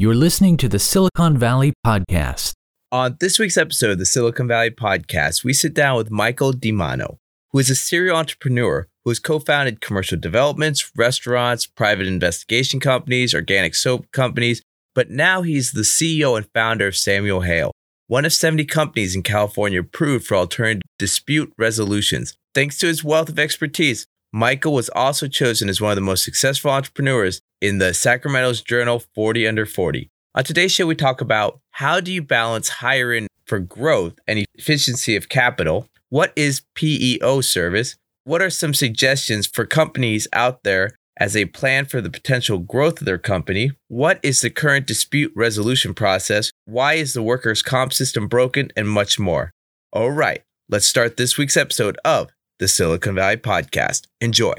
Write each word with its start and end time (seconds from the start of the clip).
You're 0.00 0.14
listening 0.14 0.56
to 0.56 0.66
the 0.66 0.78
Silicon 0.78 1.36
Valley 1.36 1.74
Podcast. 1.86 2.54
On 2.90 3.18
this 3.20 3.38
week's 3.38 3.58
episode 3.58 3.90
of 3.90 3.98
the 3.98 4.06
Silicon 4.06 4.48
Valley 4.48 4.70
Podcast, 4.70 5.44
we 5.44 5.52
sit 5.52 5.74
down 5.74 5.98
with 5.98 6.10
Michael 6.10 6.54
DiManno, 6.54 7.18
who 7.50 7.58
is 7.58 7.68
a 7.68 7.74
serial 7.74 8.16
entrepreneur 8.16 8.88
who 9.04 9.10
has 9.10 9.18
co 9.18 9.38
founded 9.38 9.82
commercial 9.82 10.18
developments, 10.18 10.90
restaurants, 10.96 11.66
private 11.66 12.06
investigation 12.06 12.80
companies, 12.80 13.34
organic 13.34 13.74
soap 13.74 14.10
companies, 14.10 14.62
but 14.94 15.10
now 15.10 15.42
he's 15.42 15.72
the 15.72 15.82
CEO 15.82 16.34
and 16.34 16.48
founder 16.54 16.86
of 16.86 16.96
Samuel 16.96 17.42
Hale, 17.42 17.72
one 18.06 18.24
of 18.24 18.32
70 18.32 18.64
companies 18.64 19.14
in 19.14 19.22
California 19.22 19.80
approved 19.80 20.26
for 20.26 20.34
alternative 20.34 20.80
dispute 20.98 21.52
resolutions. 21.58 22.38
Thanks 22.54 22.78
to 22.78 22.86
his 22.86 23.04
wealth 23.04 23.28
of 23.28 23.38
expertise, 23.38 24.06
Michael 24.32 24.74
was 24.74 24.88
also 24.90 25.26
chosen 25.26 25.68
as 25.68 25.80
one 25.80 25.90
of 25.90 25.96
the 25.96 26.02
most 26.02 26.22
successful 26.22 26.70
entrepreneurs 26.70 27.40
in 27.60 27.78
the 27.78 27.92
Sacramento's 27.92 28.62
journal 28.62 29.02
40 29.14 29.48
Under 29.48 29.66
40. 29.66 30.08
On 30.36 30.44
today's 30.44 30.70
show, 30.70 30.86
we 30.86 30.94
talk 30.94 31.20
about 31.20 31.58
how 31.72 31.98
do 31.98 32.12
you 32.12 32.22
balance 32.22 32.68
hiring 32.68 33.26
for 33.44 33.58
growth 33.58 34.14
and 34.28 34.46
efficiency 34.54 35.16
of 35.16 35.28
capital? 35.28 35.88
What 36.10 36.32
is 36.36 36.62
PEO 36.76 37.40
service? 37.40 37.96
What 38.22 38.40
are 38.40 38.50
some 38.50 38.72
suggestions 38.72 39.48
for 39.48 39.66
companies 39.66 40.28
out 40.32 40.62
there 40.62 40.92
as 41.16 41.32
they 41.32 41.44
plan 41.44 41.86
for 41.86 42.00
the 42.00 42.10
potential 42.10 42.58
growth 42.58 43.00
of 43.00 43.06
their 43.06 43.18
company? 43.18 43.72
What 43.88 44.20
is 44.22 44.42
the 44.42 44.50
current 44.50 44.86
dispute 44.86 45.32
resolution 45.34 45.92
process? 45.92 46.52
Why 46.66 46.94
is 46.94 47.14
the 47.14 47.22
workers' 47.22 47.62
comp 47.62 47.92
system 47.92 48.28
broken? 48.28 48.70
And 48.76 48.88
much 48.88 49.18
more. 49.18 49.50
All 49.92 50.12
right, 50.12 50.42
let's 50.68 50.86
start 50.86 51.16
this 51.16 51.36
week's 51.36 51.56
episode 51.56 51.98
of 52.04 52.30
the 52.60 52.68
Silicon 52.68 53.14
Valley 53.14 53.38
Podcast. 53.38 54.06
Enjoy. 54.20 54.52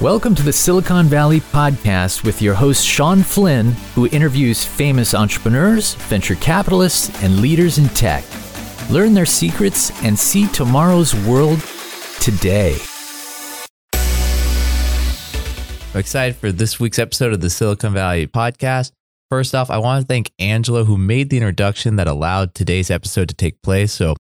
Welcome 0.00 0.36
to 0.36 0.42
the 0.44 0.52
Silicon 0.52 1.06
Valley 1.06 1.40
Podcast 1.40 2.22
with 2.22 2.40
your 2.40 2.54
host, 2.54 2.86
Sean 2.86 3.24
Flynn, 3.24 3.72
who 3.96 4.06
interviews 4.06 4.64
famous 4.64 5.14
entrepreneurs, 5.14 5.94
venture 5.94 6.36
capitalists, 6.36 7.10
and 7.24 7.40
leaders 7.40 7.78
in 7.78 7.88
tech. 7.88 8.24
Learn 8.88 9.14
their 9.14 9.26
secrets 9.26 9.90
and 10.04 10.16
see 10.16 10.46
tomorrow's 10.46 11.12
world 11.12 11.58
today. 12.20 12.76
I'm 15.92 16.00
excited 16.00 16.36
for 16.36 16.52
this 16.52 16.78
week's 16.78 17.00
episode 17.00 17.32
of 17.32 17.40
the 17.40 17.50
Silicon 17.50 17.92
Valley 17.92 18.28
Podcast. 18.28 18.92
First 19.28 19.56
off, 19.56 19.70
I 19.70 19.78
want 19.78 20.02
to 20.02 20.06
thank 20.06 20.30
Angela, 20.38 20.84
who 20.84 20.96
made 20.96 21.30
the 21.30 21.38
introduction 21.38 21.96
that 21.96 22.06
allowed 22.06 22.54
today's 22.54 22.92
episode 22.92 23.28
to 23.28 23.34
take 23.34 23.60
place. 23.62 23.92
So, 23.92 24.14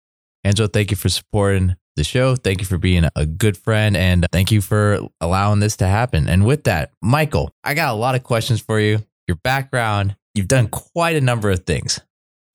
Angela, 0.44 0.67
thank 0.67 0.92
you 0.92 0.97
for 0.97 1.09
supporting 1.09 1.75
the 1.95 2.03
show. 2.03 2.36
Thank 2.36 2.61
you 2.61 2.66
for 2.66 2.78
being 2.78 3.06
a 3.16 3.25
good 3.25 3.58
friend 3.58 3.95
and 3.95 4.25
thank 4.31 4.52
you 4.52 4.61
for 4.61 5.00
allowing 5.20 5.59
this 5.59 5.78
to 5.78 5.88
happen. 5.88 6.28
And 6.28 6.45
with 6.45 6.64
that, 6.64 6.92
Michael, 7.02 7.52
I 7.64 7.73
got 7.73 7.94
a 7.94 7.98
lot 7.98 8.16
of 8.16 8.23
questions 8.23 8.61
for 8.61 8.80
you. 8.80 9.06
Your 9.28 9.38
background, 9.44 10.16
you've 10.33 10.48
done 10.48 10.67
quite 10.67 11.16
a 11.16 11.22
number 11.22 11.50
of 11.52 11.66
things. 11.66 12.00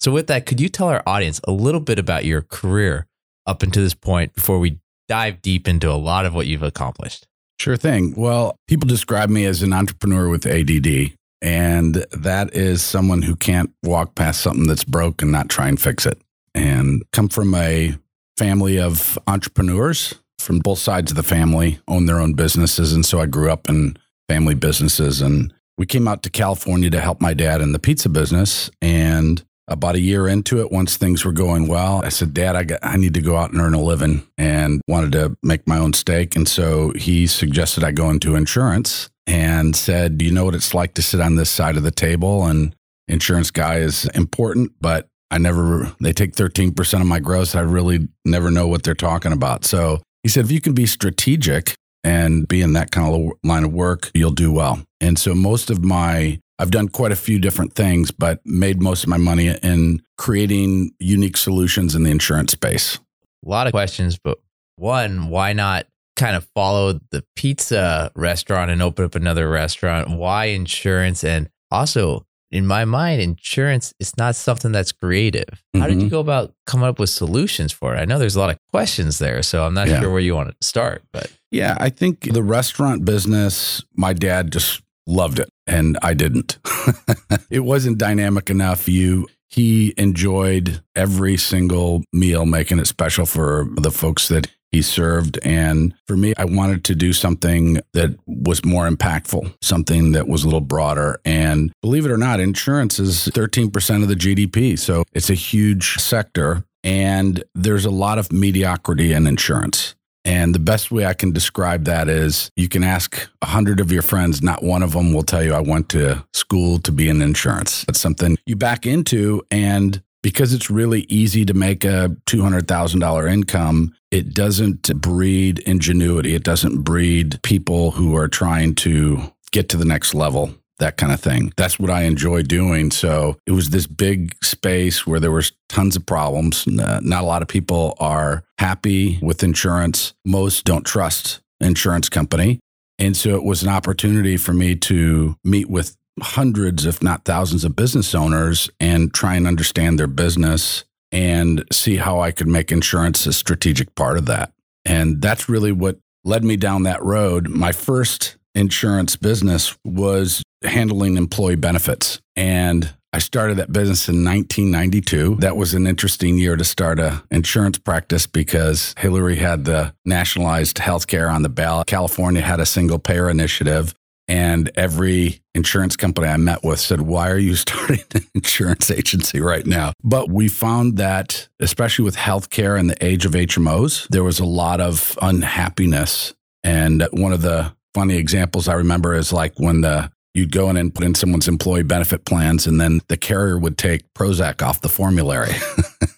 So, 0.00 0.10
with 0.12 0.26
that, 0.26 0.46
could 0.46 0.60
you 0.60 0.68
tell 0.68 0.88
our 0.88 1.02
audience 1.06 1.40
a 1.44 1.52
little 1.52 1.80
bit 1.80 1.98
about 1.98 2.24
your 2.24 2.42
career 2.42 3.06
up 3.46 3.62
until 3.62 3.82
this 3.82 3.94
point 3.94 4.34
before 4.34 4.58
we 4.58 4.78
dive 5.08 5.40
deep 5.40 5.66
into 5.66 5.90
a 5.90 5.94
lot 5.94 6.26
of 6.26 6.34
what 6.34 6.46
you've 6.46 6.62
accomplished? 6.62 7.26
Sure 7.58 7.76
thing. 7.76 8.14
Well, 8.14 8.56
people 8.68 8.86
describe 8.86 9.30
me 9.30 9.46
as 9.46 9.62
an 9.62 9.72
entrepreneur 9.72 10.28
with 10.28 10.46
ADD, 10.46 11.14
and 11.40 11.94
that 12.12 12.54
is 12.54 12.84
someone 12.84 13.22
who 13.22 13.36
can't 13.36 13.72
walk 13.82 14.14
past 14.14 14.42
something 14.42 14.66
that's 14.66 14.84
broke 14.84 15.22
and 15.22 15.32
not 15.32 15.48
try 15.48 15.68
and 15.68 15.80
fix 15.80 16.04
it. 16.04 16.20
And 16.56 17.04
come 17.12 17.28
from 17.28 17.54
a 17.54 17.96
family 18.36 18.80
of 18.80 19.18
entrepreneurs 19.26 20.14
from 20.38 20.58
both 20.58 20.78
sides 20.78 21.10
of 21.10 21.16
the 21.16 21.22
family, 21.22 21.78
own 21.88 22.06
their 22.06 22.20
own 22.20 22.32
businesses. 22.32 22.92
And 22.92 23.04
so 23.04 23.20
I 23.20 23.26
grew 23.26 23.50
up 23.50 23.68
in 23.68 23.96
family 24.28 24.54
businesses. 24.54 25.20
And 25.20 25.52
we 25.78 25.86
came 25.86 26.08
out 26.08 26.22
to 26.22 26.30
California 26.30 26.90
to 26.90 27.00
help 27.00 27.20
my 27.20 27.34
dad 27.34 27.60
in 27.60 27.72
the 27.72 27.78
pizza 27.78 28.08
business. 28.08 28.70
And 28.80 29.44
about 29.68 29.96
a 29.96 30.00
year 30.00 30.28
into 30.28 30.60
it, 30.60 30.70
once 30.70 30.96
things 30.96 31.24
were 31.24 31.32
going 31.32 31.66
well, 31.66 32.00
I 32.04 32.10
said, 32.10 32.32
Dad, 32.32 32.54
I, 32.54 32.62
got, 32.64 32.78
I 32.82 32.96
need 32.96 33.14
to 33.14 33.20
go 33.20 33.36
out 33.36 33.50
and 33.50 33.60
earn 33.60 33.74
a 33.74 33.80
living 33.80 34.26
and 34.38 34.80
wanted 34.86 35.12
to 35.12 35.36
make 35.42 35.66
my 35.66 35.78
own 35.78 35.92
stake. 35.92 36.36
And 36.36 36.46
so 36.46 36.92
he 36.92 37.26
suggested 37.26 37.82
I 37.82 37.90
go 37.90 38.10
into 38.10 38.36
insurance 38.36 39.10
and 39.26 39.74
said, 39.74 40.18
Do 40.18 40.24
you 40.24 40.30
know 40.30 40.44
what 40.44 40.54
it's 40.54 40.74
like 40.74 40.94
to 40.94 41.02
sit 41.02 41.20
on 41.20 41.34
this 41.34 41.50
side 41.50 41.76
of 41.76 41.82
the 41.82 41.90
table? 41.90 42.46
And 42.46 42.76
insurance 43.08 43.50
guy 43.50 43.78
is 43.78 44.04
important, 44.14 44.72
but 44.80 45.08
I 45.30 45.38
never, 45.38 45.92
they 46.00 46.12
take 46.12 46.34
13% 46.34 47.00
of 47.00 47.06
my 47.06 47.18
gross. 47.18 47.54
I 47.54 47.60
really 47.60 48.08
never 48.24 48.50
know 48.50 48.66
what 48.68 48.82
they're 48.82 48.94
talking 48.94 49.32
about. 49.32 49.64
So 49.64 50.00
he 50.22 50.28
said, 50.28 50.44
if 50.44 50.52
you 50.52 50.60
can 50.60 50.74
be 50.74 50.86
strategic 50.86 51.74
and 52.04 52.46
be 52.46 52.62
in 52.62 52.74
that 52.74 52.90
kind 52.90 53.12
of 53.12 53.32
line 53.42 53.64
of 53.64 53.72
work, 53.72 54.10
you'll 54.14 54.30
do 54.30 54.52
well. 54.52 54.80
And 55.00 55.18
so 55.18 55.34
most 55.34 55.70
of 55.70 55.84
my, 55.84 56.38
I've 56.58 56.70
done 56.70 56.88
quite 56.88 57.12
a 57.12 57.16
few 57.16 57.38
different 57.38 57.74
things, 57.74 58.10
but 58.10 58.40
made 58.44 58.80
most 58.80 59.02
of 59.02 59.08
my 59.08 59.16
money 59.16 59.48
in 59.48 60.02
creating 60.18 60.92
unique 60.98 61.36
solutions 61.36 61.94
in 61.94 62.04
the 62.04 62.10
insurance 62.10 62.52
space. 62.52 62.98
A 63.44 63.48
lot 63.48 63.66
of 63.66 63.72
questions, 63.72 64.18
but 64.22 64.38
one, 64.76 65.28
why 65.28 65.52
not 65.52 65.86
kind 66.16 66.36
of 66.36 66.48
follow 66.54 67.00
the 67.10 67.24
pizza 67.36 68.10
restaurant 68.14 68.70
and 68.70 68.82
open 68.82 69.04
up 69.04 69.14
another 69.14 69.48
restaurant? 69.48 70.10
Why 70.10 70.46
insurance? 70.46 71.22
And 71.24 71.48
also, 71.70 72.25
in 72.50 72.66
my 72.66 72.84
mind, 72.84 73.20
insurance 73.20 73.92
is 73.98 74.16
not 74.16 74.36
something 74.36 74.72
that's 74.72 74.92
creative. 74.92 75.48
Mm-hmm. 75.48 75.80
How 75.80 75.86
did 75.86 75.94
you 75.94 76.00
mm-hmm. 76.02 76.08
go 76.10 76.20
about 76.20 76.54
coming 76.66 76.86
up 76.86 76.98
with 76.98 77.10
solutions 77.10 77.72
for 77.72 77.94
it? 77.94 77.98
I 77.98 78.04
know 78.04 78.18
there's 78.18 78.36
a 78.36 78.40
lot 78.40 78.50
of 78.50 78.58
questions 78.70 79.18
there, 79.18 79.42
so 79.42 79.64
I'm 79.64 79.74
not 79.74 79.88
yeah. 79.88 80.00
sure 80.00 80.10
where 80.10 80.20
you 80.20 80.34
want 80.34 80.50
to 80.50 80.66
start. 80.66 81.02
But 81.12 81.32
yeah, 81.50 81.76
I 81.80 81.90
think 81.90 82.32
the 82.32 82.42
restaurant 82.42 83.04
business, 83.04 83.84
my 83.94 84.12
dad 84.12 84.52
just 84.52 84.82
loved 85.06 85.38
it, 85.38 85.48
and 85.66 85.98
I 86.02 86.14
didn't. 86.14 86.58
it 87.50 87.60
wasn't 87.60 87.98
dynamic 87.98 88.50
enough. 88.50 88.88
You 88.88 89.28
he 89.48 89.94
enjoyed 89.96 90.82
every 90.94 91.36
single 91.36 92.02
meal, 92.12 92.46
making 92.46 92.78
it 92.78 92.86
special 92.86 93.26
for 93.26 93.66
the 93.76 93.90
folks 93.90 94.28
that 94.28 94.48
he 94.72 94.82
served. 94.82 95.38
And 95.42 95.94
for 96.06 96.16
me, 96.16 96.34
I 96.36 96.44
wanted 96.44 96.84
to 96.84 96.94
do 96.94 97.12
something 97.12 97.80
that 97.92 98.10
was 98.26 98.64
more 98.64 98.88
impactful, 98.88 99.54
something 99.62 100.12
that 100.12 100.28
was 100.28 100.42
a 100.42 100.46
little 100.46 100.60
broader. 100.60 101.20
And 101.24 101.72
believe 101.82 102.04
it 102.04 102.10
or 102.10 102.18
not, 102.18 102.40
insurance 102.40 102.98
is 102.98 103.28
13% 103.28 104.02
of 104.02 104.08
the 104.08 104.14
GDP. 104.14 104.78
So 104.78 105.04
it's 105.12 105.30
a 105.30 105.34
huge 105.34 105.96
sector. 105.96 106.64
And 106.84 107.42
there's 107.54 107.84
a 107.84 107.90
lot 107.90 108.18
of 108.18 108.30
mediocrity 108.32 109.12
in 109.12 109.26
insurance. 109.26 109.96
And 110.26 110.52
the 110.52 110.60
best 110.60 110.90
way 110.90 111.06
I 111.06 111.14
can 111.14 111.30
describe 111.30 111.84
that 111.84 112.08
is 112.08 112.50
you 112.56 112.68
can 112.68 112.82
ask 112.82 113.28
a 113.42 113.46
hundred 113.46 113.78
of 113.78 113.92
your 113.92 114.02
friends, 114.02 114.42
not 114.42 114.60
one 114.60 114.82
of 114.82 114.92
them 114.92 115.12
will 115.12 115.22
tell 115.22 115.42
you 115.42 115.54
I 115.54 115.60
went 115.60 115.88
to 115.90 116.24
school 116.32 116.80
to 116.80 116.90
be 116.90 117.08
in 117.08 117.22
insurance. 117.22 117.84
It's 117.88 118.00
something 118.00 118.36
you 118.44 118.56
back 118.56 118.86
into 118.86 119.46
and 119.52 120.02
because 120.26 120.52
it's 120.52 120.68
really 120.68 121.02
easy 121.02 121.44
to 121.44 121.54
make 121.54 121.84
a 121.84 122.10
$200,000 122.26 123.32
income, 123.32 123.94
it 124.10 124.34
doesn't 124.34 124.92
breed 125.00 125.60
ingenuity. 125.60 126.34
It 126.34 126.42
doesn't 126.42 126.82
breed 126.82 127.38
people 127.44 127.92
who 127.92 128.16
are 128.16 128.26
trying 128.26 128.74
to 128.86 129.32
get 129.52 129.68
to 129.68 129.76
the 129.76 129.84
next 129.84 130.14
level 130.14 130.52
that 130.80 130.96
kind 130.96 131.12
of 131.12 131.20
thing. 131.20 131.52
That's 131.56 131.78
what 131.78 131.90
I 131.90 132.02
enjoy 132.02 132.42
doing. 132.42 132.90
So 132.90 133.36
it 133.46 133.52
was 133.52 133.70
this 133.70 133.86
big 133.86 134.34
space 134.42 135.06
where 135.06 135.20
there 135.20 135.30
was 135.30 135.52
tons 135.68 135.94
of 135.94 136.04
problems. 136.04 136.66
Uh, 136.66 136.98
not 137.04 137.22
a 137.22 137.26
lot 137.26 137.42
of 137.42 137.46
people 137.46 137.94
are 138.00 138.42
happy 138.58 139.20
with 139.22 139.44
insurance. 139.44 140.12
Most 140.24 140.64
don't 140.64 140.84
trust 140.84 141.40
insurance 141.60 142.08
company. 142.08 142.58
And 142.98 143.16
so 143.16 143.36
it 143.36 143.44
was 143.44 143.62
an 143.62 143.68
opportunity 143.68 144.36
for 144.36 144.52
me 144.52 144.74
to 144.74 145.36
meet 145.44 145.70
with 145.70 145.96
hundreds, 146.20 146.86
if 146.86 147.02
not 147.02 147.24
thousands, 147.24 147.64
of 147.64 147.76
business 147.76 148.14
owners 148.14 148.70
and 148.80 149.12
try 149.12 149.34
and 149.34 149.46
understand 149.46 149.98
their 149.98 150.06
business 150.06 150.84
and 151.12 151.64
see 151.72 151.96
how 151.96 152.20
I 152.20 152.30
could 152.30 152.48
make 152.48 152.72
insurance 152.72 153.26
a 153.26 153.32
strategic 153.32 153.94
part 153.94 154.18
of 154.18 154.26
that. 154.26 154.52
And 154.84 155.20
that's 155.20 155.48
really 155.48 155.72
what 155.72 155.98
led 156.24 156.44
me 156.44 156.56
down 156.56 156.84
that 156.84 157.02
road. 157.02 157.48
My 157.48 157.72
first 157.72 158.36
insurance 158.54 159.16
business 159.16 159.76
was 159.84 160.42
handling 160.62 161.16
employee 161.16 161.56
benefits. 161.56 162.20
And 162.34 162.94
I 163.12 163.18
started 163.18 163.56
that 163.58 163.72
business 163.72 164.08
in 164.08 164.24
1992. 164.24 165.36
That 165.36 165.56
was 165.56 165.74
an 165.74 165.86
interesting 165.86 166.36
year 166.36 166.56
to 166.56 166.64
start 166.64 166.98
a 166.98 167.22
insurance 167.30 167.78
practice 167.78 168.26
because 168.26 168.94
Hillary 168.98 169.36
had 169.36 169.64
the 169.64 169.94
nationalized 170.04 170.76
healthcare 170.76 171.32
on 171.32 171.42
the 171.42 171.48
ballot. 171.48 171.86
California 171.86 172.42
had 172.42 172.60
a 172.60 172.66
single 172.66 172.98
payer 172.98 173.30
initiative. 173.30 173.94
And 174.28 174.70
every 174.74 175.40
insurance 175.54 175.96
company 175.96 176.26
I 176.26 176.36
met 176.36 176.64
with 176.64 176.80
said, 176.80 177.02
Why 177.02 177.30
are 177.30 177.38
you 177.38 177.54
starting 177.56 178.04
an 178.14 178.26
insurance 178.34 178.90
agency 178.90 179.40
right 179.40 179.66
now? 179.66 179.92
But 180.02 180.30
we 180.30 180.48
found 180.48 180.96
that, 180.96 181.48
especially 181.60 182.04
with 182.04 182.16
healthcare 182.16 182.78
and 182.78 182.90
the 182.90 183.04
age 183.04 183.24
of 183.24 183.32
HMOs, 183.32 184.08
there 184.08 184.24
was 184.24 184.40
a 184.40 184.44
lot 184.44 184.80
of 184.80 185.18
unhappiness. 185.22 186.34
And 186.64 187.06
one 187.12 187.32
of 187.32 187.42
the 187.42 187.74
funny 187.94 188.16
examples 188.16 188.68
I 188.68 188.74
remember 188.74 189.14
is 189.14 189.32
like 189.32 189.58
when 189.58 189.80
the 189.80 190.10
you'd 190.36 190.52
go 190.52 190.68
in 190.68 190.76
and 190.76 190.94
put 190.94 191.02
in 191.02 191.14
someone's 191.14 191.48
employee 191.48 191.82
benefit 191.82 192.26
plans, 192.26 192.66
and 192.66 192.78
then 192.78 193.00
the 193.08 193.16
carrier 193.16 193.58
would 193.58 193.78
take 193.78 194.02
Prozac 194.12 194.62
off 194.62 194.82
the 194.82 194.88
formulary. 194.88 195.52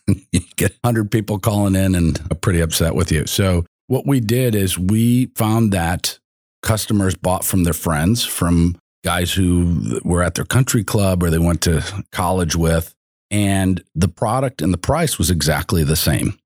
you 0.33 0.41
get 0.57 0.73
100 0.83 1.11
people 1.13 1.39
calling 1.39 1.77
in 1.77 1.95
and 1.95 2.21
are 2.31 2.35
pretty 2.35 2.61
upset 2.61 2.97
with 2.97 3.13
you. 3.13 3.27
So, 3.27 3.65
what 3.87 4.07
we 4.07 4.21
did 4.21 4.55
is 4.55 4.77
we 4.79 5.27
found 5.37 5.73
that 5.73 6.19
customers 6.63 7.15
bought 7.15 7.45
from 7.45 7.65
their 7.65 7.73
friends, 7.73 8.25
from 8.25 8.77
guys 9.05 9.33
who 9.33 10.01
were 10.05 10.23
at 10.23 10.35
their 10.35 10.45
country 10.45 10.85
club 10.85 11.23
or 11.23 11.31
they 11.31 11.39
went 11.39 11.63
to 11.63 12.05
college 12.13 12.57
with. 12.57 12.95
And 13.31 13.83
the 13.95 14.09
product 14.09 14.63
and 14.63 14.73
the 14.73 14.79
price 14.79 15.19
was 15.19 15.31
exactly 15.31 15.85
the 15.85 15.97
same. 15.97 16.39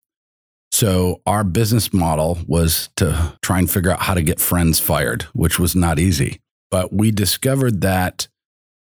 So 0.73 1.21
our 1.27 1.45
business 1.45 1.93
model 1.93 2.39
was 2.47 2.89
to 2.97 3.37
try 3.43 3.59
and 3.59 3.71
figure 3.71 3.93
out 3.93 4.01
how 4.01 4.15
to 4.15 4.23
get 4.23 4.41
friends 4.41 4.81
fired, 4.81 5.23
which 5.35 5.59
was 5.59 5.77
not 5.77 5.99
easy. 5.99 6.41
But 6.71 6.93
we 6.93 7.11
discovered 7.11 7.83
that 7.83 8.27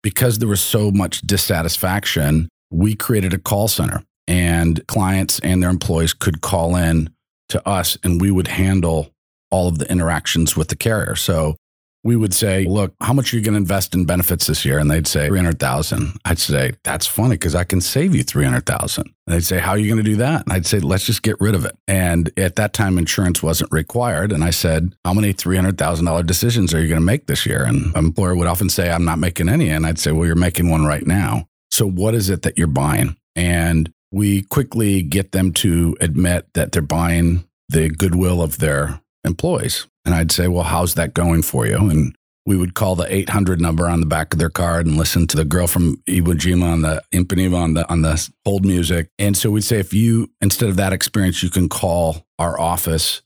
because 0.02 0.40
there 0.40 0.48
was 0.48 0.62
so 0.62 0.90
much 0.90 1.22
dissatisfaction, 1.22 2.50
we 2.72 2.96
created 2.96 3.34
a 3.34 3.38
call 3.38 3.68
center 3.68 4.04
and 4.28 4.86
clients 4.88 5.40
and 5.40 5.62
their 5.62 5.70
employees 5.70 6.14
could 6.14 6.42
call 6.42 6.76
in 6.76 7.14
to 7.50 7.68
us 7.68 7.98
and 8.04 8.22
we 8.22 8.32
would 8.32 8.48
handle 8.48 9.11
all 9.52 9.68
of 9.68 9.78
the 9.78 9.90
interactions 9.92 10.58
with 10.58 10.70
the 10.70 10.76
carrier. 10.76 11.16
So 11.16 11.56
we 12.04 12.16
would 12.16 12.34
say, 12.34 12.66
look, 12.66 12.96
how 13.00 13.14
much 13.14 13.32
are 13.32 13.38
you 13.38 13.44
going 13.44 13.54
to 13.54 13.60
invest 13.60 13.94
in 13.94 14.06
benefits 14.06 14.48
this 14.48 14.66
year? 14.66 14.80
And 14.80 14.90
they'd 14.90 15.06
say 15.06 15.28
300,000. 15.28 16.20
I'd 16.26 16.40
say, 16.40 16.72
that's 16.84 17.06
funny 17.06 17.36
because 17.36 17.54
I 17.54 17.64
can 17.64 17.80
save 17.80 18.16
you 18.16 18.24
300,000. 18.24 19.04
And 19.06 19.14
they'd 19.28 19.44
say, 19.44 19.60
how 19.60 19.72
are 19.72 19.78
you 19.78 19.88
going 19.88 20.04
to 20.04 20.10
do 20.10 20.16
that? 20.16 20.44
And 20.44 20.54
I'd 20.54 20.66
say, 20.66 20.80
let's 20.80 21.06
just 21.06 21.22
get 21.22 21.40
rid 21.40 21.54
of 21.54 21.64
it. 21.64 21.78
And 21.88 22.32
at 22.38 22.56
that 22.56 22.74
time, 22.74 22.98
insurance 22.98 23.44
wasn't 23.44 23.72
required. 23.72 24.32
And 24.32 24.44
I 24.44 24.50
said, 24.50 24.96
how 25.06 25.14
many 25.14 25.32
$300,000 25.32 26.26
decisions 26.26 26.74
are 26.74 26.82
you 26.82 26.88
going 26.88 27.00
to 27.00 27.06
make 27.06 27.28
this 27.28 27.46
year? 27.46 27.64
And 27.64 27.96
an 27.96 28.06
employer 28.06 28.36
would 28.36 28.48
often 28.48 28.70
say, 28.70 28.90
I'm 28.90 29.06
not 29.06 29.20
making 29.20 29.48
any. 29.48 29.70
And 29.70 29.86
I'd 29.86 30.00
say, 30.00 30.12
well, 30.12 30.26
you're 30.26 30.36
making 30.36 30.72
one 30.72 30.86
right 30.86 31.06
now. 31.06 31.48
So 31.70 31.88
what 31.88 32.16
is 32.16 32.32
it 32.32 32.42
that 32.42 32.58
you're 32.58 32.68
buying? 32.68 33.16
And 33.36 33.94
we 34.12 34.42
quickly 34.42 35.04
get 35.04 35.34
them 35.34 35.54
to 35.54 35.96
admit 36.02 36.48
that 36.56 36.72
they're 36.72 36.82
buying 36.82 37.48
the 37.70 37.90
goodwill 37.90 38.42
of 38.42 38.58
their 38.58 39.01
employees. 39.24 39.88
And 40.06 40.16
I'd 40.16 40.32
say, 40.32 40.48
well, 40.48 40.64
how's 40.64 40.96
that 40.96 41.14
going 41.14 41.42
for 41.42 41.66
you? 41.66 41.78
And 41.78 42.16
we 42.46 42.58
would 42.58 42.74
call 42.74 42.96
the 42.96 43.14
800 43.14 43.62
number 43.62 43.88
on 43.88 44.00
the 44.00 44.06
back 44.08 44.34
of 44.34 44.40
their 44.40 44.50
card 44.50 44.88
and 44.88 44.98
listen 44.98 45.28
to 45.28 45.38
the 45.38 45.46
girl 45.46 45.68
from 45.68 45.98
Ipanema 46.08 46.64
on 46.64 46.82
the 46.82 47.04
on 47.14 47.74
the 47.76 47.90
on 47.90 48.02
the 48.02 48.30
hold 48.46 48.66
music. 48.66 49.10
And 49.20 49.38
so 49.38 49.52
we'd 49.52 49.64
say, 49.64 49.80
if 49.80 49.94
you 49.94 50.32
instead 50.42 50.70
of 50.70 50.76
that 50.78 50.94
experience, 50.94 51.44
you 51.44 51.50
can 51.50 51.70
call 51.70 52.26
our 52.40 52.60
office 52.60 53.22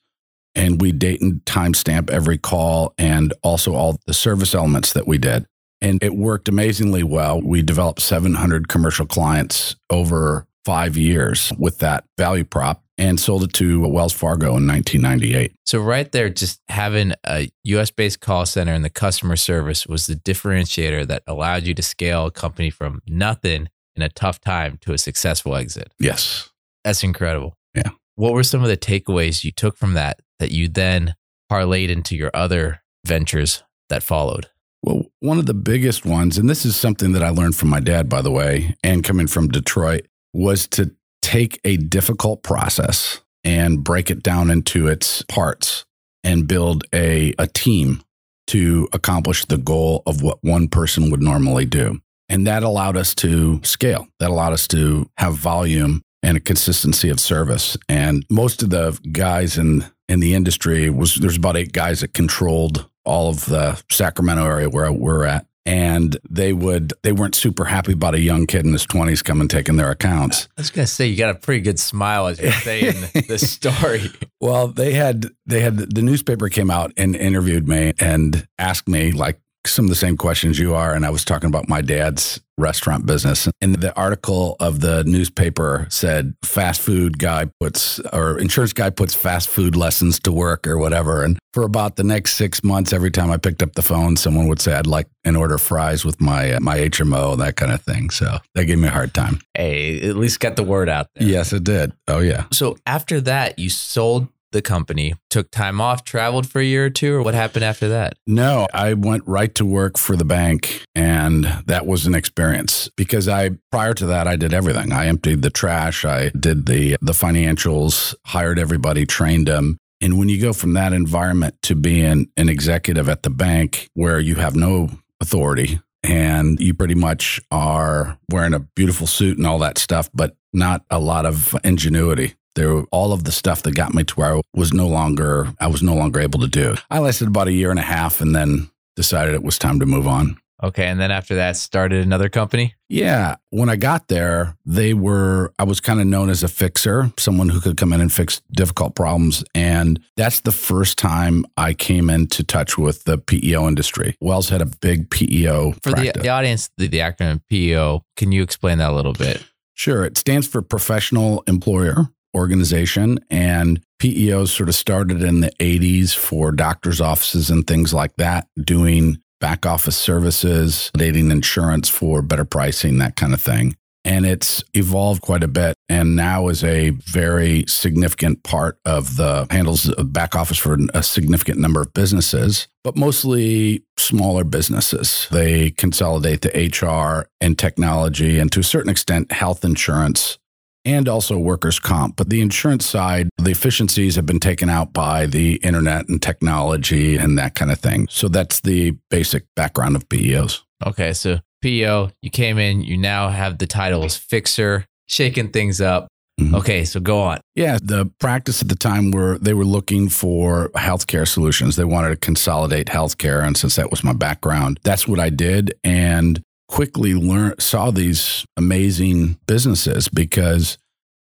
and 0.53 0.81
we 0.81 0.91
date 0.91 1.21
and 1.21 1.43
timestamp 1.45 2.09
every 2.09 2.37
call 2.37 2.93
and 2.97 3.33
also 3.43 3.73
all 3.73 3.97
the 4.05 4.13
service 4.13 4.55
elements 4.55 4.93
that 4.93 5.07
we 5.07 5.17
did. 5.17 5.45
And 5.81 6.01
it 6.01 6.15
worked 6.15 6.47
amazingly 6.47 7.03
well. 7.03 7.41
We 7.41 7.61
developed 7.61 8.01
700 8.01 8.67
commercial 8.67 9.05
clients 9.05 9.75
over 9.89 10.47
five 10.65 10.97
years 10.97 11.53
with 11.57 11.77
that 11.79 12.03
value 12.17 12.43
prop 12.43 12.83
and 12.97 13.19
sold 13.19 13.43
it 13.43 13.53
to 13.53 13.87
Wells 13.87 14.13
Fargo 14.13 14.57
in 14.57 14.67
1998. 14.67 15.53
So, 15.65 15.79
right 15.79 16.11
there, 16.11 16.29
just 16.29 16.61
having 16.69 17.13
a 17.25 17.49
US 17.65 17.91
based 17.91 18.21
call 18.21 18.45
center 18.45 18.73
and 18.73 18.83
the 18.83 18.89
customer 18.89 19.35
service 19.35 19.85
was 19.85 20.07
the 20.07 20.15
differentiator 20.15 21.07
that 21.07 21.23
allowed 21.27 21.63
you 21.63 21.73
to 21.73 21.81
scale 21.81 22.25
a 22.27 22.31
company 22.31 22.69
from 22.69 23.01
nothing 23.07 23.69
in 23.95 24.01
a 24.01 24.09
tough 24.09 24.41
time 24.41 24.77
to 24.81 24.93
a 24.93 24.97
successful 24.97 25.55
exit. 25.55 25.93
Yes. 25.99 26.49
That's 26.83 27.03
incredible. 27.03 27.57
Yeah. 27.73 27.89
What 28.15 28.33
were 28.33 28.43
some 28.43 28.61
of 28.61 28.69
the 28.69 28.77
takeaways 28.77 29.43
you 29.43 29.51
took 29.51 29.77
from 29.77 29.93
that 29.93 30.21
that 30.39 30.51
you 30.51 30.67
then 30.67 31.15
parlayed 31.51 31.89
into 31.89 32.15
your 32.15 32.31
other 32.33 32.81
ventures 33.05 33.63
that 33.89 34.03
followed? 34.03 34.47
Well, 34.81 35.05
one 35.19 35.39
of 35.39 35.47
the 35.47 35.53
biggest 35.53 36.05
ones, 36.05 36.37
and 36.37 36.49
this 36.49 36.65
is 36.65 36.75
something 36.75 37.11
that 37.13 37.23
I 37.23 37.29
learned 37.29 37.55
from 37.55 37.69
my 37.69 37.79
dad, 37.79 38.07
by 38.07 38.21
the 38.21 38.31
way, 38.31 38.75
and 38.83 39.03
coming 39.03 39.25
from 39.25 39.47
Detroit, 39.47 40.05
was 40.35 40.67
to 40.67 40.93
take 41.21 41.59
a 41.63 41.77
difficult 41.77 42.43
process 42.43 43.21
and 43.43 43.83
break 43.83 44.11
it 44.11 44.21
down 44.21 44.51
into 44.51 44.87
its 44.87 45.21
parts 45.23 45.85
and 46.23 46.47
build 46.47 46.83
a, 46.93 47.33
a 47.39 47.47
team 47.47 48.01
to 48.47 48.87
accomplish 48.93 49.45
the 49.45 49.57
goal 49.57 50.03
of 50.05 50.21
what 50.21 50.37
one 50.41 50.67
person 50.67 51.09
would 51.09 51.21
normally 51.21 51.65
do. 51.65 51.99
And 52.27 52.45
that 52.47 52.63
allowed 52.63 52.97
us 52.97 53.15
to 53.15 53.63
scale. 53.63 54.07
That 54.19 54.29
allowed 54.29 54.53
us 54.53 54.67
to 54.69 55.09
have 55.17 55.35
volume 55.35 56.01
and 56.21 56.37
a 56.37 56.41
consistency 56.41 57.09
of 57.09 57.19
service. 57.19 57.77
And 57.87 58.25
most 58.29 58.63
of 58.63 58.71
the 58.71 58.99
guys 59.11 59.57
in 59.57 59.85
in 60.07 60.19
the 60.19 60.35
industry 60.35 60.89
was 60.89 61.15
there's 61.15 61.37
about 61.37 61.57
eight 61.57 61.73
guys 61.73 62.01
that 62.01 62.13
controlled 62.13 62.87
all 63.05 63.29
of 63.29 63.45
the 63.45 63.81
Sacramento 63.89 64.45
area 64.45 64.69
where 64.69 64.91
we're 64.91 65.25
at 65.25 65.47
and 65.65 66.17
they 66.29 66.53
would 66.53 66.93
they 67.03 67.11
weren't 67.11 67.35
super 67.35 67.65
happy 67.65 67.93
about 67.93 68.13
a 68.13 68.19
young 68.19 68.45
kid 68.45 68.65
in 68.65 68.73
his 68.73 68.85
20s 68.85 69.23
coming 69.23 69.47
taking 69.47 69.77
their 69.77 69.91
accounts. 69.91 70.47
I 70.57 70.61
was 70.61 70.69
going 70.69 70.85
to 70.85 70.91
say 70.91 71.07
you 71.07 71.17
got 71.17 71.35
a 71.35 71.39
pretty 71.39 71.61
good 71.61 71.79
smile 71.79 72.27
as 72.27 72.39
you're 72.39 72.51
saying 72.51 72.93
the 73.27 73.39
story. 73.39 74.11
Well 74.39 74.67
they 74.67 74.93
had 74.93 75.27
they 75.45 75.61
had 75.61 75.77
the 75.77 76.01
newspaper 76.01 76.49
came 76.49 76.69
out 76.69 76.93
and 76.97 77.15
interviewed 77.15 77.67
me 77.67 77.93
and 77.99 78.47
asked 78.59 78.87
me 78.87 79.11
like 79.11 79.39
some 79.67 79.85
of 79.85 79.89
the 79.89 79.95
same 79.95 80.17
questions 80.17 80.59
you 80.59 80.75
are. 80.75 80.93
And 80.93 81.05
I 81.05 81.09
was 81.09 81.25
talking 81.25 81.47
about 81.47 81.69
my 81.69 81.81
dad's 81.81 82.41
restaurant 82.57 83.05
business. 83.05 83.49
And 83.61 83.75
the 83.75 83.93
article 83.95 84.55
of 84.59 84.79
the 84.79 85.03
newspaper 85.03 85.87
said 85.89 86.35
fast 86.43 86.81
food 86.81 87.19
guy 87.19 87.49
puts, 87.59 87.99
or 88.13 88.39
insurance 88.39 88.73
guy 88.73 88.89
puts 88.89 89.13
fast 89.13 89.49
food 89.49 89.75
lessons 89.75 90.19
to 90.21 90.31
work 90.31 90.65
or 90.65 90.77
whatever. 90.77 91.23
And 91.23 91.37
for 91.53 91.63
about 91.63 91.95
the 91.95 92.03
next 92.03 92.35
six 92.35 92.63
months, 92.63 92.93
every 92.93 93.11
time 93.11 93.31
I 93.31 93.37
picked 93.37 93.61
up 93.61 93.73
the 93.73 93.81
phone, 93.81 94.15
someone 94.15 94.47
would 94.47 94.61
say, 94.61 94.73
I'd 94.73 94.87
like 94.87 95.07
an 95.25 95.35
order 95.35 95.55
of 95.55 95.61
fries 95.61 96.05
with 96.05 96.21
my, 96.21 96.53
uh, 96.53 96.59
my 96.61 96.77
HMO, 96.77 97.37
that 97.37 97.55
kind 97.55 97.71
of 97.71 97.81
thing. 97.81 98.09
So 98.09 98.37
that 98.53 98.65
gave 98.65 98.77
me 98.77 98.87
a 98.87 98.91
hard 98.91 99.13
time. 99.13 99.39
Hey, 99.53 100.07
at 100.07 100.15
least 100.15 100.39
got 100.39 100.55
the 100.55 100.63
word 100.63 100.89
out 100.89 101.07
there. 101.15 101.27
Yes, 101.27 101.51
it 101.51 101.63
did. 101.63 101.93
Oh, 102.07 102.19
yeah. 102.19 102.45
So 102.51 102.77
after 102.85 103.19
that, 103.21 103.59
you 103.59 103.69
sold 103.69 104.27
the 104.55 104.61
company, 104.63 105.13
took 105.29 105.51
time 105.51 105.79
off, 105.79 106.03
traveled 106.03 106.47
for 106.49 106.59
a 106.59 106.65
year 106.65 106.85
or 106.85 106.89
two, 106.89 107.13
or 107.13 107.21
what 107.21 107.35
happened 107.35 107.63
after 107.63 107.87
that? 107.89 108.17
No, 108.25 108.67
I 108.73 108.93
went 108.93 109.23
right 109.27 109.53
to 109.55 109.65
work 109.65 109.97
for 109.99 110.15
the 110.15 110.25
bank, 110.25 110.83
and 110.95 111.43
that 111.67 111.85
was 111.85 112.07
an 112.07 112.15
experience 112.15 112.89
because 112.97 113.27
I 113.27 113.51
prior 113.71 113.93
to 113.93 114.07
that 114.07 114.27
I 114.27 114.37
did 114.37 114.53
everything. 114.53 114.91
I 114.91 115.07
emptied 115.07 115.43
the 115.43 115.51
trash, 115.51 116.05
I 116.05 116.29
did 116.29 116.65
the 116.65 116.97
the 117.01 117.11
financials, 117.11 118.15
hired 118.25 118.57
everybody, 118.57 119.05
trained 119.05 119.47
them. 119.47 119.77
And 120.01 120.17
when 120.17 120.29
you 120.29 120.41
go 120.41 120.53
from 120.53 120.73
that 120.73 120.93
environment 120.93 121.55
to 121.63 121.75
being 121.75 122.29
an 122.37 122.49
executive 122.49 123.09
at 123.09 123.23
the 123.23 123.29
bank 123.29 123.89
where 123.93 124.19
you 124.19 124.35
have 124.35 124.55
no 124.55 124.89
authority 125.21 125.79
and 126.03 126.59
you 126.59 126.73
pretty 126.73 126.95
much 126.95 127.41
are 127.51 128.17
wearing 128.31 128.53
a 128.53 128.59
beautiful 128.59 129.07
suit 129.07 129.37
and 129.37 129.47
all 129.47 129.59
that 129.59 129.77
stuff, 129.77 130.09
but 130.13 130.35
not 130.53 130.83
a 130.89 130.99
lot 130.99 131.25
of 131.25 131.55
ingenuity 131.63 132.35
there 132.55 132.73
were 132.73 132.85
all 132.91 133.13
of 133.13 133.23
the 133.23 133.31
stuff 133.31 133.63
that 133.63 133.75
got 133.75 133.93
me 133.93 134.03
to 134.03 134.13
where 134.15 134.37
I 134.37 134.41
was 134.53 134.73
no 134.73 134.87
longer 134.87 135.53
I 135.59 135.67
was 135.67 135.83
no 135.83 135.93
longer 135.93 136.19
able 136.19 136.39
to 136.39 136.47
do. 136.47 136.75
I 136.89 136.99
lasted 136.99 137.27
about 137.27 137.47
a 137.47 137.53
year 137.53 137.69
and 137.69 137.79
a 137.79 137.83
half 137.83 138.21
and 138.21 138.35
then 138.35 138.69
decided 138.95 139.35
it 139.35 139.43
was 139.43 139.59
time 139.59 139.79
to 139.79 139.85
move 139.85 140.07
on. 140.07 140.37
Okay, 140.63 140.87
and 140.87 140.99
then 140.99 141.11
after 141.11 141.35
that 141.35 141.57
started 141.57 142.01
another 142.01 142.29
company? 142.29 142.75
Yeah, 142.87 143.35
when 143.49 143.67
I 143.67 143.75
got 143.75 144.07
there, 144.07 144.55
they 144.65 144.93
were 144.93 145.53
I 145.59 145.65
was 145.65 145.81
kind 145.81 145.99
of 145.99 146.07
known 146.07 146.29
as 146.29 146.43
a 146.43 146.47
fixer, 146.47 147.11
someone 147.17 147.49
who 147.49 147.59
could 147.59 147.75
come 147.75 147.91
in 147.91 147.99
and 147.99 148.11
fix 148.11 148.41
difficult 148.51 148.95
problems 148.95 149.43
and 149.53 149.99
that's 150.15 150.39
the 150.41 150.53
first 150.53 150.97
time 150.97 151.45
I 151.57 151.73
came 151.73 152.09
into 152.09 152.43
touch 152.43 152.77
with 152.77 153.03
the 153.03 153.17
PEO 153.17 153.67
industry. 153.67 154.15
Wells 154.21 154.49
had 154.49 154.61
a 154.61 154.65
big 154.65 155.09
PEO 155.09 155.73
For 155.83 155.91
the, 155.91 156.13
the, 156.15 156.29
audience, 156.29 156.69
the, 156.77 156.87
the 156.87 156.99
acronym 156.99 157.41
PEO, 157.49 158.05
can 158.15 158.31
you 158.31 158.41
explain 158.41 158.77
that 158.77 158.91
a 158.91 158.95
little 158.95 159.13
bit? 159.13 159.43
Sure. 159.73 160.05
It 160.05 160.17
stands 160.17 160.47
for 160.47 160.61
professional 160.61 161.43
employer 161.47 162.07
organization. 162.35 163.19
And 163.29 163.81
PEOs 163.99 164.49
sort 164.49 164.69
of 164.69 164.75
started 164.75 165.23
in 165.23 165.39
the 165.39 165.51
80s 165.59 166.15
for 166.15 166.51
doctors' 166.51 167.01
offices 167.01 167.49
and 167.49 167.65
things 167.65 167.93
like 167.93 168.15
that, 168.17 168.47
doing 168.61 169.17
back 169.39 169.65
office 169.65 169.97
services, 169.97 170.91
dating 170.97 171.31
insurance 171.31 171.89
for 171.89 172.21
better 172.21 172.45
pricing, 172.45 172.97
that 172.99 173.15
kind 173.15 173.33
of 173.33 173.41
thing. 173.41 173.75
And 174.03 174.25
it's 174.25 174.63
evolved 174.75 175.23
quite 175.23 175.43
a 175.43 175.47
bit 175.47 175.75
and 175.89 176.15
now 176.15 176.47
is 176.49 176.63
a 176.63 176.91
very 176.91 177.65
significant 177.67 178.43
part 178.43 178.77
of 178.85 179.17
the 179.17 179.47
handles 179.49 179.89
of 179.89 180.13
back 180.13 180.35
office 180.35 180.59
for 180.59 180.77
a 180.93 181.01
significant 181.01 181.59
number 181.59 181.81
of 181.81 181.91
businesses, 181.93 182.67
but 182.83 182.95
mostly 182.95 183.83
smaller 183.97 184.43
businesses. 184.43 185.27
They 185.31 185.71
consolidate 185.71 186.41
the 186.41 186.69
HR 186.69 187.27
and 187.41 187.57
technology 187.57 188.37
and 188.37 188.51
to 188.51 188.59
a 188.59 188.63
certain 188.63 188.91
extent 188.91 189.31
health 189.31 189.65
insurance 189.65 190.37
and 190.85 191.09
also 191.09 191.37
workers' 191.37 191.79
comp. 191.79 192.15
But 192.15 192.29
the 192.29 192.41
insurance 192.41 192.85
side, 192.85 193.29
the 193.37 193.51
efficiencies 193.51 194.15
have 194.15 194.25
been 194.25 194.39
taken 194.39 194.69
out 194.69 194.93
by 194.93 195.25
the 195.25 195.55
internet 195.57 196.07
and 196.07 196.21
technology 196.21 197.17
and 197.17 197.37
that 197.37 197.55
kind 197.55 197.71
of 197.71 197.79
thing. 197.79 198.07
So 198.09 198.27
that's 198.27 198.61
the 198.61 198.91
basic 199.09 199.45
background 199.55 199.95
of 199.95 200.07
PEOs. 200.09 200.61
Okay. 200.85 201.13
So 201.13 201.39
PEO, 201.61 202.11
you 202.21 202.29
came 202.29 202.59
in, 202.59 202.81
you 202.81 202.97
now 202.97 203.29
have 203.29 203.57
the 203.57 203.67
title 203.67 204.03
as 204.03 204.15
fixer, 204.15 204.85
shaking 205.07 205.49
things 205.49 205.81
up. 205.81 206.07
Mm-hmm. 206.39 206.55
Okay, 206.55 206.83
so 206.83 206.99
go 206.99 207.21
on. 207.21 207.39
Yeah, 207.55 207.77
the 207.81 208.11
practice 208.19 208.61
at 208.61 208.67
the 208.67 208.75
time 208.75 209.11
were 209.11 209.37
they 209.37 209.53
were 209.53 209.63
looking 209.63 210.09
for 210.09 210.69
healthcare 210.75 211.25
solutions. 211.25 211.77
They 211.77 211.85
wanted 211.85 212.09
to 212.09 212.17
consolidate 212.17 212.87
healthcare, 212.87 213.41
and 213.41 213.55
since 213.55 213.77
that 213.77 213.89
was 213.89 214.03
my 214.03 214.11
background, 214.11 214.81
that's 214.83 215.07
what 215.07 215.17
I 215.17 215.29
did. 215.29 215.73
And 215.83 216.41
quickly 216.67 217.13
learned 217.13 217.61
saw 217.61 217.91
these 217.91 218.45
amazing 218.57 219.37
businesses 219.47 220.09
because 220.09 220.77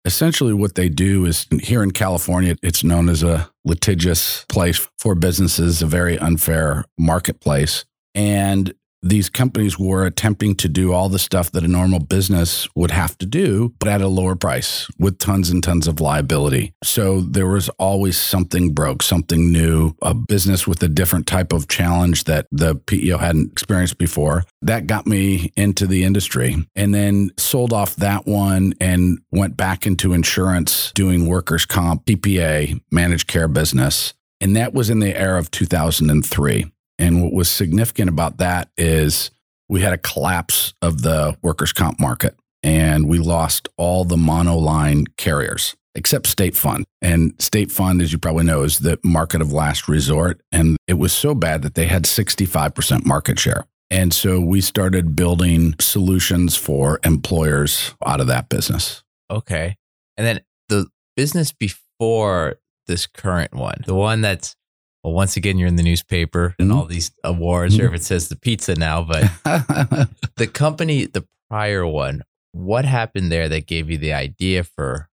essentially 0.06 0.54
what 0.54 0.76
they 0.76 0.90
do 0.90 1.26
is 1.26 1.48
here 1.62 1.84
in 1.84 1.92
California 1.92 2.56
it's 2.62 2.84
known 2.84 3.10
as 3.10 3.24
a 3.24 3.50
litigious 3.66 4.46
place 4.50 4.88
for 4.98 5.16
businesses 5.16 5.82
a 5.82 5.88
very 5.88 6.18
unfair 6.18 6.86
marketplace. 6.98 7.86
And 8.14 8.74
these 9.04 9.30
companies 9.30 9.80
were 9.80 10.06
attempting 10.06 10.56
to 10.56 10.70
do 10.70 10.94
all 10.94 11.10
the 11.10 11.20
stuff 11.20 11.52
that 11.52 11.64
a 11.64 11.68
normal 11.68 12.00
business 12.00 12.68
would 12.76 12.92
have 12.92 13.18
to 13.18 13.26
do, 13.26 13.74
but 13.80 13.90
at 13.90 14.02
a 14.02 14.08
lower 14.08 14.36
price 14.36 14.88
with 15.00 15.18
tons 15.18 15.50
and 15.50 15.64
tons 15.64 15.88
of 15.88 16.00
liability. 16.00 16.74
So 16.84 17.22
there 17.22 17.48
was 17.48 17.70
always 17.70 18.18
something 18.18 18.74
broke, 18.74 19.02
something 19.02 19.52
new, 19.52 19.94
a 20.02 20.14
business 20.14 20.68
with 20.68 20.84
a 20.84 20.88
different 20.88 21.26
type 21.26 21.52
of 21.52 21.68
challenge 21.68 22.26
that 22.26 22.48
the 22.52 22.76
PEO 22.76 23.18
hadn't 23.18 23.52
experienced 23.52 23.98
before. 23.98 24.44
That 24.62 24.88
got 24.88 25.08
me 25.08 25.52
into 25.56 25.88
the 25.88 26.04
industry 26.04 26.58
and 26.76 26.94
then 26.94 27.32
sold 27.38 27.74
off 27.74 27.96
that 27.96 28.28
one 28.28 28.74
and 28.80 29.20
went 29.32 29.58
back 29.58 29.88
into 29.88 30.14
insurance, 30.14 30.92
doing 30.94 31.28
workers' 31.28 31.66
comp, 31.66 32.06
TPA, 32.06 32.80
managed 32.92 33.28
care 33.28 33.48
business. 33.48 34.14
And 34.40 34.56
that 34.56 34.74
was 34.74 34.90
in 34.90 35.00
the 35.00 35.16
era 35.16 35.40
of 35.40 35.52
2003. 35.52 36.72
And 37.02 37.24
what 37.24 37.34
was 37.34 37.50
significant 37.50 38.10
about 38.10 38.38
that 38.38 38.70
is 38.78 39.32
we 39.68 39.82
had 39.82 39.94
a 39.94 39.98
collapse 39.98 40.74
of 40.82 41.02
the 41.02 41.36
workers' 41.42 41.74
comp 41.74 42.00
market 42.00 42.36
and 42.64 43.08
we 43.08 43.18
lost 43.18 43.70
all 43.76 44.06
the 44.06 44.16
monoline 44.16 45.08
carriers 45.18 45.76
except 45.96 46.28
State 46.28 46.56
Fund. 46.56 46.86
And 47.02 47.34
State 47.42 47.72
Fund, 47.72 48.02
as 48.02 48.14
you 48.14 48.20
probably 48.20 48.46
know, 48.46 48.62
is 48.64 48.80
the 48.80 49.00
market 49.04 49.42
of 49.42 49.52
last 49.52 49.88
resort. 49.88 50.42
And 50.52 50.78
it 50.88 50.94
was 50.94 51.12
so 51.12 51.34
bad 51.34 51.64
that 51.64 51.74
they 51.76 51.88
had 51.88 52.04
65% 52.04 53.06
market 53.06 53.40
share. 53.40 53.66
And 53.90 54.14
so 54.14 54.40
we 54.40 54.62
started 54.62 55.16
building 55.16 55.76
solutions 55.80 56.56
for 56.56 57.00
employers 57.04 57.94
out 58.06 58.22
of 58.22 58.28
that 58.28 58.48
business. 58.48 59.04
Okay. 59.30 59.76
And 60.16 60.26
then 60.26 60.42
the 60.70 60.88
business 61.18 61.52
before 61.52 62.56
this 62.88 63.06
current 63.06 63.54
one, 63.54 63.84
the 63.86 63.96
one 63.96 64.22
that's 64.22 64.56
well, 65.04 65.14
once 65.14 65.36
again, 65.38 65.58
you're 65.58 65.68
in 65.68 65.76
the 65.76 65.84
newspaper 65.84 66.56
and 66.60 66.70
Mhm. 66.72 66.76
all 66.76 66.86
these 66.86 67.12
awards, 67.24 67.78
or 67.80 67.86
if 67.88 67.94
it 67.94 68.04
says 68.04 68.28
the 68.30 68.36
pizza 68.36 68.76
now, 68.76 69.04
but 69.04 69.24
the 70.38 70.48
company, 70.52 71.06
the 71.06 71.26
prior 71.50 71.86
one, 71.86 72.24
what 72.54 72.86
happened 72.86 73.32
there 73.32 73.50
that 73.50 73.66
gave 73.68 73.90
you 73.90 73.98
the 73.98 74.14
idea 74.14 74.64
for 74.64 75.08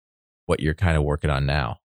what 0.46 0.60
you're 0.60 0.74
kind 0.74 0.96
of 0.96 1.02
working 1.02 1.30
on 1.30 1.46
now? 1.46 1.78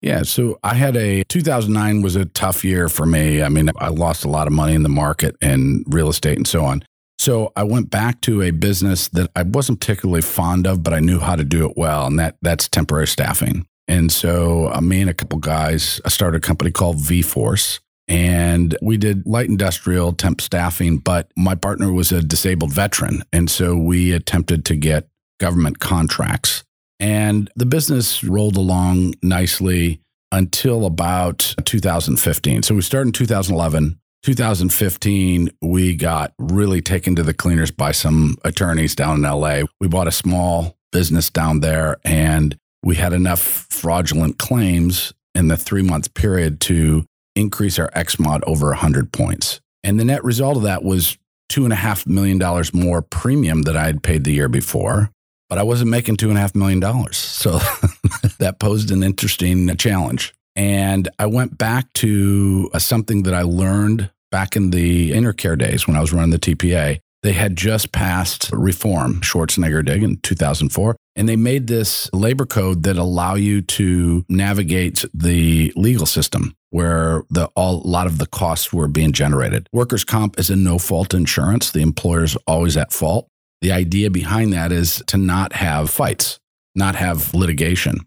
Yeah, 0.00 0.22
so 0.24 0.58
I 0.64 0.74
had 0.74 0.96
a 0.96 1.22
2009 1.24 2.02
was 2.02 2.16
a 2.16 2.24
tough 2.24 2.64
year 2.64 2.88
for 2.88 3.06
me. 3.06 3.40
I 3.42 3.48
mean, 3.48 3.70
I 3.78 3.88
lost 3.88 4.24
a 4.24 4.28
lot 4.28 4.48
of 4.48 4.52
money 4.52 4.74
in 4.74 4.82
the 4.82 4.88
market 4.88 5.36
and 5.40 5.84
real 5.86 6.08
estate 6.08 6.36
and 6.36 6.46
so 6.46 6.64
on. 6.64 6.84
So 7.20 7.52
I 7.54 7.62
went 7.62 7.88
back 7.90 8.20
to 8.22 8.42
a 8.42 8.50
business 8.50 9.06
that 9.08 9.30
I 9.36 9.44
wasn't 9.44 9.78
particularly 9.80 10.22
fond 10.22 10.66
of, 10.66 10.82
but 10.82 10.92
I 10.92 10.98
knew 10.98 11.20
how 11.20 11.36
to 11.36 11.44
do 11.44 11.68
it 11.68 11.76
well, 11.76 12.06
and 12.06 12.18
that 12.18 12.36
that's 12.42 12.68
temporary 12.68 13.06
staffing. 13.06 13.64
And 13.92 14.10
so 14.10 14.72
uh, 14.72 14.80
me 14.80 15.02
and 15.02 15.10
a 15.10 15.14
couple 15.14 15.38
guys 15.38 16.00
I 16.06 16.08
started 16.08 16.38
a 16.38 16.40
company 16.40 16.70
called 16.70 16.96
VForce, 16.96 17.80
and 18.08 18.74
we 18.80 18.96
did 18.96 19.26
light 19.26 19.48
industrial 19.48 20.14
temp 20.14 20.40
staffing. 20.40 20.96
But 20.96 21.30
my 21.36 21.54
partner 21.54 21.92
was 21.92 22.10
a 22.10 22.22
disabled 22.22 22.72
veteran, 22.72 23.22
and 23.34 23.50
so 23.50 23.76
we 23.76 24.12
attempted 24.12 24.64
to 24.64 24.76
get 24.76 25.08
government 25.38 25.78
contracts 25.78 26.64
and 27.00 27.50
the 27.56 27.66
business 27.66 28.24
rolled 28.24 28.56
along 28.56 29.14
nicely 29.22 30.00
until 30.30 30.86
about 30.86 31.54
2015. 31.64 32.62
So 32.62 32.74
we 32.74 32.80
started 32.80 33.08
in 33.08 33.12
2011. 33.12 33.98
2015, 34.22 35.50
we 35.60 35.96
got 35.96 36.32
really 36.38 36.80
taken 36.80 37.16
to 37.16 37.24
the 37.24 37.34
cleaners 37.34 37.72
by 37.72 37.90
some 37.90 38.38
attorneys 38.44 38.94
down 38.94 39.16
in 39.16 39.30
LA. 39.30 39.62
We 39.80 39.88
bought 39.88 40.06
a 40.06 40.12
small 40.12 40.78
business 40.92 41.28
down 41.28 41.58
there 41.58 41.96
and 42.04 42.56
we 42.82 42.96
had 42.96 43.12
enough 43.12 43.66
fraudulent 43.70 44.38
claims 44.38 45.12
in 45.34 45.48
the 45.48 45.56
three 45.56 45.82
month 45.82 46.14
period 46.14 46.60
to 46.62 47.04
increase 47.34 47.78
our 47.78 47.90
XMOD 47.90 48.42
over 48.46 48.68
100 48.68 49.12
points. 49.12 49.60
And 49.82 49.98
the 49.98 50.04
net 50.04 50.22
result 50.22 50.56
of 50.56 50.62
that 50.64 50.84
was 50.84 51.16
$2.5 51.50 52.06
million 52.06 52.40
more 52.72 53.02
premium 53.02 53.62
that 53.62 53.76
I 53.76 53.86
had 53.86 54.02
paid 54.02 54.24
the 54.24 54.32
year 54.32 54.48
before 54.48 55.10
but 55.52 55.58
I 55.58 55.64
wasn't 55.64 55.90
making 55.90 56.16
two 56.16 56.30
and 56.30 56.38
a 56.38 56.40
half 56.40 56.54
million 56.54 56.80
dollars. 56.80 57.18
So 57.18 57.50
that 58.38 58.56
posed 58.58 58.90
an 58.90 59.02
interesting 59.02 59.76
challenge. 59.76 60.32
And 60.56 61.10
I 61.18 61.26
went 61.26 61.58
back 61.58 61.92
to 61.96 62.70
uh, 62.72 62.78
something 62.78 63.24
that 63.24 63.34
I 63.34 63.42
learned 63.42 64.10
back 64.30 64.56
in 64.56 64.70
the 64.70 65.10
Intercare 65.10 65.58
days 65.58 65.86
when 65.86 65.94
I 65.94 66.00
was 66.00 66.10
running 66.10 66.30
the 66.30 66.38
TPA. 66.38 67.00
They 67.22 67.32
had 67.34 67.54
just 67.54 67.92
passed 67.92 68.48
reform, 68.50 69.20
Schwarzenegger 69.20 69.84
did 69.84 70.02
in 70.02 70.16
2004. 70.22 70.96
And 71.14 71.28
they 71.28 71.36
made 71.36 71.66
this 71.66 72.08
labor 72.12 72.46
code 72.46 72.84
that 72.84 72.96
allow 72.96 73.34
you 73.34 73.60
to 73.62 74.24
navigate 74.28 75.04
the 75.12 75.72
legal 75.76 76.06
system 76.06 76.56
where 76.70 77.22
the 77.28 77.46
all, 77.54 77.82
a 77.84 77.86
lot 77.86 78.06
of 78.06 78.16
the 78.16 78.26
costs 78.26 78.72
were 78.72 78.88
being 78.88 79.12
generated. 79.12 79.68
Workers' 79.72 80.04
comp 80.04 80.38
is 80.38 80.48
a 80.48 80.56
no 80.56 80.78
fault 80.78 81.12
insurance. 81.12 81.70
The 81.70 81.82
employer's 81.82 82.34
always 82.46 82.78
at 82.78 82.92
fault. 82.92 83.28
The 83.60 83.72
idea 83.72 84.10
behind 84.10 84.54
that 84.54 84.72
is 84.72 85.02
to 85.08 85.18
not 85.18 85.52
have 85.52 85.90
fights, 85.90 86.40
not 86.74 86.94
have 86.94 87.34
litigation. 87.34 87.98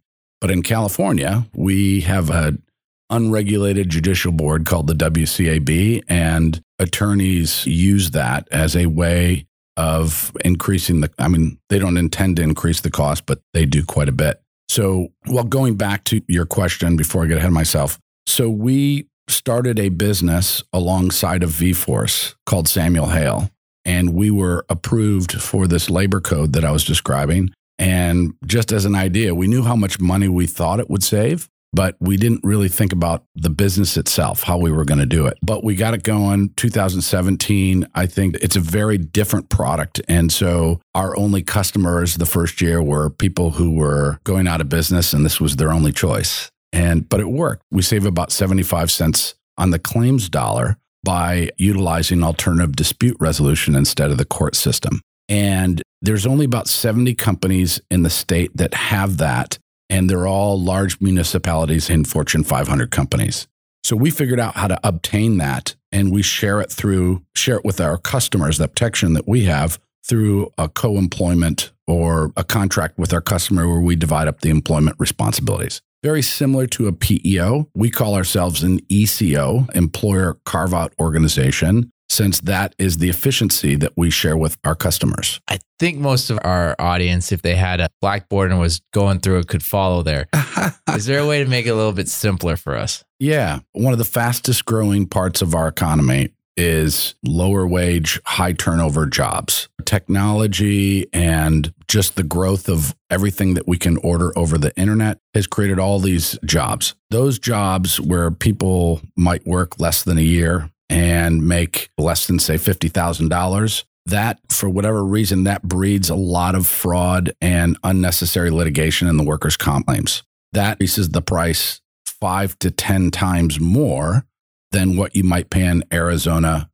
But 0.41 0.51
in 0.51 0.63
California, 0.63 1.45
we 1.53 2.01
have 2.01 2.29
an 2.29 2.63
unregulated 3.09 3.89
judicial 3.89 4.31
board 4.31 4.65
called 4.65 4.87
the 4.87 4.93
WCAB, 4.93 6.03
and 6.09 6.59
attorneys 6.79 7.65
use 7.67 8.11
that 8.11 8.47
as 8.51 8.75
a 8.75 8.87
way 8.87 9.45
of 9.77 10.31
increasing 10.43 11.01
the. 11.01 11.11
I 11.19 11.27
mean, 11.27 11.59
they 11.69 11.79
don't 11.79 11.97
intend 11.97 12.37
to 12.37 12.43
increase 12.43 12.81
the 12.81 12.91
cost, 12.91 13.25
but 13.25 13.41
they 13.53 13.65
do 13.65 13.83
quite 13.83 14.09
a 14.09 14.13
bit. 14.13 14.41
So, 14.69 15.09
well, 15.27 15.43
going 15.43 15.75
back 15.75 16.03
to 16.05 16.21
your 16.27 16.45
question 16.45 16.97
before 16.97 17.23
I 17.23 17.27
get 17.27 17.37
ahead 17.37 17.49
of 17.49 17.53
myself. 17.53 17.99
So, 18.27 18.49
we 18.49 19.07
started 19.27 19.79
a 19.79 19.89
business 19.89 20.63
alongside 20.71 21.43
of 21.43 21.49
VForce 21.51 22.35
called 22.45 22.67
Samuel 22.67 23.07
Hale 23.07 23.49
and 23.85 24.13
we 24.13 24.31
were 24.31 24.65
approved 24.67 25.39
for 25.39 25.67
this 25.67 25.89
labor 25.89 26.19
code 26.19 26.53
that 26.53 26.65
I 26.65 26.71
was 26.71 26.83
describing. 26.83 27.53
And 27.77 28.33
just 28.45 28.71
as 28.71 28.85
an 28.85 28.95
idea, 28.95 29.35
we 29.35 29.47
knew 29.47 29.63
how 29.63 29.75
much 29.75 29.99
money 29.99 30.27
we 30.27 30.47
thought 30.47 30.79
it 30.79 30.89
would 30.89 31.03
save, 31.03 31.47
but 31.75 31.95
we 31.99 32.15
didn't 32.15 32.39
really 32.43 32.69
think 32.69 32.93
about 32.93 33.25
the 33.35 33.49
business 33.49 33.97
itself, 33.97 34.43
how 34.43 34.57
we 34.57 34.71
were 34.71 34.85
going 34.85 34.99
to 34.99 35.05
do 35.05 35.27
it. 35.27 35.37
But 35.43 35.63
we 35.63 35.75
got 35.75 35.93
it 35.93 36.03
going 36.03 36.49
2017. 36.55 37.87
I 37.93 38.05
think 38.05 38.35
it's 38.35 38.55
a 38.55 38.61
very 38.61 38.97
different 38.97 39.49
product. 39.49 40.01
And 40.07 40.31
so 40.31 40.79
our 40.95 41.17
only 41.17 41.43
customers 41.43 42.15
the 42.15 42.25
first 42.25 42.61
year 42.61 42.81
were 42.81 43.09
people 43.09 43.51
who 43.51 43.75
were 43.75 44.19
going 44.23 44.47
out 44.47 44.61
of 44.61 44.69
business 44.69 45.13
and 45.13 45.25
this 45.25 45.41
was 45.41 45.57
their 45.57 45.71
only 45.71 45.91
choice. 45.91 46.49
And 46.71 47.07
but 47.07 47.19
it 47.19 47.29
worked. 47.29 47.63
We 47.71 47.81
save 47.81 48.05
about 48.05 48.31
75 48.31 48.89
cents 48.89 49.35
on 49.57 49.71
the 49.71 49.79
claims 49.79 50.29
dollar 50.29 50.77
by 51.03 51.51
utilizing 51.57 52.23
alternative 52.23 52.75
dispute 52.75 53.17
resolution 53.19 53.75
instead 53.75 54.11
of 54.11 54.17
the 54.17 54.25
court 54.25 54.55
system. 54.55 55.01
And 55.27 55.81
there's 56.01 56.25
only 56.25 56.45
about 56.45 56.67
70 56.67 57.15
companies 57.15 57.81
in 57.89 58.03
the 58.03 58.09
state 58.09 58.55
that 58.55 58.73
have 58.73 59.17
that. 59.17 59.57
And 59.89 60.09
they're 60.09 60.27
all 60.27 60.59
large 60.59 60.99
municipalities 60.99 61.89
and 61.89 62.07
Fortune 62.07 62.43
500 62.43 62.91
companies. 62.91 63.47
So 63.83 63.95
we 63.95 64.09
figured 64.09 64.39
out 64.39 64.55
how 64.55 64.67
to 64.67 64.79
obtain 64.83 65.37
that 65.37 65.75
and 65.91 66.11
we 66.11 66.23
share 66.23 66.59
it 66.59 66.71
through, 66.71 67.23
share 67.35 67.57
it 67.57 67.63
with 67.65 67.79
our 67.79 67.97
customers, 67.97 68.57
the 68.57 68.67
protection 68.67 69.13
that 69.13 69.27
we 69.27 69.43
have 69.43 69.79
through 70.03 70.51
a 70.57 70.69
co 70.69 70.97
employment 70.97 71.71
or 71.87 72.31
a 72.35 72.43
contract 72.43 72.97
with 72.97 73.13
our 73.13 73.21
customer 73.21 73.67
where 73.67 73.79
we 73.79 73.95
divide 73.95 74.27
up 74.27 74.41
the 74.41 74.49
employment 74.49 74.95
responsibilities. 74.99 75.81
Very 76.03 76.21
similar 76.21 76.67
to 76.67 76.87
a 76.87 76.93
PEO. 76.93 77.69
We 77.73 77.89
call 77.89 78.15
ourselves 78.15 78.63
an 78.63 78.79
ECO, 78.89 79.67
Employer 79.73 80.37
Carve 80.45 80.73
Out 80.73 80.93
Organization, 80.99 81.91
since 82.09 82.39
that 82.41 82.75
is 82.77 82.97
the 82.97 83.09
efficiency 83.09 83.75
that 83.75 83.93
we 83.95 84.09
share 84.09 84.37
with 84.37 84.57
our 84.63 84.75
customers. 84.75 85.39
I 85.47 85.59
think 85.79 85.97
most 85.97 86.29
of 86.29 86.39
our 86.43 86.75
audience, 86.79 87.31
if 87.31 87.41
they 87.41 87.55
had 87.55 87.79
a 87.79 87.89
blackboard 88.01 88.51
and 88.51 88.59
was 88.59 88.81
going 88.93 89.19
through 89.19 89.39
it, 89.39 89.47
could 89.47 89.63
follow 89.63 90.03
there. 90.03 90.27
Is 90.95 91.05
there 91.05 91.19
a 91.19 91.27
way 91.27 91.43
to 91.43 91.49
make 91.49 91.65
it 91.65 91.71
a 91.71 91.75
little 91.75 91.93
bit 91.93 92.07
simpler 92.07 92.55
for 92.55 92.75
us? 92.75 93.03
yeah. 93.19 93.59
One 93.71 93.93
of 93.93 93.99
the 93.99 94.05
fastest 94.05 94.65
growing 94.65 95.07
parts 95.07 95.41
of 95.41 95.55
our 95.55 95.67
economy 95.67 96.29
is 96.57 97.15
lower 97.23 97.67
wage, 97.67 98.19
high 98.25 98.53
turnover 98.53 99.05
jobs. 99.05 99.67
Technology 99.83 101.07
and 101.13 101.73
just 101.87 102.15
the 102.15 102.23
growth 102.23 102.69
of 102.69 102.95
everything 103.09 103.53
that 103.55 103.67
we 103.67 103.77
can 103.77 103.97
order 103.97 104.37
over 104.37 104.57
the 104.57 104.75
internet 104.77 105.19
has 105.33 105.47
created 105.47 105.79
all 105.79 105.99
these 105.99 106.37
jobs. 106.45 106.95
Those 107.09 107.39
jobs 107.39 107.99
where 107.99 108.31
people 108.31 109.01
might 109.15 109.45
work 109.45 109.79
less 109.79 110.03
than 110.03 110.17
a 110.17 110.21
year 110.21 110.71
and 110.89 111.47
make 111.47 111.89
less 111.97 112.27
than, 112.27 112.39
say, 112.39 112.55
$50,000. 112.55 113.83
That, 114.07 114.39
for 114.49 114.69
whatever 114.69 115.03
reason, 115.03 115.45
that 115.45 115.63
breeds 115.63 116.09
a 116.09 116.15
lot 116.15 116.53
of 116.53 116.67
fraud 116.67 117.33
and 117.41 117.77
unnecessary 117.83 118.51
litigation 118.51 119.07
in 119.07 119.17
the 119.17 119.23
workers' 119.23 119.57
comp 119.57 119.87
claims. 119.87 120.23
That 120.53 120.73
increases 120.73 121.09
the 121.09 121.21
price 121.21 121.81
five 122.05 122.57
to 122.59 122.71
10 122.71 123.11
times 123.11 123.59
more 123.59 124.25
than 124.71 124.95
what 124.97 125.15
you 125.15 125.23
might 125.23 125.49
pay 125.49 125.65
in 125.65 125.83
Arizona, 125.91 126.69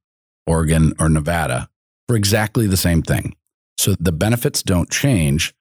Oregon, 0.46 0.94
or 1.00 1.08
Nevada 1.08 1.70
for 2.08 2.16
exactly 2.16 2.68
the 2.68 2.78
same 2.78 3.02
thing. 3.02 3.36
So 3.78 3.96
the 4.00 4.12
benefits 4.12 4.62
don't 4.62 4.90
change, 4.92 5.54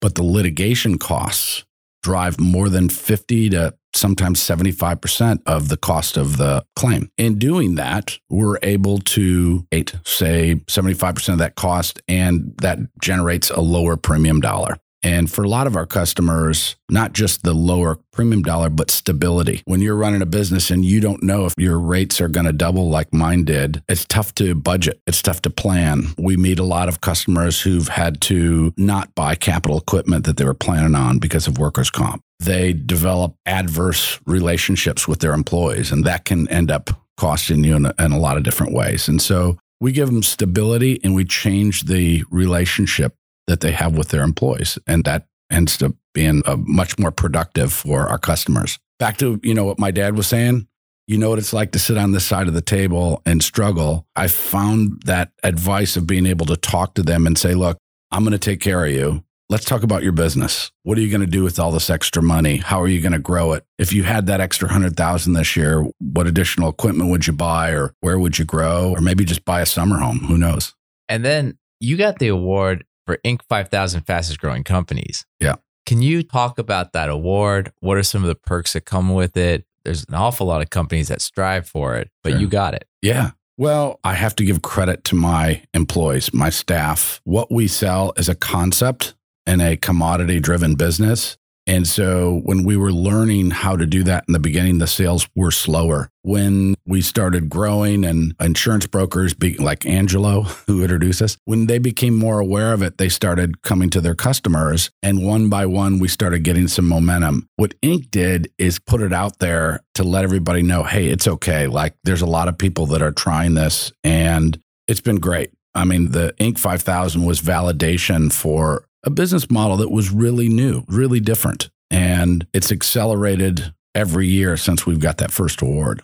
but 0.00 0.16
the 0.16 0.24
litigation 0.24 0.98
costs 0.98 1.64
drive 2.04 2.38
more 2.38 2.68
than 2.68 2.88
50 2.88 3.50
to 3.50 3.74
sometimes 3.96 4.40
75% 4.40 5.40
of 5.46 5.68
the 5.68 5.76
cost 5.76 6.16
of 6.16 6.36
the 6.36 6.64
claim. 6.76 7.10
In 7.16 7.38
doing 7.38 7.76
that, 7.76 8.18
we're 8.28 8.58
able 8.62 8.98
to 8.98 9.66
say 10.04 10.56
75% 10.66 11.28
of 11.32 11.38
that 11.38 11.54
cost, 11.54 12.02
and 12.06 12.54
that 12.58 12.78
generates 13.00 13.50
a 13.50 13.60
lower 13.60 13.96
premium 13.96 14.40
dollar. 14.40 14.76
And 15.04 15.30
for 15.30 15.44
a 15.44 15.48
lot 15.48 15.66
of 15.66 15.76
our 15.76 15.84
customers, 15.84 16.76
not 16.90 17.12
just 17.12 17.42
the 17.42 17.52
lower 17.52 17.98
premium 18.10 18.42
dollar, 18.42 18.70
but 18.70 18.90
stability. 18.90 19.60
When 19.66 19.82
you're 19.82 19.96
running 19.96 20.22
a 20.22 20.26
business 20.26 20.70
and 20.70 20.82
you 20.82 20.98
don't 20.98 21.22
know 21.22 21.44
if 21.44 21.52
your 21.58 21.78
rates 21.78 22.22
are 22.22 22.28
going 22.28 22.46
to 22.46 22.54
double 22.54 22.88
like 22.88 23.12
mine 23.12 23.44
did, 23.44 23.82
it's 23.86 24.06
tough 24.06 24.34
to 24.36 24.54
budget. 24.54 25.02
It's 25.06 25.20
tough 25.20 25.42
to 25.42 25.50
plan. 25.50 26.06
We 26.16 26.38
meet 26.38 26.58
a 26.58 26.64
lot 26.64 26.88
of 26.88 27.02
customers 27.02 27.60
who've 27.60 27.88
had 27.88 28.22
to 28.22 28.72
not 28.78 29.14
buy 29.14 29.34
capital 29.34 29.76
equipment 29.76 30.24
that 30.24 30.38
they 30.38 30.44
were 30.46 30.54
planning 30.54 30.94
on 30.94 31.18
because 31.18 31.46
of 31.46 31.58
workers' 31.58 31.90
comp. 31.90 32.22
They 32.40 32.72
develop 32.72 33.34
adverse 33.44 34.18
relationships 34.26 35.06
with 35.06 35.20
their 35.20 35.34
employees, 35.34 35.92
and 35.92 36.04
that 36.04 36.24
can 36.24 36.48
end 36.48 36.70
up 36.70 36.90
costing 37.18 37.62
you 37.62 37.76
in 37.76 37.86
a, 37.86 37.94
in 37.98 38.12
a 38.12 38.18
lot 38.18 38.38
of 38.38 38.42
different 38.42 38.72
ways. 38.72 39.06
And 39.06 39.20
so 39.20 39.58
we 39.80 39.92
give 39.92 40.08
them 40.08 40.22
stability 40.22 40.98
and 41.04 41.14
we 41.14 41.24
change 41.24 41.84
the 41.84 42.24
relationship 42.30 43.14
that 43.46 43.60
they 43.60 43.72
have 43.72 43.96
with 43.96 44.08
their 44.08 44.22
employees. 44.22 44.78
And 44.86 45.04
that 45.04 45.26
ends 45.50 45.82
up 45.82 45.92
being 46.12 46.42
a 46.46 46.56
much 46.56 46.98
more 46.98 47.10
productive 47.10 47.72
for 47.72 48.08
our 48.08 48.18
customers. 48.18 48.78
Back 48.98 49.16
to, 49.18 49.40
you 49.42 49.54
know, 49.54 49.64
what 49.64 49.78
my 49.78 49.90
dad 49.90 50.16
was 50.16 50.26
saying, 50.26 50.68
you 51.06 51.18
know 51.18 51.30
what 51.30 51.38
it's 51.38 51.52
like 51.52 51.72
to 51.72 51.78
sit 51.78 51.98
on 51.98 52.12
this 52.12 52.24
side 52.24 52.48
of 52.48 52.54
the 52.54 52.62
table 52.62 53.20
and 53.26 53.42
struggle. 53.42 54.06
I 54.16 54.28
found 54.28 55.02
that 55.04 55.32
advice 55.42 55.96
of 55.96 56.06
being 56.06 56.26
able 56.26 56.46
to 56.46 56.56
talk 56.56 56.94
to 56.94 57.02
them 57.02 57.26
and 57.26 57.36
say, 57.36 57.54
look, 57.54 57.76
I'm 58.10 58.22
going 58.22 58.32
to 58.32 58.38
take 58.38 58.60
care 58.60 58.84
of 58.84 58.92
you. 58.92 59.24
Let's 59.50 59.66
talk 59.66 59.82
about 59.82 60.02
your 60.02 60.12
business. 60.12 60.72
What 60.84 60.96
are 60.96 61.02
you 61.02 61.10
going 61.10 61.20
to 61.20 61.26
do 61.26 61.44
with 61.44 61.58
all 61.58 61.70
this 61.70 61.90
extra 61.90 62.22
money? 62.22 62.56
How 62.56 62.80
are 62.80 62.88
you 62.88 63.02
going 63.02 63.12
to 63.12 63.18
grow 63.18 63.52
it? 63.52 63.66
If 63.78 63.92
you 63.92 64.04
had 64.04 64.26
that 64.26 64.40
extra 64.40 64.66
100,000 64.68 65.34
this 65.34 65.54
year, 65.54 65.86
what 65.98 66.26
additional 66.26 66.70
equipment 66.70 67.10
would 67.10 67.26
you 67.26 67.34
buy 67.34 67.70
or 67.70 67.94
where 68.00 68.18
would 68.18 68.38
you 68.38 68.46
grow 68.46 68.92
or 68.92 69.02
maybe 69.02 69.24
just 69.24 69.44
buy 69.44 69.60
a 69.60 69.66
summer 69.66 69.98
home? 69.98 70.20
Who 70.20 70.38
knows? 70.38 70.74
And 71.10 71.22
then 71.22 71.58
you 71.80 71.98
got 71.98 72.18
the 72.18 72.28
award 72.28 72.86
for 73.06 73.18
Inc. 73.24 73.40
5000 73.48 74.02
fastest 74.02 74.40
growing 74.40 74.64
companies. 74.64 75.24
Yeah. 75.40 75.56
Can 75.86 76.00
you 76.00 76.22
talk 76.22 76.58
about 76.58 76.92
that 76.92 77.10
award? 77.10 77.72
What 77.80 77.96
are 77.96 78.02
some 78.02 78.22
of 78.22 78.28
the 78.28 78.34
perks 78.34 78.72
that 78.72 78.82
come 78.82 79.12
with 79.12 79.36
it? 79.36 79.66
There's 79.84 80.04
an 80.08 80.14
awful 80.14 80.46
lot 80.46 80.62
of 80.62 80.70
companies 80.70 81.08
that 81.08 81.20
strive 81.20 81.68
for 81.68 81.96
it, 81.96 82.10
but 82.22 82.32
sure. 82.32 82.40
you 82.40 82.48
got 82.48 82.74
it. 82.74 82.86
Yeah. 83.02 83.32
Well, 83.56 84.00
I 84.02 84.14
have 84.14 84.34
to 84.36 84.44
give 84.44 84.62
credit 84.62 85.04
to 85.04 85.14
my 85.14 85.62
employees, 85.74 86.32
my 86.32 86.50
staff. 86.50 87.20
What 87.24 87.52
we 87.52 87.68
sell 87.68 88.12
is 88.16 88.28
a 88.28 88.34
concept 88.34 89.14
in 89.46 89.60
a 89.60 89.76
commodity 89.76 90.40
driven 90.40 90.74
business. 90.74 91.36
And 91.66 91.86
so 91.86 92.40
when 92.44 92.64
we 92.64 92.76
were 92.76 92.92
learning 92.92 93.50
how 93.50 93.76
to 93.76 93.86
do 93.86 94.02
that 94.04 94.24
in 94.28 94.32
the 94.32 94.38
beginning, 94.38 94.78
the 94.78 94.86
sales 94.86 95.28
were 95.34 95.50
slower. 95.50 96.10
When 96.22 96.74
we 96.86 97.00
started 97.00 97.48
growing 97.48 98.04
and 98.04 98.34
insurance 98.40 98.86
brokers, 98.86 99.34
be, 99.34 99.56
like 99.56 99.86
Angelo, 99.86 100.42
who 100.66 100.82
introduced 100.82 101.22
us, 101.22 101.38
when 101.44 101.66
they 101.66 101.78
became 101.78 102.16
more 102.16 102.38
aware 102.38 102.72
of 102.72 102.82
it, 102.82 102.98
they 102.98 103.08
started 103.08 103.62
coming 103.62 103.90
to 103.90 104.00
their 104.00 104.14
customers. 104.14 104.90
And 105.02 105.24
one 105.24 105.48
by 105.48 105.66
one, 105.66 105.98
we 105.98 106.08
started 106.08 106.40
getting 106.40 106.68
some 106.68 106.86
momentum. 106.86 107.48
What 107.56 107.80
Inc. 107.80 108.10
did 108.10 108.50
is 108.58 108.78
put 108.78 109.00
it 109.00 109.12
out 109.12 109.38
there 109.38 109.80
to 109.94 110.04
let 110.04 110.24
everybody 110.24 110.62
know 110.62 110.82
hey, 110.82 111.08
it's 111.08 111.26
okay. 111.26 111.66
Like 111.66 111.94
there's 112.04 112.22
a 112.22 112.26
lot 112.26 112.48
of 112.48 112.58
people 112.58 112.86
that 112.86 113.02
are 113.02 113.12
trying 113.12 113.54
this, 113.54 113.92
and 114.02 114.58
it's 114.86 115.00
been 115.00 115.16
great. 115.16 115.50
I 115.74 115.84
mean, 115.84 116.10
the 116.10 116.34
Inc. 116.38 116.58
5000 116.58 117.24
was 117.24 117.40
validation 117.40 118.32
for 118.32 118.86
a 119.04 119.10
business 119.10 119.50
model 119.50 119.76
that 119.78 119.90
was 119.90 120.10
really 120.10 120.48
new, 120.48 120.84
really 120.88 121.20
different. 121.20 121.70
And 121.90 122.46
it's 122.52 122.72
accelerated 122.72 123.72
every 123.94 124.26
year 124.26 124.56
since 124.56 124.86
we've 124.86 125.00
got 125.00 125.18
that 125.18 125.30
first 125.30 125.62
award. 125.62 126.02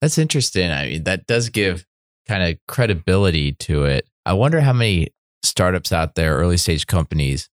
That's 0.00 0.18
interesting. 0.18 0.70
I 0.70 0.88
mean, 0.88 1.04
that 1.04 1.26
does 1.26 1.48
give 1.48 1.86
kind 2.26 2.42
of 2.42 2.58
credibility 2.66 3.52
to 3.52 3.84
it. 3.84 4.08
I 4.24 4.32
wonder 4.32 4.60
how 4.60 4.72
many 4.72 5.08
startups 5.42 5.92
out 5.92 6.14
there, 6.14 6.36
early 6.36 6.56
stage 6.56 6.86
companies, 6.86 7.48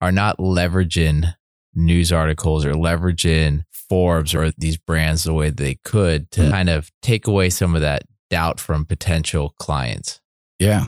are 0.00 0.12
not 0.12 0.38
leveraging 0.38 1.34
news 1.74 2.12
articles 2.12 2.64
or 2.64 2.72
leveraging 2.72 3.64
Forbes 3.72 4.34
or 4.34 4.52
these 4.56 4.76
brands 4.76 5.24
the 5.24 5.34
way 5.34 5.50
they 5.50 5.76
could 5.84 6.30
to 6.32 6.42
mm. 6.42 6.50
kind 6.50 6.68
of 6.68 6.90
take 7.02 7.26
away 7.26 7.50
some 7.50 7.74
of 7.74 7.80
that 7.80 8.02
doubt 8.30 8.60
from 8.60 8.84
potential 8.84 9.54
clients. 9.58 10.20
Yeah. 10.58 10.86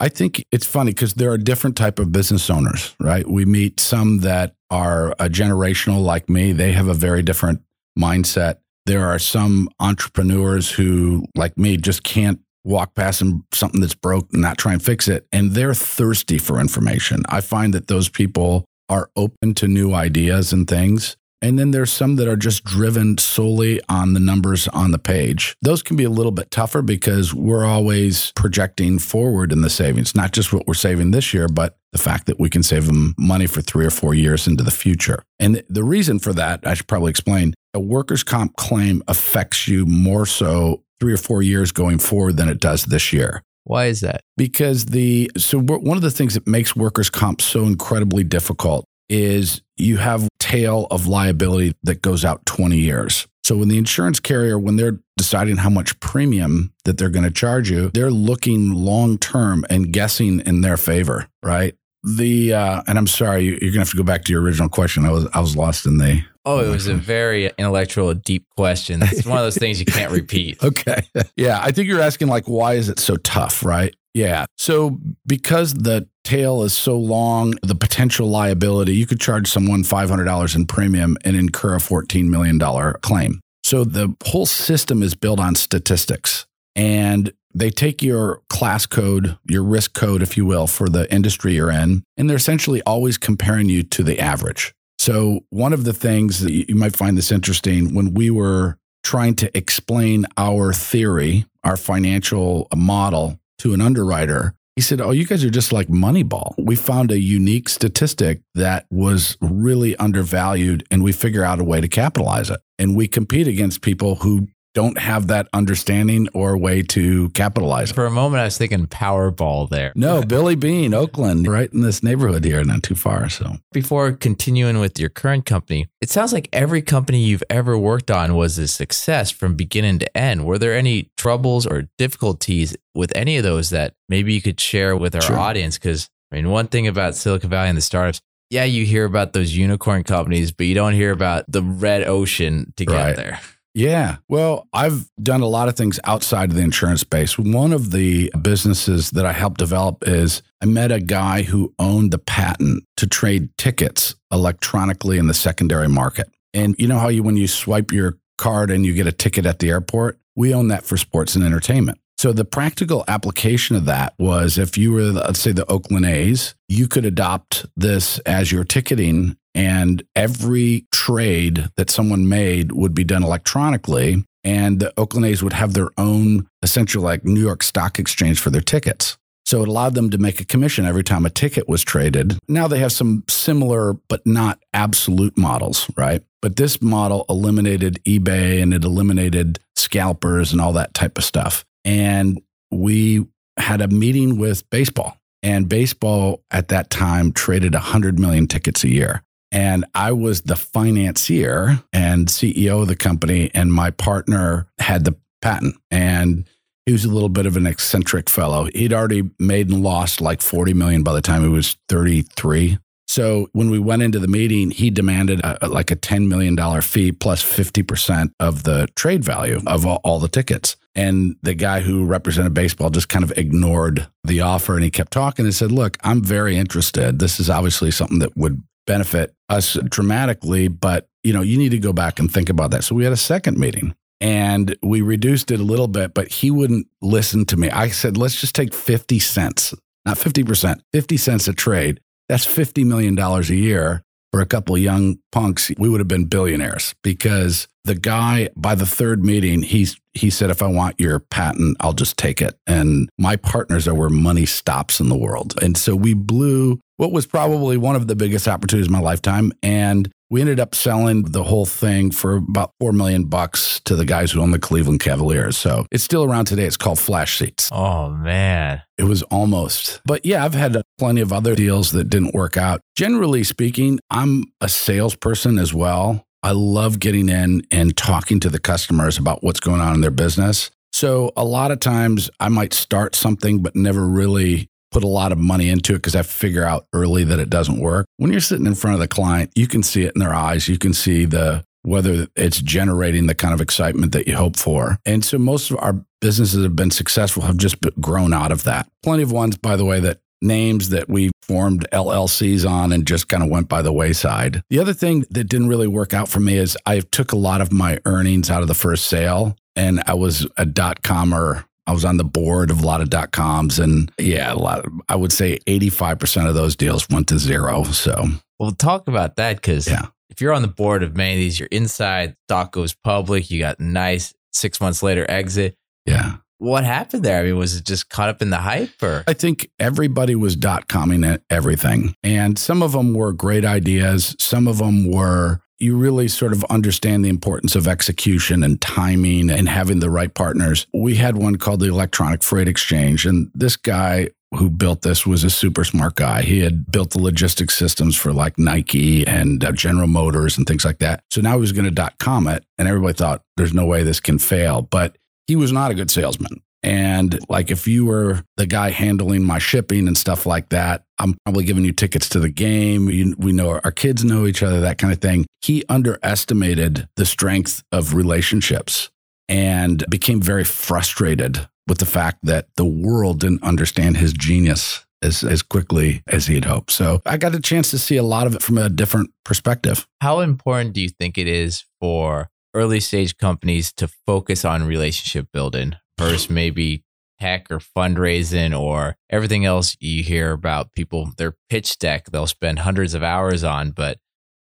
I 0.00 0.08
think 0.08 0.44
it's 0.52 0.66
funny 0.66 0.92
because 0.92 1.14
there 1.14 1.32
are 1.32 1.38
different 1.38 1.76
type 1.76 1.98
of 1.98 2.12
business 2.12 2.48
owners, 2.50 2.94
right? 3.00 3.28
We 3.28 3.44
meet 3.44 3.80
some 3.80 4.18
that 4.20 4.54
are 4.70 5.10
a 5.18 5.28
generational 5.28 6.02
like 6.02 6.28
me. 6.28 6.52
They 6.52 6.72
have 6.72 6.88
a 6.88 6.94
very 6.94 7.22
different 7.22 7.62
mindset. 7.98 8.58
There 8.86 9.06
are 9.06 9.18
some 9.18 9.68
entrepreneurs 9.80 10.70
who, 10.70 11.26
like 11.34 11.58
me, 11.58 11.76
just 11.76 12.04
can't 12.04 12.40
walk 12.64 12.94
past 12.94 13.22
something 13.52 13.80
that's 13.80 13.94
broke 13.94 14.32
and 14.32 14.40
not 14.40 14.56
try 14.56 14.72
and 14.72 14.82
fix 14.82 15.08
it. 15.08 15.26
And 15.32 15.52
they're 15.52 15.74
thirsty 15.74 16.38
for 16.38 16.60
information. 16.60 17.22
I 17.28 17.40
find 17.40 17.74
that 17.74 17.88
those 17.88 18.08
people 18.08 18.64
are 18.88 19.10
open 19.16 19.52
to 19.54 19.68
new 19.68 19.92
ideas 19.92 20.52
and 20.52 20.66
things. 20.66 21.17
And 21.40 21.58
then 21.58 21.70
there's 21.70 21.92
some 21.92 22.16
that 22.16 22.26
are 22.26 22.36
just 22.36 22.64
driven 22.64 23.16
solely 23.18 23.80
on 23.88 24.14
the 24.14 24.20
numbers 24.20 24.66
on 24.68 24.90
the 24.90 24.98
page. 24.98 25.54
Those 25.62 25.82
can 25.82 25.96
be 25.96 26.04
a 26.04 26.10
little 26.10 26.32
bit 26.32 26.50
tougher 26.50 26.82
because 26.82 27.32
we're 27.32 27.64
always 27.64 28.32
projecting 28.34 28.98
forward 28.98 29.52
in 29.52 29.60
the 29.60 29.70
savings, 29.70 30.14
not 30.14 30.32
just 30.32 30.52
what 30.52 30.66
we're 30.66 30.74
saving 30.74 31.12
this 31.12 31.32
year, 31.32 31.48
but 31.48 31.78
the 31.92 31.98
fact 31.98 32.26
that 32.26 32.40
we 32.40 32.50
can 32.50 32.62
save 32.62 32.86
them 32.86 33.14
money 33.16 33.46
for 33.46 33.62
three 33.62 33.86
or 33.86 33.90
four 33.90 34.14
years 34.14 34.46
into 34.46 34.64
the 34.64 34.70
future. 34.70 35.22
And 35.38 35.62
the 35.68 35.84
reason 35.84 36.18
for 36.18 36.32
that, 36.34 36.60
I 36.66 36.74
should 36.74 36.88
probably 36.88 37.10
explain 37.10 37.54
a 37.72 37.80
workers' 37.80 38.24
comp 38.24 38.56
claim 38.56 39.02
affects 39.08 39.68
you 39.68 39.86
more 39.86 40.26
so 40.26 40.82
three 41.00 41.12
or 41.12 41.18
four 41.18 41.42
years 41.42 41.70
going 41.72 41.98
forward 41.98 42.36
than 42.36 42.48
it 42.48 42.60
does 42.60 42.84
this 42.86 43.12
year. 43.12 43.42
Why 43.64 43.86
is 43.86 44.00
that? 44.00 44.22
Because 44.36 44.86
the 44.86 45.30
so 45.36 45.60
one 45.60 45.96
of 45.96 46.02
the 46.02 46.10
things 46.10 46.34
that 46.34 46.46
makes 46.46 46.74
workers' 46.74 47.10
comp 47.10 47.40
so 47.40 47.64
incredibly 47.64 48.24
difficult 48.24 48.84
is 49.08 49.62
you 49.78 49.96
have 49.98 50.28
tail 50.38 50.86
of 50.90 51.06
liability 51.06 51.74
that 51.82 52.02
goes 52.02 52.24
out 52.24 52.44
20 52.46 52.76
years. 52.76 53.26
So 53.44 53.56
when 53.56 53.68
the 53.68 53.78
insurance 53.78 54.20
carrier 54.20 54.58
when 54.58 54.76
they're 54.76 54.98
deciding 55.16 55.56
how 55.56 55.70
much 55.70 55.98
premium 56.00 56.72
that 56.84 56.98
they're 56.98 57.08
going 57.08 57.24
to 57.24 57.30
charge 57.30 57.70
you, 57.70 57.90
they're 57.94 58.10
looking 58.10 58.74
long 58.74 59.16
term 59.16 59.64
and 59.70 59.92
guessing 59.92 60.40
in 60.40 60.60
their 60.60 60.76
favor, 60.76 61.28
right? 61.42 61.74
The 62.04 62.52
uh, 62.54 62.82
and 62.86 62.98
I'm 62.98 63.06
sorry, 63.06 63.44
you're 63.44 63.58
going 63.58 63.72
to 63.72 63.78
have 63.78 63.90
to 63.90 63.96
go 63.96 64.02
back 64.02 64.24
to 64.24 64.32
your 64.32 64.42
original 64.42 64.68
question. 64.68 65.06
I 65.06 65.10
was 65.10 65.26
I 65.32 65.40
was 65.40 65.56
lost 65.56 65.86
in 65.86 65.98
the 65.98 66.22
Oh, 66.48 66.60
it 66.60 66.68
was 66.68 66.86
a 66.86 66.94
very 66.94 67.50
intellectual, 67.58 68.14
deep 68.14 68.46
question. 68.56 69.02
It's 69.02 69.26
one 69.26 69.36
of 69.36 69.44
those 69.44 69.58
things 69.58 69.78
you 69.78 69.84
can't 69.84 70.10
repeat. 70.10 70.62
okay. 70.64 71.02
Yeah. 71.36 71.60
I 71.62 71.72
think 71.72 71.88
you're 71.88 72.00
asking, 72.00 72.28
like, 72.28 72.46
why 72.46 72.74
is 72.74 72.88
it 72.88 72.98
so 72.98 73.16
tough, 73.16 73.62
right? 73.62 73.94
Yeah. 74.14 74.46
So, 74.56 74.98
because 75.26 75.74
the 75.74 76.08
tail 76.24 76.62
is 76.62 76.72
so 76.72 76.98
long, 76.98 77.52
the 77.62 77.74
potential 77.74 78.28
liability, 78.28 78.94
you 78.96 79.04
could 79.04 79.20
charge 79.20 79.48
someone 79.48 79.82
$500 79.82 80.56
in 80.56 80.66
premium 80.66 81.18
and 81.22 81.36
incur 81.36 81.74
a 81.74 81.78
$14 81.78 82.28
million 82.28 82.58
claim. 83.02 83.40
So, 83.62 83.84
the 83.84 84.16
whole 84.24 84.46
system 84.46 85.02
is 85.02 85.14
built 85.14 85.40
on 85.40 85.54
statistics. 85.54 86.46
And 86.74 87.30
they 87.54 87.68
take 87.68 88.02
your 88.02 88.40
class 88.48 88.86
code, 88.86 89.36
your 89.46 89.64
risk 89.64 89.92
code, 89.92 90.22
if 90.22 90.36
you 90.38 90.46
will, 90.46 90.66
for 90.66 90.88
the 90.88 91.12
industry 91.12 91.56
you're 91.56 91.70
in, 91.70 92.04
and 92.16 92.30
they're 92.30 92.36
essentially 92.36 92.80
always 92.82 93.18
comparing 93.18 93.68
you 93.68 93.82
to 93.82 94.02
the 94.02 94.18
average. 94.18 94.72
So, 94.98 95.40
one 95.50 95.72
of 95.72 95.84
the 95.84 95.92
things 95.92 96.40
that 96.40 96.52
you 96.52 96.74
might 96.74 96.96
find 96.96 97.16
this 97.16 97.30
interesting 97.30 97.94
when 97.94 98.14
we 98.14 98.30
were 98.30 98.78
trying 99.04 99.34
to 99.36 99.56
explain 99.56 100.26
our 100.36 100.72
theory, 100.72 101.46
our 101.64 101.76
financial 101.76 102.68
model 102.74 103.38
to 103.58 103.74
an 103.74 103.80
underwriter, 103.80 104.54
he 104.78 104.82
said, 104.82 105.00
Oh, 105.00 105.10
you 105.10 105.26
guys 105.26 105.44
are 105.44 105.50
just 105.50 105.72
like 105.72 105.88
Moneyball. 105.88 106.54
We 106.56 106.76
found 106.76 107.10
a 107.10 107.18
unique 107.18 107.68
statistic 107.68 108.42
that 108.54 108.86
was 108.90 109.36
really 109.40 109.96
undervalued, 109.96 110.86
and 110.90 111.02
we 111.02 111.12
figure 111.12 111.42
out 111.42 111.58
a 111.58 111.64
way 111.64 111.80
to 111.80 111.88
capitalize 111.88 112.50
it. 112.50 112.60
And 112.78 112.96
we 112.96 113.08
compete 113.08 113.48
against 113.48 113.82
people 113.82 114.16
who 114.16 114.48
don't 114.78 114.98
have 114.98 115.26
that 115.26 115.48
understanding 115.52 116.28
or 116.34 116.56
way 116.56 116.84
to 116.84 117.30
capitalize. 117.30 117.90
For 117.90 118.06
a 118.06 118.12
moment, 118.12 118.42
I 118.42 118.44
was 118.44 118.56
thinking 118.56 118.86
Powerball 118.86 119.68
there. 119.68 119.92
No, 119.96 120.22
Billy 120.22 120.54
Beane, 120.54 120.94
Oakland, 120.94 121.48
right 121.48 121.68
in 121.72 121.80
this 121.80 122.00
neighborhood 122.00 122.44
here, 122.44 122.62
not 122.62 122.84
too 122.84 122.94
far. 122.94 123.28
So, 123.28 123.56
before 123.72 124.12
continuing 124.12 124.78
with 124.78 124.96
your 125.00 125.08
current 125.08 125.46
company, 125.46 125.88
it 126.00 126.10
sounds 126.10 126.32
like 126.32 126.48
every 126.52 126.80
company 126.80 127.18
you've 127.18 127.42
ever 127.50 127.76
worked 127.76 128.08
on 128.08 128.36
was 128.36 128.56
a 128.56 128.68
success 128.68 129.32
from 129.32 129.56
beginning 129.56 129.98
to 129.98 130.16
end. 130.16 130.46
Were 130.46 130.58
there 130.58 130.76
any 130.76 131.10
troubles 131.16 131.66
or 131.66 131.88
difficulties 131.98 132.76
with 132.94 133.10
any 133.16 133.36
of 133.36 133.42
those 133.42 133.70
that 133.70 133.94
maybe 134.08 134.32
you 134.32 134.40
could 134.40 134.60
share 134.60 134.96
with 134.96 135.12
our 135.16 135.22
sure. 135.22 135.40
audience? 135.40 135.76
Because 135.76 136.08
I 136.30 136.36
mean, 136.36 136.50
one 136.50 136.68
thing 136.68 136.86
about 136.86 137.16
Silicon 137.16 137.50
Valley 137.50 137.68
and 137.68 137.76
the 137.76 137.82
startups, 137.82 138.20
yeah, 138.48 138.62
you 138.62 138.86
hear 138.86 139.06
about 139.06 139.32
those 139.32 139.56
unicorn 139.56 140.04
companies, 140.04 140.52
but 140.52 140.66
you 140.66 140.76
don't 140.76 140.94
hear 140.94 141.10
about 141.10 141.46
the 141.48 141.64
red 141.64 142.04
ocean 142.04 142.72
to 142.76 142.86
get 142.86 142.94
right. 142.94 143.16
there. 143.16 143.40
Yeah. 143.74 144.16
Well, 144.28 144.66
I've 144.72 145.08
done 145.22 145.40
a 145.40 145.46
lot 145.46 145.68
of 145.68 145.76
things 145.76 146.00
outside 146.04 146.50
of 146.50 146.56
the 146.56 146.62
insurance 146.62 147.00
space. 147.00 147.38
One 147.38 147.72
of 147.72 147.92
the 147.92 148.32
businesses 148.42 149.10
that 149.10 149.24
I 149.24 149.32
helped 149.32 149.58
develop 149.58 150.06
is 150.06 150.42
I 150.60 150.66
met 150.66 150.90
a 150.90 151.00
guy 151.00 151.42
who 151.42 151.74
owned 151.78 152.10
the 152.10 152.18
patent 152.18 152.84
to 152.96 153.06
trade 153.06 153.50
tickets 153.56 154.16
electronically 154.32 155.18
in 155.18 155.26
the 155.26 155.34
secondary 155.34 155.88
market. 155.88 156.28
And 156.52 156.74
you 156.78 156.88
know 156.88 156.98
how 156.98 157.08
you 157.08 157.22
when 157.22 157.36
you 157.36 157.46
swipe 157.46 157.92
your 157.92 158.18
card 158.36 158.70
and 158.70 158.84
you 158.84 158.94
get 158.94 159.06
a 159.06 159.12
ticket 159.12 159.46
at 159.46 159.58
the 159.58 159.70
airport? 159.70 160.18
We 160.34 160.54
own 160.54 160.68
that 160.68 160.84
for 160.84 160.96
sports 160.96 161.36
and 161.36 161.44
entertainment. 161.44 161.98
So 162.18 162.32
the 162.32 162.44
practical 162.44 163.04
application 163.06 163.76
of 163.76 163.84
that 163.84 164.12
was 164.18 164.58
if 164.58 164.76
you 164.76 164.90
were, 164.90 165.02
let's 165.02 165.38
say, 165.38 165.52
the 165.52 165.70
Oakland 165.70 166.04
A's, 166.04 166.56
you 166.68 166.88
could 166.88 167.04
adopt 167.04 167.64
this 167.76 168.18
as 168.20 168.50
your 168.50 168.64
ticketing, 168.64 169.36
and 169.54 170.02
every 170.16 170.86
trade 170.92 171.68
that 171.76 171.90
someone 171.90 172.28
made 172.28 172.72
would 172.72 172.92
be 172.92 173.04
done 173.04 173.22
electronically. 173.22 174.24
And 174.42 174.80
the 174.80 174.92
Oakland 174.96 175.26
A's 175.26 175.44
would 175.44 175.52
have 175.52 175.74
their 175.74 175.90
own 175.96 176.48
essential, 176.60 177.02
like 177.02 177.24
New 177.24 177.40
York 177.40 177.62
Stock 177.62 178.00
Exchange 178.00 178.40
for 178.40 178.50
their 178.50 178.60
tickets. 178.62 179.16
So 179.46 179.62
it 179.62 179.68
allowed 179.68 179.94
them 179.94 180.10
to 180.10 180.18
make 180.18 180.40
a 180.40 180.44
commission 180.44 180.84
every 180.84 181.04
time 181.04 181.24
a 181.24 181.30
ticket 181.30 181.68
was 181.68 181.82
traded. 181.82 182.38
Now 182.48 182.68
they 182.68 182.80
have 182.80 182.92
some 182.92 183.24
similar 183.28 183.94
but 184.08 184.26
not 184.26 184.58
absolute 184.74 185.38
models, 185.38 185.90
right? 185.96 186.22
But 186.42 186.56
this 186.56 186.82
model 186.82 187.24
eliminated 187.28 188.02
eBay 188.04 188.62
and 188.62 188.74
it 188.74 188.84
eliminated 188.84 189.58
scalpers 189.76 190.52
and 190.52 190.60
all 190.60 190.72
that 190.74 190.94
type 190.94 191.16
of 191.16 191.24
stuff. 191.24 191.64
And 191.84 192.40
we 192.70 193.26
had 193.56 193.80
a 193.80 193.88
meeting 193.88 194.38
with 194.38 194.68
baseball. 194.70 195.16
And 195.42 195.68
baseball 195.68 196.42
at 196.50 196.68
that 196.68 196.90
time 196.90 197.32
traded 197.32 197.74
100 197.74 198.18
million 198.18 198.46
tickets 198.46 198.84
a 198.84 198.88
year. 198.88 199.22
And 199.50 199.84
I 199.94 200.12
was 200.12 200.42
the 200.42 200.56
financier 200.56 201.82
and 201.92 202.28
CEO 202.28 202.82
of 202.82 202.88
the 202.88 202.96
company, 202.96 203.50
and 203.54 203.72
my 203.72 203.90
partner 203.90 204.66
had 204.78 205.04
the 205.04 205.16
patent. 205.40 205.76
And 205.90 206.44
he 206.84 206.92
was 206.92 207.04
a 207.04 207.10
little 207.10 207.28
bit 207.28 207.46
of 207.46 207.56
an 207.56 207.66
eccentric 207.66 208.28
fellow. 208.28 208.68
He'd 208.74 208.92
already 208.92 209.30
made 209.38 209.68
and 209.68 209.82
lost 209.82 210.20
like 210.20 210.42
40 210.42 210.74
million 210.74 211.02
by 211.02 211.12
the 211.12 211.20
time 211.20 211.42
he 211.42 211.48
was 211.48 211.76
33. 211.88 212.78
So 213.08 213.48
when 213.52 213.70
we 213.70 213.78
went 213.78 214.02
into 214.02 214.18
the 214.18 214.28
meeting, 214.28 214.70
he 214.70 214.90
demanded 214.90 215.40
a, 215.42 215.66
like 215.68 215.90
a 215.90 215.96
$10 215.96 216.28
million 216.28 216.56
fee 216.82 217.10
plus 217.10 217.42
50% 217.42 218.32
of 218.38 218.64
the 218.64 218.86
trade 218.94 219.24
value 219.24 219.60
of 219.66 219.86
all, 219.86 220.00
all 220.04 220.18
the 220.18 220.28
tickets. 220.28 220.76
And 220.94 221.36
the 221.42 221.54
guy 221.54 221.80
who 221.80 222.04
represented 222.04 222.52
baseball 222.52 222.90
just 222.90 223.08
kind 223.08 223.24
of 223.24 223.36
ignored 223.38 224.08
the 224.24 224.42
offer 224.42 224.74
and 224.74 224.84
he 224.84 224.90
kept 224.90 225.12
talking 225.12 225.46
and 225.46 225.54
said, 225.54 225.72
Look, 225.72 225.96
I'm 226.02 226.22
very 226.22 226.56
interested. 226.56 227.18
This 227.18 227.40
is 227.40 227.48
obviously 227.48 227.90
something 227.90 228.18
that 228.18 228.36
would 228.36 228.62
benefit 228.86 229.34
us 229.48 229.74
dramatically, 229.84 230.68
but 230.68 231.08
you 231.22 231.32
know, 231.32 231.42
you 231.42 231.56
need 231.56 231.70
to 231.70 231.78
go 231.78 231.92
back 231.92 232.18
and 232.18 232.32
think 232.32 232.50
about 232.50 232.72
that. 232.72 232.84
So 232.84 232.94
we 232.94 233.04
had 233.04 233.12
a 233.12 233.16
second 233.16 233.58
meeting 233.58 233.94
and 234.20 234.76
we 234.82 235.00
reduced 235.00 235.50
it 235.50 235.60
a 235.60 235.64
little 235.64 235.88
bit, 235.88 236.14
but 236.14 236.28
he 236.28 236.50
wouldn't 236.50 236.86
listen 237.00 237.44
to 237.46 237.56
me. 237.56 237.70
I 237.70 237.88
said, 237.88 238.16
let's 238.16 238.40
just 238.40 238.54
take 238.54 238.74
50 238.74 239.18
cents, 239.18 239.74
not 240.04 240.18
50%, 240.18 240.80
50 240.92 241.16
cents 241.16 241.48
a 241.48 241.52
trade. 241.52 242.00
That's 242.28 242.46
$50 242.46 242.84
million 242.84 243.18
a 243.18 243.40
year 243.42 244.02
for 244.32 244.40
a 244.40 244.46
couple 244.46 244.76
young 244.76 245.18
punks. 245.32 245.70
We 245.78 245.88
would 245.88 246.00
have 246.00 246.08
been 246.08 246.26
billionaires 246.26 246.94
because 247.02 247.66
the 247.84 247.94
guy 247.94 248.50
by 248.56 248.74
the 248.74 248.86
third 248.86 249.24
meeting, 249.24 249.62
he's, 249.62 249.98
he 250.12 250.28
said, 250.28 250.50
if 250.50 250.62
I 250.62 250.66
want 250.66 251.00
your 251.00 251.20
patent, 251.20 251.76
I'll 251.80 251.94
just 251.94 252.18
take 252.18 252.42
it. 252.42 252.58
And 252.66 253.08
my 253.18 253.36
partners 253.36 253.88
are 253.88 253.94
where 253.94 254.10
money 254.10 254.44
stops 254.44 255.00
in 255.00 255.08
the 255.08 255.16
world. 255.16 255.54
And 255.62 255.76
so 255.76 255.96
we 255.96 256.12
blew 256.12 256.80
what 256.98 257.12
was 257.12 257.26
probably 257.26 257.76
one 257.76 257.96
of 257.96 258.08
the 258.08 258.16
biggest 258.16 258.46
opportunities 258.46 258.88
of 258.88 258.92
my 258.92 259.00
lifetime. 259.00 259.52
And 259.62 260.10
we 260.30 260.40
ended 260.40 260.60
up 260.60 260.74
selling 260.74 261.22
the 261.22 261.44
whole 261.44 261.66
thing 261.66 262.10
for 262.10 262.36
about 262.36 262.72
four 262.78 262.92
million 262.92 263.24
bucks 263.24 263.80
to 263.84 263.96
the 263.96 264.04
guys 264.04 264.32
who 264.32 264.40
own 264.40 264.50
the 264.50 264.58
Cleveland 264.58 265.00
Cavaliers. 265.00 265.56
So 265.56 265.86
it's 265.90 266.04
still 266.04 266.24
around 266.24 266.46
today. 266.46 266.64
It's 266.64 266.76
called 266.76 266.98
Flash 266.98 267.38
Seats. 267.38 267.70
Oh 267.72 268.10
man. 268.10 268.82
It 268.98 269.04
was 269.04 269.22
almost. 269.24 270.00
But 270.04 270.26
yeah, 270.26 270.44
I've 270.44 270.54
had 270.54 270.80
plenty 270.98 271.20
of 271.20 271.32
other 271.32 271.54
deals 271.54 271.92
that 271.92 272.10
didn't 272.10 272.34
work 272.34 272.56
out. 272.56 272.80
Generally 272.96 273.44
speaking, 273.44 274.00
I'm 274.10 274.44
a 274.60 274.68
salesperson 274.68 275.58
as 275.58 275.72
well. 275.72 276.24
I 276.42 276.52
love 276.52 277.00
getting 277.00 277.28
in 277.28 277.62
and 277.70 277.96
talking 277.96 278.38
to 278.40 278.48
the 278.48 278.60
customers 278.60 279.18
about 279.18 279.42
what's 279.42 279.60
going 279.60 279.80
on 279.80 279.94
in 279.94 280.00
their 280.00 280.10
business. 280.10 280.70
So 280.92 281.32
a 281.36 281.44
lot 281.44 281.70
of 281.70 281.80
times 281.80 282.30
I 282.40 282.48
might 282.48 282.72
start 282.72 283.14
something, 283.14 283.60
but 283.60 283.76
never 283.76 284.06
really 284.06 284.68
put 284.90 285.04
a 285.04 285.08
lot 285.08 285.32
of 285.32 285.38
money 285.38 285.68
into 285.68 285.94
it 285.94 285.98
because 285.98 286.16
I 286.16 286.22
figure 286.22 286.64
out 286.64 286.86
early 286.92 287.24
that 287.24 287.38
it 287.38 287.50
doesn't 287.50 287.80
work. 287.80 288.06
When 288.16 288.30
you're 288.30 288.40
sitting 288.40 288.66
in 288.66 288.74
front 288.74 288.94
of 288.94 289.00
the 289.00 289.08
client, 289.08 289.50
you 289.54 289.66
can 289.66 289.82
see 289.82 290.02
it 290.02 290.14
in 290.14 290.20
their 290.20 290.34
eyes. 290.34 290.68
You 290.68 290.78
can 290.78 290.92
see 290.92 291.24
the 291.24 291.64
whether 291.82 292.26
it's 292.36 292.60
generating 292.60 293.26
the 293.26 293.34
kind 293.34 293.54
of 293.54 293.60
excitement 293.60 294.12
that 294.12 294.26
you 294.26 294.36
hope 294.36 294.56
for. 294.56 294.98
And 295.06 295.24
so 295.24 295.38
most 295.38 295.70
of 295.70 295.78
our 295.78 295.94
businesses 296.20 296.62
have 296.62 296.76
been 296.76 296.90
successful 296.90 297.44
have 297.44 297.56
just 297.56 297.76
grown 298.00 298.34
out 298.34 298.52
of 298.52 298.64
that. 298.64 298.88
Plenty 299.02 299.22
of 299.22 299.32
ones, 299.32 299.56
by 299.56 299.76
the 299.76 299.84
way, 299.84 300.00
that 300.00 300.20
names 300.42 300.90
that 300.90 301.08
we 301.08 301.30
formed 301.42 301.86
LLCs 301.92 302.68
on 302.68 302.92
and 302.92 303.06
just 303.06 303.28
kind 303.28 303.42
of 303.42 303.48
went 303.48 303.68
by 303.68 303.82
the 303.82 303.92
wayside. 303.92 304.62
The 304.70 304.78
other 304.78 304.92
thing 304.92 305.24
that 305.30 305.44
didn't 305.44 305.68
really 305.68 305.86
work 305.86 306.12
out 306.12 306.28
for 306.28 306.40
me 306.40 306.56
is 306.56 306.76
I 306.86 307.00
took 307.00 307.32
a 307.32 307.36
lot 307.36 307.60
of 307.60 307.72
my 307.72 308.00
earnings 308.04 308.50
out 308.50 308.62
of 308.62 308.68
the 308.68 308.74
first 308.74 309.06
sale 309.06 309.56
and 309.74 310.02
I 310.06 310.14
was 310.14 310.46
a 310.56 310.66
dot 310.66 311.02
comer 311.02 311.64
I 311.88 311.92
was 311.92 312.04
on 312.04 312.18
the 312.18 312.24
board 312.24 312.70
of 312.70 312.82
a 312.82 312.86
lot 312.86 313.00
of 313.00 313.08
dot 313.08 313.32
coms, 313.32 313.78
and 313.78 314.12
yeah, 314.18 314.52
a 314.52 314.54
lot. 314.54 314.84
Of, 314.84 314.92
I 315.08 315.16
would 315.16 315.32
say 315.32 315.58
eighty 315.66 315.88
five 315.88 316.18
percent 316.18 316.46
of 316.46 316.54
those 316.54 316.76
deals 316.76 317.08
went 317.08 317.28
to 317.28 317.38
zero. 317.38 317.82
So, 317.84 318.26
well, 318.58 318.72
talk 318.72 319.08
about 319.08 319.36
that 319.36 319.56
because 319.56 319.88
yeah. 319.88 320.08
if 320.28 320.42
you're 320.42 320.52
on 320.52 320.60
the 320.60 320.68
board 320.68 321.02
of 321.02 321.16
many 321.16 321.32
of 321.32 321.38
these, 321.38 321.58
you're 321.58 321.68
inside. 321.72 322.36
Stock 322.46 322.72
goes 322.72 322.94
public. 322.94 323.50
You 323.50 323.58
got 323.58 323.80
nice 323.80 324.34
six 324.52 324.82
months 324.82 325.02
later 325.02 325.24
exit. 325.30 325.76
Yeah. 326.04 326.36
What 326.58 326.84
happened 326.84 327.22
there? 327.24 327.40
I 327.40 327.44
mean, 327.44 327.56
was 327.56 327.76
it 327.76 327.84
just 327.84 328.10
caught 328.10 328.28
up 328.28 328.42
in 328.42 328.50
the 328.50 328.58
hype 328.58 329.02
or? 329.02 329.24
I 329.26 329.32
think 329.32 329.70
everybody 329.78 330.34
was 330.34 330.56
dot 330.56 330.88
comming 330.88 331.40
everything. 331.48 332.16
And 332.22 332.58
some 332.58 332.82
of 332.82 332.92
them 332.92 333.14
were 333.14 333.32
great 333.32 333.64
ideas. 333.64 334.34
Some 334.40 334.66
of 334.66 334.78
them 334.78 335.10
were 335.10 335.60
you 335.78 335.96
really 335.96 336.28
sort 336.28 336.52
of 336.52 336.64
understand 336.64 337.24
the 337.24 337.28
importance 337.28 337.76
of 337.76 337.86
execution 337.86 338.62
and 338.62 338.80
timing 338.80 339.50
and 339.50 339.68
having 339.68 340.00
the 340.00 340.10
right 340.10 340.32
partners. 340.34 340.86
We 340.92 341.16
had 341.16 341.36
one 341.36 341.56
called 341.56 341.80
the 341.80 341.88
Electronic 341.88 342.42
Freight 342.42 342.68
Exchange, 342.68 343.26
and 343.26 343.50
this 343.54 343.76
guy 343.76 344.30
who 344.54 344.70
built 344.70 345.02
this 345.02 345.26
was 345.26 345.44
a 345.44 345.50
super 345.50 345.84
smart 345.84 346.14
guy. 346.14 346.40
He 346.40 346.60
had 346.60 346.90
built 346.90 347.10
the 347.10 347.20
logistics 347.20 347.76
systems 347.76 348.16
for 348.16 348.32
like 348.32 348.58
Nike 348.58 349.26
and 349.26 349.62
uh, 349.62 349.72
General 349.72 350.06
Motors 350.06 350.56
and 350.56 350.66
things 350.66 350.86
like 350.86 350.98
that. 350.98 351.22
So 351.30 351.42
now 351.42 351.54
he 351.54 351.60
was 351.60 351.72
going 351.72 351.84
to 351.84 351.90
dot 351.90 352.18
com 352.18 352.48
it, 352.48 352.64
and 352.78 352.88
everybody 352.88 353.12
thought 353.12 353.42
there's 353.56 353.74
no 353.74 353.84
way 353.84 354.02
this 354.02 354.20
can 354.20 354.38
fail. 354.38 354.82
But 354.82 355.16
he 355.46 355.54
was 355.54 355.70
not 355.70 355.90
a 355.90 355.94
good 355.94 356.10
salesman. 356.10 356.62
And 356.82 357.38
like 357.48 357.70
if 357.70 357.88
you 357.88 358.06
were 358.06 358.42
the 358.56 358.66
guy 358.66 358.90
handling 358.90 359.42
my 359.42 359.58
shipping 359.58 360.06
and 360.06 360.16
stuff 360.16 360.46
like 360.46 360.68
that, 360.68 361.04
I'm 361.18 361.36
probably 361.44 361.64
giving 361.64 361.84
you 361.84 361.92
tickets 361.92 362.28
to 362.30 362.38
the 362.38 362.48
game. 362.48 363.06
We, 363.06 363.34
we 363.36 363.52
know 363.52 363.80
our 363.82 363.90
kids 363.90 364.24
know 364.24 364.46
each 364.46 364.62
other, 364.62 364.80
that 364.80 364.98
kind 364.98 365.12
of 365.12 365.20
thing. 365.20 365.46
He 365.60 365.84
underestimated 365.88 367.08
the 367.16 367.26
strength 367.26 367.82
of 367.90 368.14
relationships 368.14 369.10
and 369.48 370.04
became 370.08 370.40
very 370.40 370.64
frustrated 370.64 371.68
with 371.88 371.98
the 371.98 372.06
fact 372.06 372.38
that 372.44 372.68
the 372.76 372.84
world 372.84 373.40
didn't 373.40 373.62
understand 373.62 374.18
his 374.18 374.32
genius 374.32 375.04
as, 375.22 375.42
as 375.42 375.62
quickly 375.62 376.22
as 376.28 376.46
he 376.46 376.54
had 376.54 376.66
hoped. 376.66 376.90
So 376.92 377.20
I 377.26 377.38
got 377.38 377.54
a 377.54 377.60
chance 377.60 377.90
to 377.90 377.98
see 377.98 378.16
a 378.16 378.22
lot 378.22 378.46
of 378.46 378.54
it 378.54 378.62
from 378.62 378.78
a 378.78 378.88
different 378.88 379.30
perspective. 379.44 380.06
How 380.20 380.40
important 380.40 380.94
do 380.94 381.00
you 381.00 381.08
think 381.08 381.38
it 381.38 381.48
is 381.48 381.84
for 382.00 382.50
early 382.74 383.00
stage 383.00 383.36
companies 383.36 383.92
to 383.94 384.08
focus 384.26 384.64
on 384.64 384.86
relationship 384.86 385.48
building 385.52 385.96
versus 386.18 386.50
maybe 386.50 387.04
tech 387.40 387.70
or 387.70 387.78
fundraising 387.78 388.78
or 388.78 389.16
everything 389.30 389.64
else 389.64 389.96
you 390.00 390.22
hear 390.22 390.52
about 390.52 390.92
people, 390.94 391.30
their 391.36 391.54
pitch 391.70 391.98
deck, 391.98 392.26
they'll 392.30 392.46
spend 392.46 392.80
hundreds 392.80 393.14
of 393.14 393.22
hours 393.22 393.64
on, 393.64 393.90
but 393.92 394.18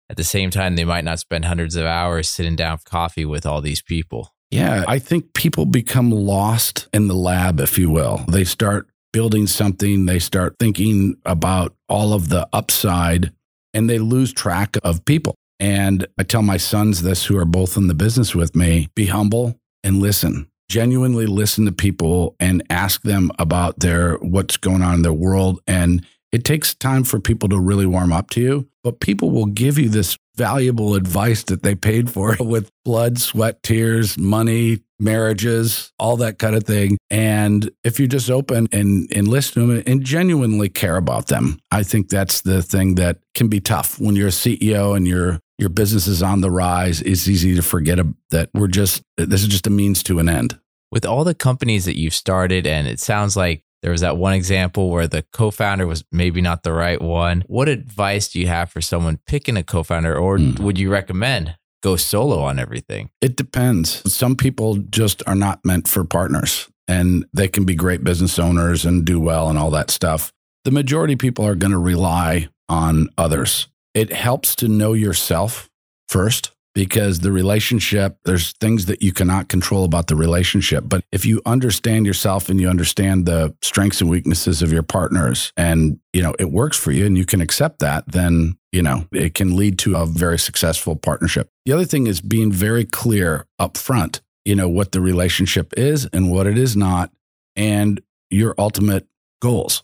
at 0.09 0.17
the 0.17 0.23
same 0.23 0.51
time, 0.51 0.75
they 0.75 0.85
might 0.85 1.03
not 1.03 1.19
spend 1.19 1.45
hundreds 1.45 1.75
of 1.75 1.85
hours 1.85 2.27
sitting 2.27 2.55
down 2.55 2.77
for 2.77 2.89
coffee 2.89 3.25
with 3.25 3.45
all 3.45 3.61
these 3.61 3.81
people. 3.81 4.33
Yeah, 4.51 4.85
I 4.87 4.99
think 4.99 5.33
people 5.33 5.65
become 5.65 6.11
lost 6.11 6.87
in 6.93 7.07
the 7.07 7.15
lab, 7.15 7.59
if 7.59 7.77
you 7.77 7.89
will. 7.89 8.23
They 8.27 8.43
start 8.43 8.87
building 9.11 9.47
something, 9.47 10.05
they 10.05 10.19
start 10.19 10.57
thinking 10.59 11.15
about 11.25 11.75
all 11.89 12.13
of 12.13 12.29
the 12.29 12.47
upside, 12.53 13.33
and 13.73 13.89
they 13.89 13.97
lose 13.97 14.31
track 14.31 14.77
of 14.83 15.03
people. 15.05 15.35
And 15.59 16.05
I 16.17 16.23
tell 16.23 16.41
my 16.41 16.57
sons 16.57 17.01
this, 17.01 17.25
who 17.25 17.37
are 17.37 17.45
both 17.45 17.77
in 17.77 17.87
the 17.87 17.93
business 17.93 18.35
with 18.35 18.55
me 18.55 18.89
be 18.95 19.07
humble 19.07 19.59
and 19.83 19.97
listen 19.97 20.49
genuinely 20.69 21.25
listen 21.25 21.65
to 21.65 21.71
people 21.71 22.35
and 22.39 22.63
ask 22.69 23.01
them 23.03 23.31
about 23.39 23.79
their 23.79 24.15
what's 24.15 24.57
going 24.57 24.81
on 24.81 24.95
in 24.95 25.01
their 25.01 25.13
world. 25.13 25.59
And 25.67 26.05
it 26.31 26.43
takes 26.43 26.73
time 26.73 27.03
for 27.03 27.19
people 27.19 27.49
to 27.49 27.59
really 27.59 27.85
warm 27.85 28.11
up 28.11 28.29
to 28.31 28.41
you 28.41 28.67
but 28.85 28.99
people 28.99 29.31
will 29.31 29.47
give 29.47 29.79
you 29.79 29.89
this 29.89 30.15
valuable 30.35 30.93
advice 30.93 31.41
that 31.45 31.63
they 31.63 31.73
paid 31.73 32.07
for 32.07 32.37
with 32.39 32.69
blood 32.85 33.17
sweat 33.17 33.63
tears 33.63 34.15
money 34.15 34.79
marriages 34.99 35.91
all 35.99 36.17
that 36.17 36.37
kind 36.37 36.55
of 36.55 36.63
thing. 36.63 36.97
And 37.09 37.69
if 37.83 37.99
you 37.99 38.07
just 38.07 38.29
open 38.29 38.67
and, 38.71 39.11
and 39.13 39.27
listen 39.27 39.53
to 39.53 39.73
them 39.73 39.83
and 39.87 40.05
genuinely 40.05 40.69
care 40.69 40.97
about 40.97 41.27
them 41.27 41.59
i 41.71 41.81
think 41.83 42.09
that's 42.09 42.41
the 42.41 42.61
thing 42.61 42.95
that 42.95 43.17
can 43.33 43.47
be 43.47 43.59
tough 43.59 43.99
when 43.99 44.15
you're 44.15 44.27
a 44.27 44.31
ceo 44.31 44.95
and 44.95 45.07
you're 45.07 45.39
your 45.57 45.69
business 45.69 46.07
is 46.07 46.21
on 46.21 46.41
the 46.41 46.51
rise, 46.51 47.01
it's 47.01 47.27
easy 47.27 47.55
to 47.55 47.61
forget 47.61 47.99
that 48.31 48.49
we're 48.53 48.67
just, 48.67 49.01
this 49.17 49.41
is 49.41 49.47
just 49.47 49.67
a 49.67 49.69
means 49.69 50.03
to 50.03 50.19
an 50.19 50.29
end. 50.29 50.59
With 50.91 51.05
all 51.05 51.23
the 51.23 51.33
companies 51.33 51.85
that 51.85 51.97
you've 51.97 52.13
started, 52.13 52.65
and 52.67 52.87
it 52.87 52.99
sounds 52.99 53.35
like 53.35 53.63
there 53.81 53.91
was 53.91 54.01
that 54.01 54.17
one 54.17 54.33
example 54.33 54.89
where 54.89 55.07
the 55.07 55.23
co 55.33 55.51
founder 55.51 55.85
was 55.85 56.03
maybe 56.11 56.41
not 56.41 56.63
the 56.63 56.73
right 56.73 57.01
one. 57.01 57.43
What 57.47 57.67
advice 57.67 58.29
do 58.29 58.39
you 58.39 58.47
have 58.47 58.71
for 58.71 58.81
someone 58.81 59.19
picking 59.25 59.57
a 59.57 59.63
co 59.63 59.83
founder, 59.83 60.17
or 60.17 60.37
mm. 60.37 60.59
would 60.59 60.77
you 60.77 60.89
recommend 60.89 61.55
go 61.83 61.95
solo 61.95 62.39
on 62.39 62.57
everything? 62.57 63.11
It 63.21 63.35
depends. 63.35 64.11
Some 64.11 64.35
people 64.35 64.77
just 64.77 65.21
are 65.27 65.35
not 65.35 65.63
meant 65.63 65.87
for 65.87 66.03
partners 66.03 66.67
and 66.87 67.25
they 67.31 67.47
can 67.47 67.63
be 67.63 67.75
great 67.75 68.03
business 68.03 68.39
owners 68.39 68.85
and 68.85 69.05
do 69.05 69.19
well 69.19 69.49
and 69.49 69.59
all 69.59 69.69
that 69.71 69.91
stuff. 69.91 70.31
The 70.63 70.71
majority 70.71 71.13
of 71.13 71.19
people 71.19 71.45
are 71.45 71.55
going 71.55 71.71
to 71.71 71.77
rely 71.77 72.49
on 72.67 73.09
others. 73.19 73.67
It 73.95 74.13
helps 74.13 74.55
to 74.57 74.67
know 74.67 74.93
yourself 74.93 75.69
first 76.09 76.51
because 76.75 77.21
the 77.21 77.31
relationship, 77.31 78.17
there's 78.25 78.51
things 78.51 78.85
that 78.87 79.01
you 79.01 79.13
cannot 79.13 79.47
control 79.47 79.85
about 79.85 80.07
the 80.07 80.15
relationship. 80.17 80.83
But 80.85 81.05
if 81.13 81.25
you 81.25 81.41
understand 81.45 82.05
yourself 82.05 82.49
and 82.49 82.59
you 82.59 82.67
understand 82.67 83.25
the 83.25 83.55
strengths 83.61 84.01
and 84.01 84.09
weaknesses 84.09 84.61
of 84.61 84.73
your 84.73 84.83
partners 84.83 85.53
and, 85.55 85.99
you 86.11 86.21
know, 86.21 86.35
it 86.37 86.51
works 86.51 86.77
for 86.77 86.91
you 86.91 87.05
and 87.05 87.17
you 87.17 87.25
can 87.25 87.39
accept 87.39 87.79
that, 87.79 88.03
then, 88.11 88.57
you 88.73 88.83
know, 88.83 89.07
it 89.13 89.33
can 89.33 89.55
lead 89.55 89.79
to 89.79 89.95
a 89.95 90.05
very 90.05 90.37
successful 90.37 90.97
partnership. 90.97 91.49
The 91.65 91.71
other 91.71 91.85
thing 91.85 92.07
is 92.07 92.19
being 92.19 92.51
very 92.51 92.83
clear 92.83 93.47
up 93.57 93.77
front, 93.77 94.21
you 94.43 94.55
know, 94.55 94.67
what 94.67 94.91
the 94.91 94.99
relationship 94.99 95.73
is 95.77 96.05
and 96.11 96.29
what 96.29 96.45
it 96.45 96.57
is 96.57 96.75
not 96.75 97.09
and 97.55 98.01
your 98.29 98.53
ultimate 98.57 99.07
goals. 99.41 99.83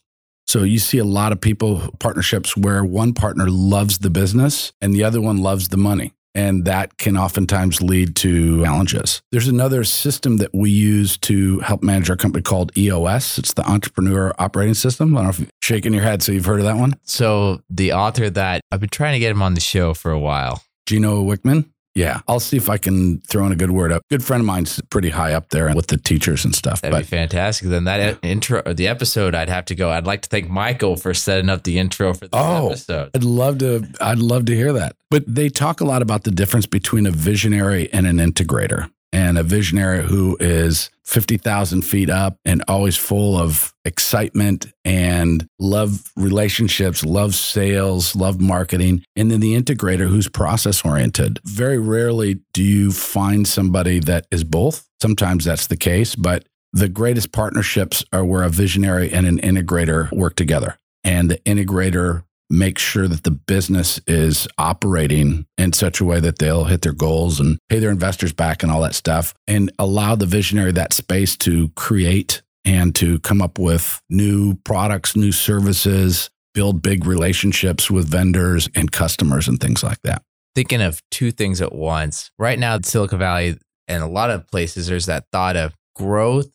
So 0.52 0.64
you 0.64 0.80
see 0.80 0.98
a 0.98 1.06
lot 1.06 1.32
of 1.32 1.40
people 1.40 1.82
partnerships 2.00 2.58
where 2.58 2.84
one 2.84 3.14
partner 3.14 3.50
loves 3.50 4.00
the 4.00 4.10
business 4.10 4.74
and 4.82 4.94
the 4.94 5.02
other 5.02 5.22
one 5.22 5.38
loves 5.38 5.70
the 5.70 5.78
money 5.78 6.12
and 6.36 6.66
that 6.66 6.98
can 6.98 7.16
oftentimes 7.16 7.82
lead 7.82 8.18
to 8.18 8.62
challenges. 8.62 9.22
There's 9.32 9.48
another 9.48 9.86
system 9.86 10.36
that 10.38 10.54
we 10.54 10.70
use 10.70 11.18
to 11.20 11.60
help 11.60 11.84
manage 11.84 12.10
our 12.10 12.18
company 12.18 12.42
called 12.42 12.78
EOS. 12.78 13.38
It's 13.38 13.54
the 13.54 13.66
Entrepreneur 13.66 14.34
Operating 14.40 14.74
System. 14.74 15.16
I 15.16 15.20
don't 15.20 15.24
know 15.24 15.30
if 15.30 15.40
you're 15.40 15.50
shaking 15.62 15.94
your 15.94 16.04
head, 16.04 16.22
so 16.22 16.34
you've 16.34 16.44
heard 16.44 16.60
of 16.60 16.66
that 16.66 16.76
one. 16.76 16.96
So 17.04 17.62
the 17.70 17.94
author 17.94 18.30
that 18.30 18.60
I've 18.74 18.82
been 18.82 18.90
trying 18.90 19.14
to 19.14 19.20
get 19.20 19.32
him 19.32 19.42
on 19.42 19.54
the 19.54 19.62
show 19.62 19.94
for 19.94 20.12
a 20.12 20.20
while. 20.20 20.64
Gino 20.86 21.24
Wickman. 21.24 21.71
Yeah, 21.94 22.22
I'll 22.28 22.40
see 22.40 22.56
if 22.56 22.70
I 22.70 22.78
can 22.78 23.20
throw 23.22 23.46
in 23.46 23.52
a 23.52 23.56
good 23.56 23.72
word 23.72 23.92
up. 23.92 24.04
Good 24.10 24.24
friend 24.24 24.40
of 24.40 24.48
mine's 24.48 24.80
pretty 24.90 25.10
high 25.10 25.34
up 25.34 25.50
there 25.50 25.74
with 25.76 25.88
the 25.88 25.98
teachers 25.98 26.46
and 26.46 26.56
stuff. 26.56 26.82
That'd 26.82 26.94
but, 26.94 27.00
be 27.00 27.06
fantastic. 27.06 27.68
Then 27.68 27.84
that 27.84 28.00
yeah. 28.24 28.30
intro, 28.30 28.62
the 28.62 28.88
episode, 28.88 29.36
I'd 29.36 29.50
have 29.50 29.66
to 29.66 29.76
go. 29.76 29.90
I'd 29.90 30.06
like 30.06 30.22
to 30.22 30.30
thank 30.30 30.50
Michael 30.50 30.96
for 30.96 31.14
setting 31.14 31.50
up 31.50 31.64
the 31.64 31.80
intro 31.80 32.14
for 32.14 32.28
this 32.28 32.30
oh, 32.34 32.70
episode. 32.70 33.12
I'd 33.14 33.24
love 33.24 33.58
to. 33.60 33.86
I'd 34.00 34.20
love 34.20 34.46
to 34.46 34.56
hear 34.56 34.72
that. 34.74 34.96
But 35.10 35.24
they 35.28 35.50
talk 35.50 35.82
a 35.82 35.86
lot 35.86 36.02
about 36.02 36.24
the 36.24 36.32
difference 36.32 36.66
between 36.66 37.06
a 37.06 37.12
visionary 37.12 37.92
and 37.92 38.08
an 38.08 38.18
integrator 38.18 38.90
and 39.14 39.38
a 39.38 39.44
visionary 39.44 40.04
who 40.04 40.38
is 40.40 40.90
50,000 41.04 41.82
feet 41.82 42.10
up 42.10 42.38
and 42.46 42.64
always 42.68 42.96
full 42.96 43.38
of 43.38 43.74
excitement 43.84 44.68
and 44.86 45.46
love 45.60 46.12
relationships, 46.16 47.04
love 47.04 47.36
sales, 47.36 48.16
love 48.16 48.40
marketing. 48.40 49.04
And 49.16 49.30
then 49.30 49.42
the 49.42 49.62
integrator 49.62 50.08
who's 50.08 50.30
process 50.30 50.86
oriented. 50.86 51.40
Very 51.44 51.78
rarely 51.78 52.40
do 52.54 52.64
you 52.64 52.92
find 52.92 53.48
somebody 53.48 54.00
that 54.00 54.28
is 54.32 54.44
both. 54.44 54.88
Sometimes 55.02 55.46
that's 55.46 55.68
the 55.68 55.78
case, 55.78 56.16
but 56.16 56.46
the 56.72 56.88
greatest 56.88 57.34
partnerships 57.34 58.06
are 58.14 58.24
where 58.24 58.44
a 58.44 58.50
visionary 58.50 59.12
and 59.12 59.28
an 59.28 59.40
integrator 59.40 60.10
work 60.12 60.36
together. 60.36 60.78
And 61.04 61.30
the 61.30 61.40
integrator 61.40 62.24
make 62.52 62.78
sure 62.78 63.08
that 63.08 63.24
the 63.24 63.32
business 63.32 64.00
is 64.08 64.48
operating 64.58 65.46
in 65.58 65.74
such 65.74 66.02
a 66.02 66.06
way 66.06 66.20
that 66.20 66.40
they'll 66.40 66.66
hit 66.66 66.82
their 66.82 66.94
goals 66.94 67.40
and 67.40 67.58
pay 67.70 67.80
their 67.80 67.92
investors 67.92 68.34
back 68.34 68.62
and 68.62 68.72
all 68.72 68.82
that 68.82 68.96
stuff 68.96 69.34
and 69.48 69.72
allow 69.80 70.16
the 70.16 70.26
visionary 70.26 70.72
that 70.72 70.94
space 70.94 71.36
to 71.38 71.70
create 71.70 72.42
and 72.66 72.94
to 72.96 73.20
come 73.20 73.42
up 73.42 73.58
with 73.58 74.02
new 74.10 74.56
products, 74.66 75.16
new 75.16 75.32
services, 75.32 76.30
build 76.54 76.82
big 76.82 77.06
relationships 77.06 77.90
with 77.90 78.08
vendors 78.08 78.70
and 78.76 78.92
customers 78.92 79.48
and 79.48 79.60
things 79.60 79.84
like 79.84 80.02
that. 80.04 80.22
Thinking 80.54 80.82
of 80.82 81.02
two 81.10 81.32
things 81.32 81.62
at 81.62 81.74
once. 81.74 82.30
Right 82.38 82.60
now, 82.60 82.78
Silicon 82.84 83.20
Valley 83.20 83.58
and 83.88 84.04
a 84.04 84.08
lot 84.08 84.30
of 84.30 84.48
places, 84.48 84.88
there's 84.88 85.06
that 85.06 85.26
thought 85.32 85.56
of 85.56 85.74
growth 85.96 86.52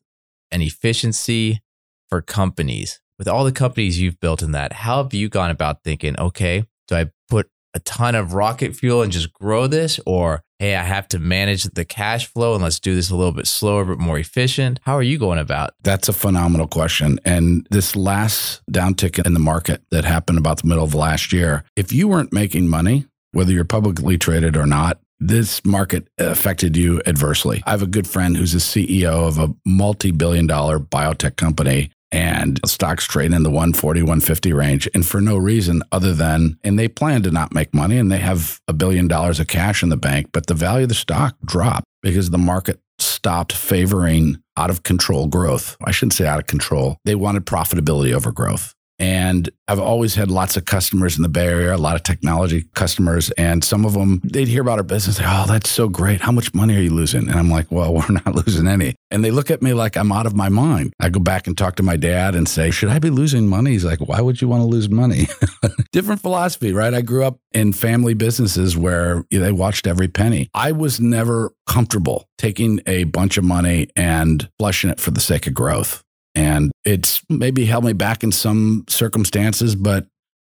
and 0.50 0.62
efficiency 0.62 1.60
for 2.08 2.20
companies 2.22 3.00
with 3.18 3.28
all 3.28 3.44
the 3.44 3.52
companies 3.52 4.00
you've 4.00 4.20
built 4.20 4.42
in 4.42 4.52
that, 4.52 4.72
how 4.72 5.02
have 5.02 5.14
you 5.14 5.28
gone 5.28 5.50
about 5.50 5.82
thinking, 5.82 6.18
okay, 6.18 6.64
do 6.88 6.94
I 6.94 7.10
put 7.28 7.48
a 7.74 7.80
ton 7.80 8.14
of 8.14 8.32
rocket 8.32 8.74
fuel 8.74 9.02
and 9.02 9.12
just 9.12 9.32
grow 9.32 9.66
this? 9.66 10.00
Or, 10.06 10.42
hey, 10.58 10.76
I 10.76 10.82
have 10.82 11.08
to 11.08 11.18
manage 11.18 11.64
the 11.64 11.84
cash 11.84 12.26
flow 12.26 12.54
and 12.54 12.62
let's 12.62 12.80
do 12.80 12.94
this 12.94 13.10
a 13.10 13.16
little 13.16 13.32
bit 13.32 13.46
slower, 13.46 13.84
but 13.84 13.98
more 13.98 14.18
efficient? 14.18 14.80
How 14.82 14.94
are 14.94 15.02
you 15.02 15.18
going 15.18 15.38
about? 15.38 15.70
That's 15.82 16.08
a 16.08 16.12
phenomenal 16.12 16.66
question. 16.66 17.18
And 17.24 17.66
this 17.70 17.96
last 17.96 18.62
downtick 18.70 19.24
in 19.24 19.34
the 19.34 19.40
market 19.40 19.82
that 19.90 20.04
happened 20.04 20.38
about 20.38 20.62
the 20.62 20.68
middle 20.68 20.84
of 20.84 20.94
last 20.94 21.32
year, 21.32 21.64
if 21.76 21.92
you 21.92 22.08
weren't 22.08 22.32
making 22.32 22.68
money, 22.68 23.06
whether 23.32 23.52
you're 23.52 23.64
publicly 23.64 24.16
traded 24.16 24.56
or 24.56 24.66
not, 24.66 24.98
this 25.18 25.64
market 25.64 26.08
affected 26.18 26.76
you 26.76 27.00
adversely. 27.06 27.62
I 27.66 27.70
have 27.70 27.82
a 27.82 27.86
good 27.86 28.06
friend 28.06 28.36
who's 28.36 28.54
a 28.54 28.58
CEO 28.58 29.26
of 29.26 29.38
a 29.38 29.54
multi 29.64 30.10
billion 30.10 30.46
dollar 30.46 30.78
biotech 30.78 31.36
company 31.36 31.90
and 32.16 32.58
stocks 32.64 33.04
trade 33.04 33.32
in 33.32 33.42
the 33.42 33.50
140 33.50 34.00
150 34.00 34.52
range 34.54 34.88
and 34.94 35.04
for 35.04 35.20
no 35.20 35.36
reason 35.36 35.82
other 35.92 36.14
than 36.14 36.58
and 36.64 36.78
they 36.78 36.88
plan 36.88 37.22
to 37.22 37.30
not 37.30 37.52
make 37.52 37.74
money 37.74 37.98
and 37.98 38.10
they 38.10 38.18
have 38.18 38.58
a 38.66 38.72
billion 38.72 39.06
dollars 39.06 39.38
of 39.38 39.46
cash 39.46 39.82
in 39.82 39.90
the 39.90 39.98
bank 39.98 40.26
but 40.32 40.46
the 40.46 40.54
value 40.54 40.84
of 40.84 40.88
the 40.88 40.94
stock 40.94 41.36
dropped 41.44 41.84
because 42.02 42.30
the 42.30 42.38
market 42.38 42.80
stopped 42.98 43.52
favoring 43.52 44.42
out 44.56 44.70
of 44.70 44.82
control 44.82 45.26
growth. 45.26 45.76
I 45.84 45.90
shouldn't 45.90 46.14
say 46.14 46.26
out 46.26 46.38
of 46.38 46.46
control. 46.46 46.96
They 47.04 47.14
wanted 47.14 47.44
profitability 47.44 48.14
over 48.14 48.32
growth 48.32 48.75
and 48.98 49.50
I've 49.68 49.80
always 49.80 50.14
had 50.14 50.30
lots 50.30 50.56
of 50.56 50.64
customers 50.64 51.16
in 51.16 51.22
the 51.22 51.28
Bay 51.28 51.46
Area, 51.46 51.74
a 51.74 51.76
lot 51.76 51.96
of 51.96 52.02
technology 52.02 52.66
customers. 52.74 53.30
And 53.32 53.62
some 53.62 53.84
of 53.84 53.92
them, 53.92 54.20
they'd 54.24 54.48
hear 54.48 54.62
about 54.62 54.78
our 54.78 54.84
business. 54.84 55.18
oh, 55.20 55.44
that's 55.46 55.68
so 55.68 55.88
great. 55.88 56.20
How 56.20 56.32
much 56.32 56.54
money 56.54 56.76
are 56.76 56.80
you 56.80 56.90
losing? 56.90 57.28
And 57.28 57.38
I'm 57.38 57.50
like, 57.50 57.70
well, 57.70 57.92
we're 58.08 58.08
not 58.08 58.34
losing 58.34 58.66
any. 58.66 58.94
And 59.10 59.24
they 59.24 59.30
look 59.30 59.50
at 59.50 59.62
me 59.62 59.74
like 59.74 59.96
I'm 59.96 60.12
out 60.12 60.26
of 60.26 60.34
my 60.34 60.48
mind. 60.48 60.92
I 61.00 61.08
go 61.08 61.20
back 61.20 61.46
and 61.46 61.56
talk 61.58 61.76
to 61.76 61.82
my 61.82 61.96
dad 61.96 62.34
and 62.34 62.48
say, 62.48 62.70
should 62.70 62.88
I 62.88 62.98
be 62.98 63.10
losing 63.10 63.48
money? 63.48 63.72
He's 63.72 63.84
like, 63.84 64.00
why 64.00 64.20
would 64.20 64.40
you 64.40 64.48
want 64.48 64.62
to 64.62 64.66
lose 64.66 64.88
money? 64.88 65.28
Different 65.92 66.20
philosophy, 66.20 66.72
right? 66.72 66.94
I 66.94 67.02
grew 67.02 67.24
up 67.24 67.38
in 67.52 67.72
family 67.72 68.14
businesses 68.14 68.76
where 68.76 69.24
they 69.30 69.52
watched 69.52 69.86
every 69.86 70.08
penny. 70.08 70.48
I 70.54 70.72
was 70.72 71.00
never 71.00 71.52
comfortable 71.66 72.28
taking 72.38 72.80
a 72.86 73.04
bunch 73.04 73.36
of 73.36 73.44
money 73.44 73.88
and 73.96 74.48
flushing 74.58 74.90
it 74.90 75.00
for 75.00 75.10
the 75.10 75.20
sake 75.20 75.46
of 75.46 75.54
growth. 75.54 76.02
And 76.36 76.70
it's 76.84 77.22
maybe 77.28 77.64
held 77.64 77.84
me 77.84 77.94
back 77.94 78.22
in 78.22 78.30
some 78.30 78.84
circumstances, 78.88 79.74
but 79.74 80.06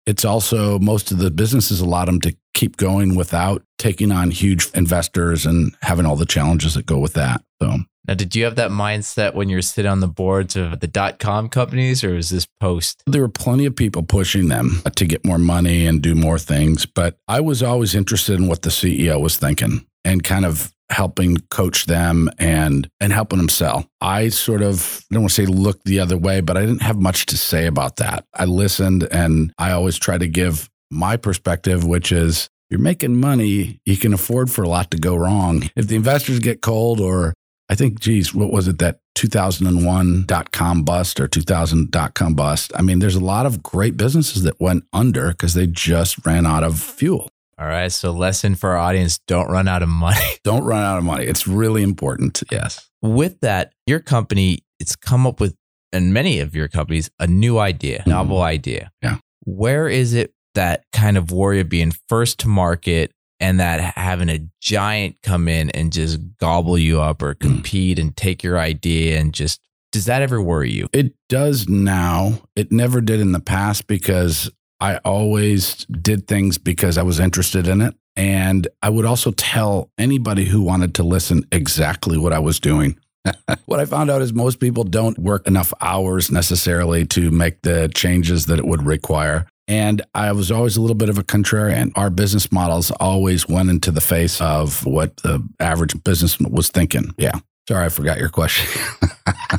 it's 0.07 0.25
also 0.25 0.79
most 0.81 1.13
of 1.13 1.19
the 1.19 1.31
businesses 1.31 1.81
allow 1.81 2.05
them 2.07 2.21
to 2.23 2.35
keep 2.55 2.77
going 2.77 3.15
without 3.15 3.63
taking 3.79 4.11
on 4.11 4.31
huge 4.31 4.71
investors 4.75 5.47
and 5.47 5.77
having 5.83 6.07
all 6.07 6.17
the 6.17 6.27
challenges 6.27 6.75
that 6.75 6.87
go 6.87 6.99
with 6.99 7.13
that. 7.15 7.43
So 7.63 7.79
now, 8.07 8.15
did 8.15 8.37
you 8.37 8.45
have 8.45 8.57
that 8.57 8.71
mindset 8.71 9.35
when 9.35 9.49
you 9.49 9.57
were 9.57 9.63
sitting 9.63 9.91
on 9.91 10.01
the 10.01 10.09
boards 10.09 10.57
of 10.57 10.81
the 10.81 10.87
dot 10.87 11.19
com 11.19 11.49
companies, 11.49 12.05
or 12.05 12.15
was 12.15 12.29
this 12.29 12.47
post? 12.61 13.03
There 13.07 13.23
were 13.23 13.29
plenty 13.29 13.65
of 13.65 13.75
people 13.75 14.03
pushing 14.03 14.49
them 14.49 14.83
to 14.97 15.07
get 15.07 15.25
more 15.25 15.39
money 15.39 15.87
and 15.87 16.03
do 16.03 16.15
more 16.15 16.39
things, 16.39 16.85
but 16.85 17.17
I 17.29 17.41
was 17.41 17.63
always 17.63 17.95
interested 17.95 18.39
in 18.39 18.47
what 18.47 18.63
the 18.63 18.71
CEO 18.71 19.21
was 19.21 19.39
thinking 19.39 19.87
and 20.05 20.23
kind 20.23 20.45
of 20.45 20.74
helping 20.91 21.39
coach 21.51 21.87
them 21.87 22.29
and 22.39 22.89
and 23.01 23.13
helping 23.13 23.39
them 23.39 23.49
sell. 23.49 23.87
I 24.01 24.29
sort 24.29 24.63
of 24.63 25.05
I 25.11 25.15
don't 25.15 25.23
want 25.23 25.33
to 25.35 25.43
say 25.43 25.47
look 25.47 25.83
the 25.85 26.01
other 26.01 26.17
way, 26.17 26.41
but 26.41 26.57
I 26.57 26.61
didn't 26.61 26.83
have 26.83 27.01
much 27.01 27.27
to 27.27 27.37
say 27.37 27.67
about 27.67 27.97
that. 27.97 28.25
I 28.35 28.45
listened 28.45 29.09
and 29.11 29.53
I 29.59 29.73
always 29.73 29.99
try 29.99 30.19
to 30.19 30.27
give 30.27 30.69
my 30.91 31.17
perspective, 31.17 31.85
which 31.85 32.13
is 32.13 32.49
you're 32.71 32.81
making 32.81 33.17
money, 33.17 33.81
you 33.85 33.97
can 33.97 34.15
afford 34.15 34.51
for 34.51 34.63
a 34.63 34.69
lot 34.69 34.91
to 34.91 34.97
go 34.97 35.17
wrong. 35.17 35.71
If 35.77 35.89
the 35.89 35.97
investors 35.97 36.39
get 36.39 36.61
cold 36.61 37.01
or 37.01 37.35
I 37.69 37.75
think, 37.75 37.99
geez, 37.99 38.35
what 38.35 38.53
was 38.53 38.69
it 38.69 38.79
that 38.81 38.99
2001 39.15 40.25
dot 40.27 40.53
com 40.53 40.83
bust 40.83 41.19
or 41.19 41.27
2000 41.27 41.91
dot 41.91 42.15
com 42.15 42.35
bust? 42.35 42.73
I 42.77 42.83
mean, 42.83 42.99
there's 42.99 43.15
a 43.15 43.25
lot 43.25 43.47
of 43.47 43.63
great 43.63 43.97
businesses 43.97 44.43
that 44.43 44.61
went 44.61 44.85
under 44.93 45.29
because 45.31 45.55
they 45.55 45.67
just 45.67 46.25
ran 46.27 46.47
out 46.47 46.63
of 46.63 46.79
fuel. 46.79 47.31
All 47.59 47.67
right. 47.67 47.91
So, 47.91 48.11
lesson 48.11 48.55
for 48.55 48.71
our 48.71 48.79
audience 48.79 49.19
don't 49.27 49.51
run 49.51 49.69
out 49.69 49.83
of 49.83 49.89
money. 49.89 50.21
Don't 50.45 50.65
run 50.65 50.83
out 50.83 50.99
of 50.99 51.05
money. 51.05 51.25
It's 51.25 51.47
really 51.47 51.83
important. 51.83 52.43
Yes. 52.51 52.91
With 53.01 53.41
that, 53.41 53.73
your 53.87 54.01
company, 54.01 54.59
it's 54.79 54.95
come 54.95 55.27
up 55.27 55.41
with, 55.41 55.57
and 55.93 56.13
many 56.13 56.41
of 56.41 56.55
your 56.55 56.69
companies, 56.69 57.11
a 57.19 57.27
new 57.27 57.59
idea, 57.59 58.01
mm-hmm. 58.01 58.11
novel 58.11 58.43
idea. 58.43 58.91
Yeah. 59.01 59.19
Where 59.45 59.89
is 59.89 60.13
it 60.13 60.35
that 60.55 60.85
kind 60.93 61.17
of 61.17 61.31
worry 61.31 61.61
of 61.61 61.69
being 61.69 61.93
first 62.09 62.41
to 62.41 62.49
market 62.49 63.13
and 63.41 63.59
that 63.61 63.81
having 63.97 64.29
a 64.29 64.47
giant 64.61 65.17
come 65.23 65.49
in 65.49 65.71
and 65.71 65.93
just 65.93 66.21
gobble 66.39 66.79
you 66.79 67.01
up 67.01 67.23
or 67.23 67.35
mm-hmm. 67.35 67.49
compete 67.49 67.99
mm. 67.99 68.03
and 68.03 68.17
take 68.17 68.43
your 68.43 68.59
idea 68.59 69.19
and 69.19 69.33
just 69.33 69.61
does 69.93 70.07
that 70.07 70.23
ever 70.23 70.43
worry 70.43 70.73
you? 70.73 70.89
It 70.93 71.15
does 71.29 71.69
now. 71.69 72.41
It 72.57 72.73
never 72.73 73.01
did 73.01 73.21
in 73.21 73.31
the 73.31 73.39
past 73.39 73.87
because 73.87 74.51
I 74.85 74.99
always 74.99 75.87
did 75.87 76.29
things 76.29 76.59
because 76.59 76.99
I 76.99 77.03
was 77.05 77.19
interested 77.19 77.67
in 77.67 77.81
it. 77.81 77.95
And 78.17 78.69
I 78.83 78.91
would 78.91 79.07
also 79.07 79.31
tell 79.31 79.91
anybody 79.97 80.45
who 80.45 80.61
wanted 80.61 80.95
to 80.97 81.03
listen 81.03 81.47
exactly 81.51 82.19
what 82.19 82.35
I 82.35 82.39
was 82.39 82.61
doing. 82.61 82.99
what 83.65 83.81
I 83.81 83.87
found 83.87 84.11
out 84.11 84.21
is 84.21 84.35
most 84.35 84.61
people 84.61 84.85
don't 84.85 85.19
work 85.19 85.47
enough 85.47 85.73
hours 85.81 86.31
necessarily 86.31 87.07
to 87.07 87.31
make 87.31 87.63
the 87.63 87.91
changes 87.95 88.45
that 88.45 88.59
it 88.59 88.67
would 88.67 88.83
require. 88.83 89.47
And 89.67 90.03
I 90.15 90.33
was 90.33 90.51
always 90.51 90.77
a 90.77 90.83
little 90.83 90.95
bit 90.95 91.09
of 91.09 91.17
a 91.17 91.25
contrarian. 91.25 91.91
Our 91.97 92.11
business 92.11 92.53
models 92.53 92.91
always 93.01 93.49
went 93.49 93.71
into 93.71 93.91
the 93.91 94.03
face 94.03 94.39
of 94.43 94.85
what 94.85 95.17
the 95.19 95.43
average 95.61 96.05
business 96.05 96.39
was 96.39 96.69
thinking. 96.69 97.15
Yeah. 97.17 97.41
Sorry, 97.67 97.87
I 97.87 97.89
forgot 97.89 98.19
your 98.19 98.29
question. 98.29 98.69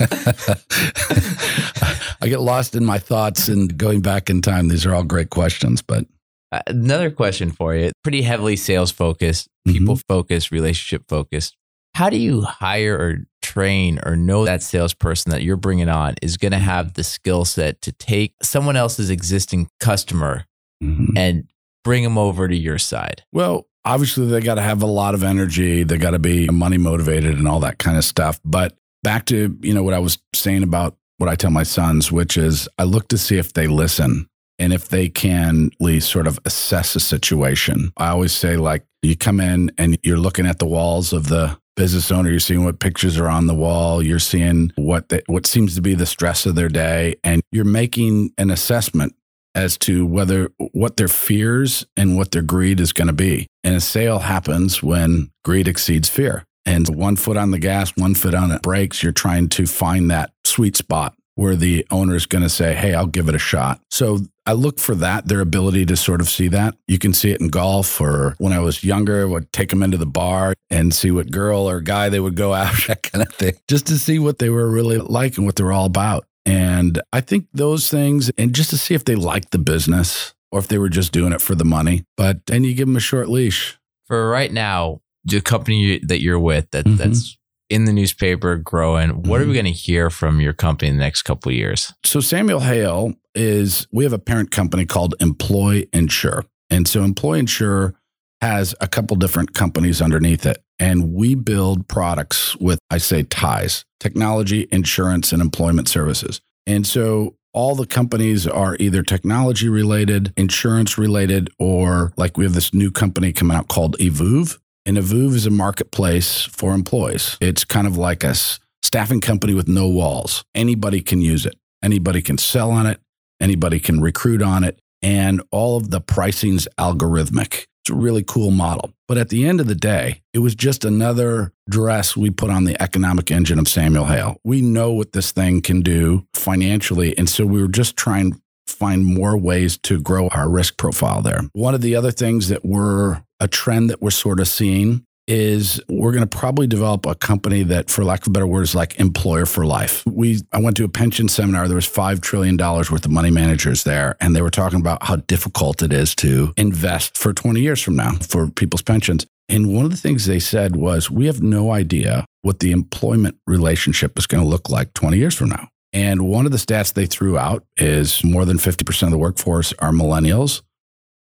I 2.20 2.28
get 2.28 2.40
lost 2.40 2.74
in 2.74 2.84
my 2.84 2.98
thoughts 2.98 3.48
and 3.48 3.76
going 3.76 4.00
back 4.00 4.30
in 4.30 4.42
time. 4.42 4.68
These 4.68 4.86
are 4.86 4.94
all 4.94 5.04
great 5.04 5.30
questions, 5.30 5.82
but 5.82 6.06
uh, 6.50 6.62
another 6.66 7.10
question 7.10 7.50
for 7.50 7.74
you 7.74 7.92
pretty 8.02 8.22
heavily 8.22 8.56
sales 8.56 8.90
focused, 8.90 9.48
people 9.66 9.96
mm-hmm. 9.96 10.12
focused, 10.12 10.50
relationship 10.50 11.04
focused. 11.08 11.56
How 11.94 12.10
do 12.10 12.16
you 12.16 12.42
hire 12.42 12.96
or 12.96 13.18
train 13.42 13.98
or 14.04 14.14
know 14.14 14.44
that 14.44 14.62
salesperson 14.62 15.32
that 15.32 15.42
you're 15.42 15.56
bringing 15.56 15.88
on 15.88 16.14
is 16.22 16.36
going 16.36 16.52
to 16.52 16.58
have 16.58 16.94
the 16.94 17.02
skill 17.02 17.44
set 17.44 17.80
to 17.82 17.92
take 17.92 18.34
someone 18.42 18.76
else's 18.76 19.10
existing 19.10 19.68
customer 19.80 20.44
mm-hmm. 20.82 21.16
and 21.16 21.48
bring 21.82 22.04
them 22.04 22.18
over 22.18 22.46
to 22.46 22.56
your 22.56 22.78
side? 22.78 23.24
Well, 23.32 23.66
obviously 23.84 24.26
they 24.26 24.40
got 24.40 24.56
to 24.56 24.62
have 24.62 24.82
a 24.82 24.86
lot 24.86 25.14
of 25.14 25.24
energy. 25.24 25.82
They 25.82 25.98
got 25.98 26.10
to 26.10 26.18
be 26.18 26.46
money 26.48 26.78
motivated 26.78 27.38
and 27.38 27.48
all 27.48 27.60
that 27.60 27.78
kind 27.78 27.96
of 27.96 28.04
stuff. 28.04 28.40
But 28.44 28.76
back 29.02 29.26
to, 29.26 29.56
you 29.60 29.74
know, 29.74 29.82
what 29.82 29.94
I 29.94 29.98
was 29.98 30.18
saying 30.34 30.62
about 30.62 30.96
what 31.18 31.28
I 31.28 31.34
tell 31.34 31.50
my 31.50 31.64
sons, 31.64 32.10
which 32.10 32.36
is 32.36 32.68
I 32.78 32.84
look 32.84 33.08
to 33.08 33.18
see 33.18 33.38
if 33.38 33.52
they 33.52 33.66
listen 33.66 34.28
and 34.58 34.72
if 34.72 34.88
they 34.88 35.08
can 35.08 35.70
sort 36.00 36.26
of 36.26 36.38
assess 36.44 36.96
a 36.96 37.00
situation. 37.00 37.92
I 37.96 38.08
always 38.08 38.32
say, 38.32 38.56
like, 38.56 38.84
you 39.02 39.16
come 39.16 39.40
in 39.40 39.70
and 39.78 39.98
you're 40.02 40.18
looking 40.18 40.46
at 40.46 40.58
the 40.58 40.66
walls 40.66 41.12
of 41.12 41.28
the 41.28 41.58
business 41.76 42.10
owner, 42.10 42.30
you're 42.30 42.40
seeing 42.40 42.64
what 42.64 42.80
pictures 42.80 43.16
are 43.18 43.28
on 43.28 43.46
the 43.46 43.54
wall, 43.54 44.02
you're 44.02 44.18
seeing 44.18 44.72
what 44.74 45.12
what 45.26 45.46
seems 45.46 45.76
to 45.76 45.80
be 45.80 45.94
the 45.94 46.06
stress 46.06 46.44
of 46.44 46.56
their 46.56 46.68
day, 46.68 47.14
and 47.22 47.40
you're 47.52 47.64
making 47.64 48.32
an 48.36 48.50
assessment 48.50 49.14
as 49.54 49.78
to 49.78 50.04
whether 50.04 50.50
what 50.72 50.96
their 50.96 51.08
fears 51.08 51.86
and 51.96 52.16
what 52.16 52.32
their 52.32 52.42
greed 52.42 52.80
is 52.80 52.92
going 52.92 53.06
to 53.06 53.12
be. 53.12 53.46
And 53.62 53.76
a 53.76 53.80
sale 53.80 54.20
happens 54.20 54.82
when 54.82 55.30
greed 55.44 55.68
exceeds 55.68 56.08
fear 56.08 56.44
and 56.68 56.88
one 56.94 57.16
foot 57.16 57.36
on 57.36 57.50
the 57.50 57.58
gas, 57.58 57.96
one 57.96 58.14
foot 58.14 58.34
on 58.34 58.50
the 58.50 58.60
brakes. 58.60 59.02
You're 59.02 59.12
trying 59.12 59.48
to 59.50 59.66
find 59.66 60.10
that 60.10 60.32
sweet 60.44 60.76
spot 60.76 61.14
where 61.34 61.56
the 61.56 61.86
owner 61.90 62.14
is 62.14 62.26
going 62.26 62.42
to 62.42 62.48
say, 62.48 62.74
Hey, 62.74 62.94
I'll 62.94 63.06
give 63.06 63.28
it 63.28 63.34
a 63.34 63.38
shot. 63.38 63.80
So 63.90 64.18
I 64.44 64.52
look 64.52 64.78
for 64.78 64.94
that, 64.96 65.28
their 65.28 65.40
ability 65.40 65.86
to 65.86 65.96
sort 65.96 66.20
of 66.20 66.28
see 66.28 66.48
that. 66.48 66.74
You 66.86 66.98
can 66.98 67.14
see 67.14 67.30
it 67.30 67.40
in 67.40 67.48
golf, 67.48 68.00
or 68.00 68.34
when 68.38 68.52
I 68.52 68.58
was 68.58 68.84
younger, 68.84 69.22
I 69.22 69.24
would 69.24 69.52
take 69.52 69.70
them 69.70 69.82
into 69.82 69.96
the 69.96 70.06
bar 70.06 70.54
and 70.68 70.92
see 70.92 71.10
what 71.10 71.30
girl 71.30 71.68
or 71.68 71.80
guy 71.80 72.08
they 72.08 72.20
would 72.20 72.34
go 72.34 72.54
after, 72.54 72.88
that 72.88 73.02
kind 73.02 73.26
of 73.26 73.32
thing, 73.34 73.54
just 73.68 73.86
to 73.86 73.98
see 73.98 74.18
what 74.18 74.38
they 74.38 74.50
were 74.50 74.68
really 74.68 74.98
like 74.98 75.36
and 75.36 75.46
what 75.46 75.56
they're 75.56 75.72
all 75.72 75.86
about. 75.86 76.26
And 76.44 77.00
I 77.12 77.20
think 77.20 77.46
those 77.52 77.90
things, 77.90 78.30
and 78.36 78.54
just 78.54 78.70
to 78.70 78.78
see 78.78 78.94
if 78.94 79.04
they 79.04 79.14
liked 79.14 79.52
the 79.52 79.58
business 79.58 80.34
or 80.50 80.58
if 80.58 80.68
they 80.68 80.78
were 80.78 80.88
just 80.88 81.12
doing 81.12 81.32
it 81.32 81.40
for 81.40 81.54
the 81.54 81.64
money. 81.64 82.04
But 82.16 82.40
and 82.50 82.66
you 82.66 82.74
give 82.74 82.88
them 82.88 82.96
a 82.96 83.00
short 83.00 83.28
leash. 83.28 83.78
For 84.06 84.30
right 84.30 84.50
now, 84.50 85.02
the 85.28 85.40
company 85.40 86.00
that 86.04 86.20
you're 86.20 86.38
with 86.38 86.70
that 86.70 86.84
mm-hmm. 86.84 86.96
that's 86.96 87.36
in 87.70 87.84
the 87.84 87.92
newspaper 87.92 88.56
growing 88.56 89.10
what 89.10 89.22
mm-hmm. 89.22 89.32
are 89.32 89.38
we 89.38 89.44
mm-hmm. 89.44 89.52
going 89.54 89.64
to 89.66 89.70
hear 89.70 90.10
from 90.10 90.40
your 90.40 90.52
company 90.52 90.88
in 90.88 90.96
the 90.96 91.02
next 91.02 91.22
couple 91.22 91.50
of 91.50 91.56
years 91.56 91.92
so 92.04 92.20
samuel 92.20 92.60
hale 92.60 93.12
is 93.34 93.86
we 93.92 94.04
have 94.04 94.12
a 94.12 94.18
parent 94.18 94.50
company 94.50 94.86
called 94.86 95.14
employ 95.20 95.84
insure 95.92 96.44
and 96.70 96.88
so 96.88 97.02
employ 97.02 97.34
insure 97.38 97.94
has 98.40 98.74
a 98.80 98.86
couple 98.86 99.16
different 99.16 99.52
companies 99.52 100.00
underneath 100.00 100.46
it 100.46 100.62
and 100.78 101.12
we 101.12 101.34
build 101.34 101.86
products 101.88 102.56
with 102.56 102.78
i 102.90 102.98
say 102.98 103.22
ties 103.22 103.84
technology 104.00 104.66
insurance 104.70 105.32
and 105.32 105.42
employment 105.42 105.88
services 105.88 106.40
and 106.66 106.86
so 106.86 107.34
all 107.54 107.74
the 107.74 107.86
companies 107.86 108.46
are 108.46 108.76
either 108.78 109.02
technology 109.02 109.68
related, 109.68 110.32
insurance 110.36 110.98
related, 110.98 111.50
or 111.58 112.12
like 112.16 112.36
we 112.36 112.44
have 112.44 112.54
this 112.54 112.74
new 112.74 112.90
company 112.90 113.32
coming 113.32 113.56
out 113.56 113.68
called 113.68 113.96
Evuve, 113.98 114.58
and 114.88 114.96
Evuve 114.96 115.34
is 115.34 115.44
a 115.44 115.50
marketplace 115.50 116.44
for 116.44 116.72
employees. 116.72 117.36
It's 117.42 117.62
kind 117.62 117.86
of 117.86 117.98
like 117.98 118.24
a 118.24 118.34
staffing 118.82 119.20
company 119.20 119.52
with 119.52 119.68
no 119.68 119.86
walls. 119.86 120.46
Anybody 120.54 121.02
can 121.02 121.20
use 121.20 121.44
it. 121.44 121.56
Anybody 121.82 122.22
can 122.22 122.38
sell 122.38 122.70
on 122.70 122.86
it. 122.86 122.98
Anybody 123.38 123.80
can 123.80 124.00
recruit 124.00 124.40
on 124.40 124.64
it. 124.64 124.80
And 125.02 125.42
all 125.50 125.76
of 125.76 125.90
the 125.90 126.00
pricing's 126.00 126.66
algorithmic. 126.78 127.66
It's 127.82 127.90
a 127.90 127.94
really 127.94 128.24
cool 128.26 128.50
model. 128.50 128.94
But 129.06 129.18
at 129.18 129.28
the 129.28 129.46
end 129.46 129.60
of 129.60 129.66
the 129.66 129.74
day, 129.74 130.22
it 130.32 130.38
was 130.38 130.54
just 130.54 130.86
another 130.86 131.52
dress 131.68 132.16
we 132.16 132.30
put 132.30 132.48
on 132.48 132.64
the 132.64 132.82
economic 132.82 133.30
engine 133.30 133.58
of 133.58 133.68
Samuel 133.68 134.06
Hale. 134.06 134.38
We 134.42 134.62
know 134.62 134.92
what 134.92 135.12
this 135.12 135.32
thing 135.32 135.60
can 135.60 135.82
do 135.82 136.26
financially. 136.32 137.16
And 137.18 137.28
so 137.28 137.44
we 137.44 137.60
were 137.60 137.68
just 137.68 137.94
trying 137.94 138.40
find 138.78 139.04
more 139.04 139.36
ways 139.36 139.76
to 139.78 140.00
grow 140.00 140.28
our 140.28 140.48
risk 140.48 140.76
profile 140.76 141.20
there. 141.20 141.40
One 141.52 141.74
of 141.74 141.80
the 141.80 141.96
other 141.96 142.12
things 142.12 142.48
that 142.48 142.64
we're 142.64 143.22
a 143.40 143.48
trend 143.48 143.90
that 143.90 144.00
we're 144.00 144.10
sort 144.10 144.40
of 144.40 144.48
seeing 144.48 145.04
is 145.28 145.80
we're 145.88 146.12
going 146.12 146.26
to 146.26 146.38
probably 146.38 146.66
develop 146.66 147.04
a 147.04 147.14
company 147.14 147.62
that 147.62 147.90
for 147.90 148.02
lack 148.02 148.22
of 148.22 148.28
a 148.28 148.30
better 148.30 148.46
words 148.46 148.74
like 148.74 148.98
employer 148.98 149.44
for 149.44 149.66
life. 149.66 150.02
We 150.06 150.40
i 150.52 150.60
went 150.60 150.76
to 150.78 150.84
a 150.84 150.88
pension 150.88 151.28
seminar 151.28 151.68
there 151.68 151.74
was 151.74 151.86
$5 151.86 152.22
trillion 152.22 152.56
worth 152.56 153.04
of 153.04 153.10
money 153.10 153.30
managers 153.30 153.84
there 153.84 154.16
and 154.20 154.34
they 154.34 154.40
were 154.40 154.50
talking 154.50 154.80
about 154.80 155.02
how 155.02 155.16
difficult 155.16 155.82
it 155.82 155.92
is 155.92 156.14
to 156.16 156.54
invest 156.56 157.18
for 157.18 157.34
20 157.34 157.60
years 157.60 157.82
from 157.82 157.96
now 157.96 158.12
for 158.12 158.48
people's 158.48 158.82
pensions. 158.82 159.26
And 159.50 159.74
one 159.74 159.84
of 159.84 159.90
the 159.90 159.96
things 159.96 160.24
they 160.24 160.40
said 160.40 160.76
was 160.76 161.10
we 161.10 161.26
have 161.26 161.42
no 161.42 161.72
idea 161.72 162.24
what 162.42 162.60
the 162.60 162.72
employment 162.72 163.36
relationship 163.46 164.18
is 164.18 164.26
going 164.26 164.42
to 164.42 164.48
look 164.48 164.70
like 164.70 164.94
20 164.94 165.18
years 165.18 165.34
from 165.34 165.50
now 165.50 165.68
and 165.92 166.28
one 166.28 166.46
of 166.46 166.52
the 166.52 166.58
stats 166.58 166.92
they 166.92 167.06
threw 167.06 167.38
out 167.38 167.64
is 167.76 168.22
more 168.22 168.44
than 168.44 168.58
50% 168.58 169.02
of 169.04 169.10
the 169.10 169.18
workforce 169.18 169.72
are 169.78 169.92
millennials 169.92 170.62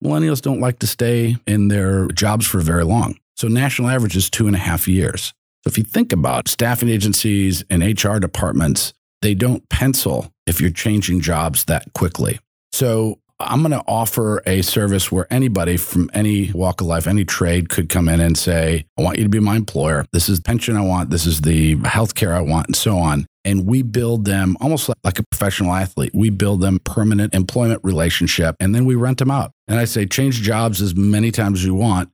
millennials 0.05 0.42
don't 0.42 0.61
like 0.61 0.79
to 0.81 0.87
stay 0.87 1.37
in 1.46 1.68
their 1.68 2.07
jobs 2.09 2.46
for 2.46 2.61
very 2.61 2.85
long. 2.85 3.18
So 3.37 3.48
national 3.48 3.88
average 3.88 4.16
is 4.16 4.31
two 4.31 4.46
and 4.46 4.57
a 4.57 4.61
half 4.61 4.88
years. 4.88 5.35
So 5.64 5.68
if 5.68 5.79
you 5.79 5.85
think 5.85 6.12
about 6.12 6.48
staffing 6.48 6.88
agencies 6.88 7.64
and 7.70 7.83
HR 7.83 8.18
departments, 8.18 8.92
they 9.22 9.35
don't 9.35 9.68
pencil 9.68 10.33
if 10.46 10.61
you're 10.61 10.70
changing 10.70 11.20
jobs 11.20 11.64
that 11.64 11.92
quickly. 11.92 12.38
So 12.72 13.18
I'm 13.38 13.61
going 13.61 13.72
to 13.72 13.85
offer 13.87 14.42
a 14.46 14.62
service 14.62 15.12
where 15.12 15.27
anybody 15.31 15.77
from 15.77 16.11
any 16.14 16.51
walk 16.53 16.81
of 16.81 16.87
life, 16.87 17.07
any 17.07 17.25
trade 17.25 17.68
could 17.68 17.90
come 17.90 18.09
in 18.09 18.20
and 18.20 18.37
say, 18.37 18.87
I 18.99 19.03
want 19.03 19.18
you 19.18 19.25
to 19.25 19.29
be 19.29 19.40
my 19.40 19.57
employer. 19.57 20.07
This 20.12 20.31
is 20.31 20.38
the 20.38 20.42
pension 20.42 20.75
I 20.77 20.81
want. 20.81 21.11
This 21.11 21.27
is 21.27 21.42
the 21.42 21.77
healthcare 21.77 22.33
I 22.33 22.40
want, 22.40 22.68
and 22.68 22.77
so 22.77 22.96
on. 22.96 23.27
And 23.44 23.66
we 23.66 23.83
build 23.83 24.25
them 24.25 24.57
almost 24.61 24.90
like 25.05 25.18
a 25.18 25.22
professional 25.31 25.72
athlete. 25.72 26.12
We 26.14 26.31
build 26.31 26.62
them 26.62 26.81
permanent 26.81 27.35
employment 27.35 27.81
relationship 27.85 28.57
and 28.59 28.75
then 28.75 28.87
we 28.87 28.96
rent 28.96 29.18
them 29.18 29.31
out. 29.31 29.53
And 29.68 29.79
I 29.79 29.85
say, 29.85 30.05
change 30.05 30.42
jobs 30.42 30.83
as 30.83 30.96
many 30.96 31.31
times 31.31 31.61
as 31.61 31.64
you 31.64 31.75
want. 31.75 32.11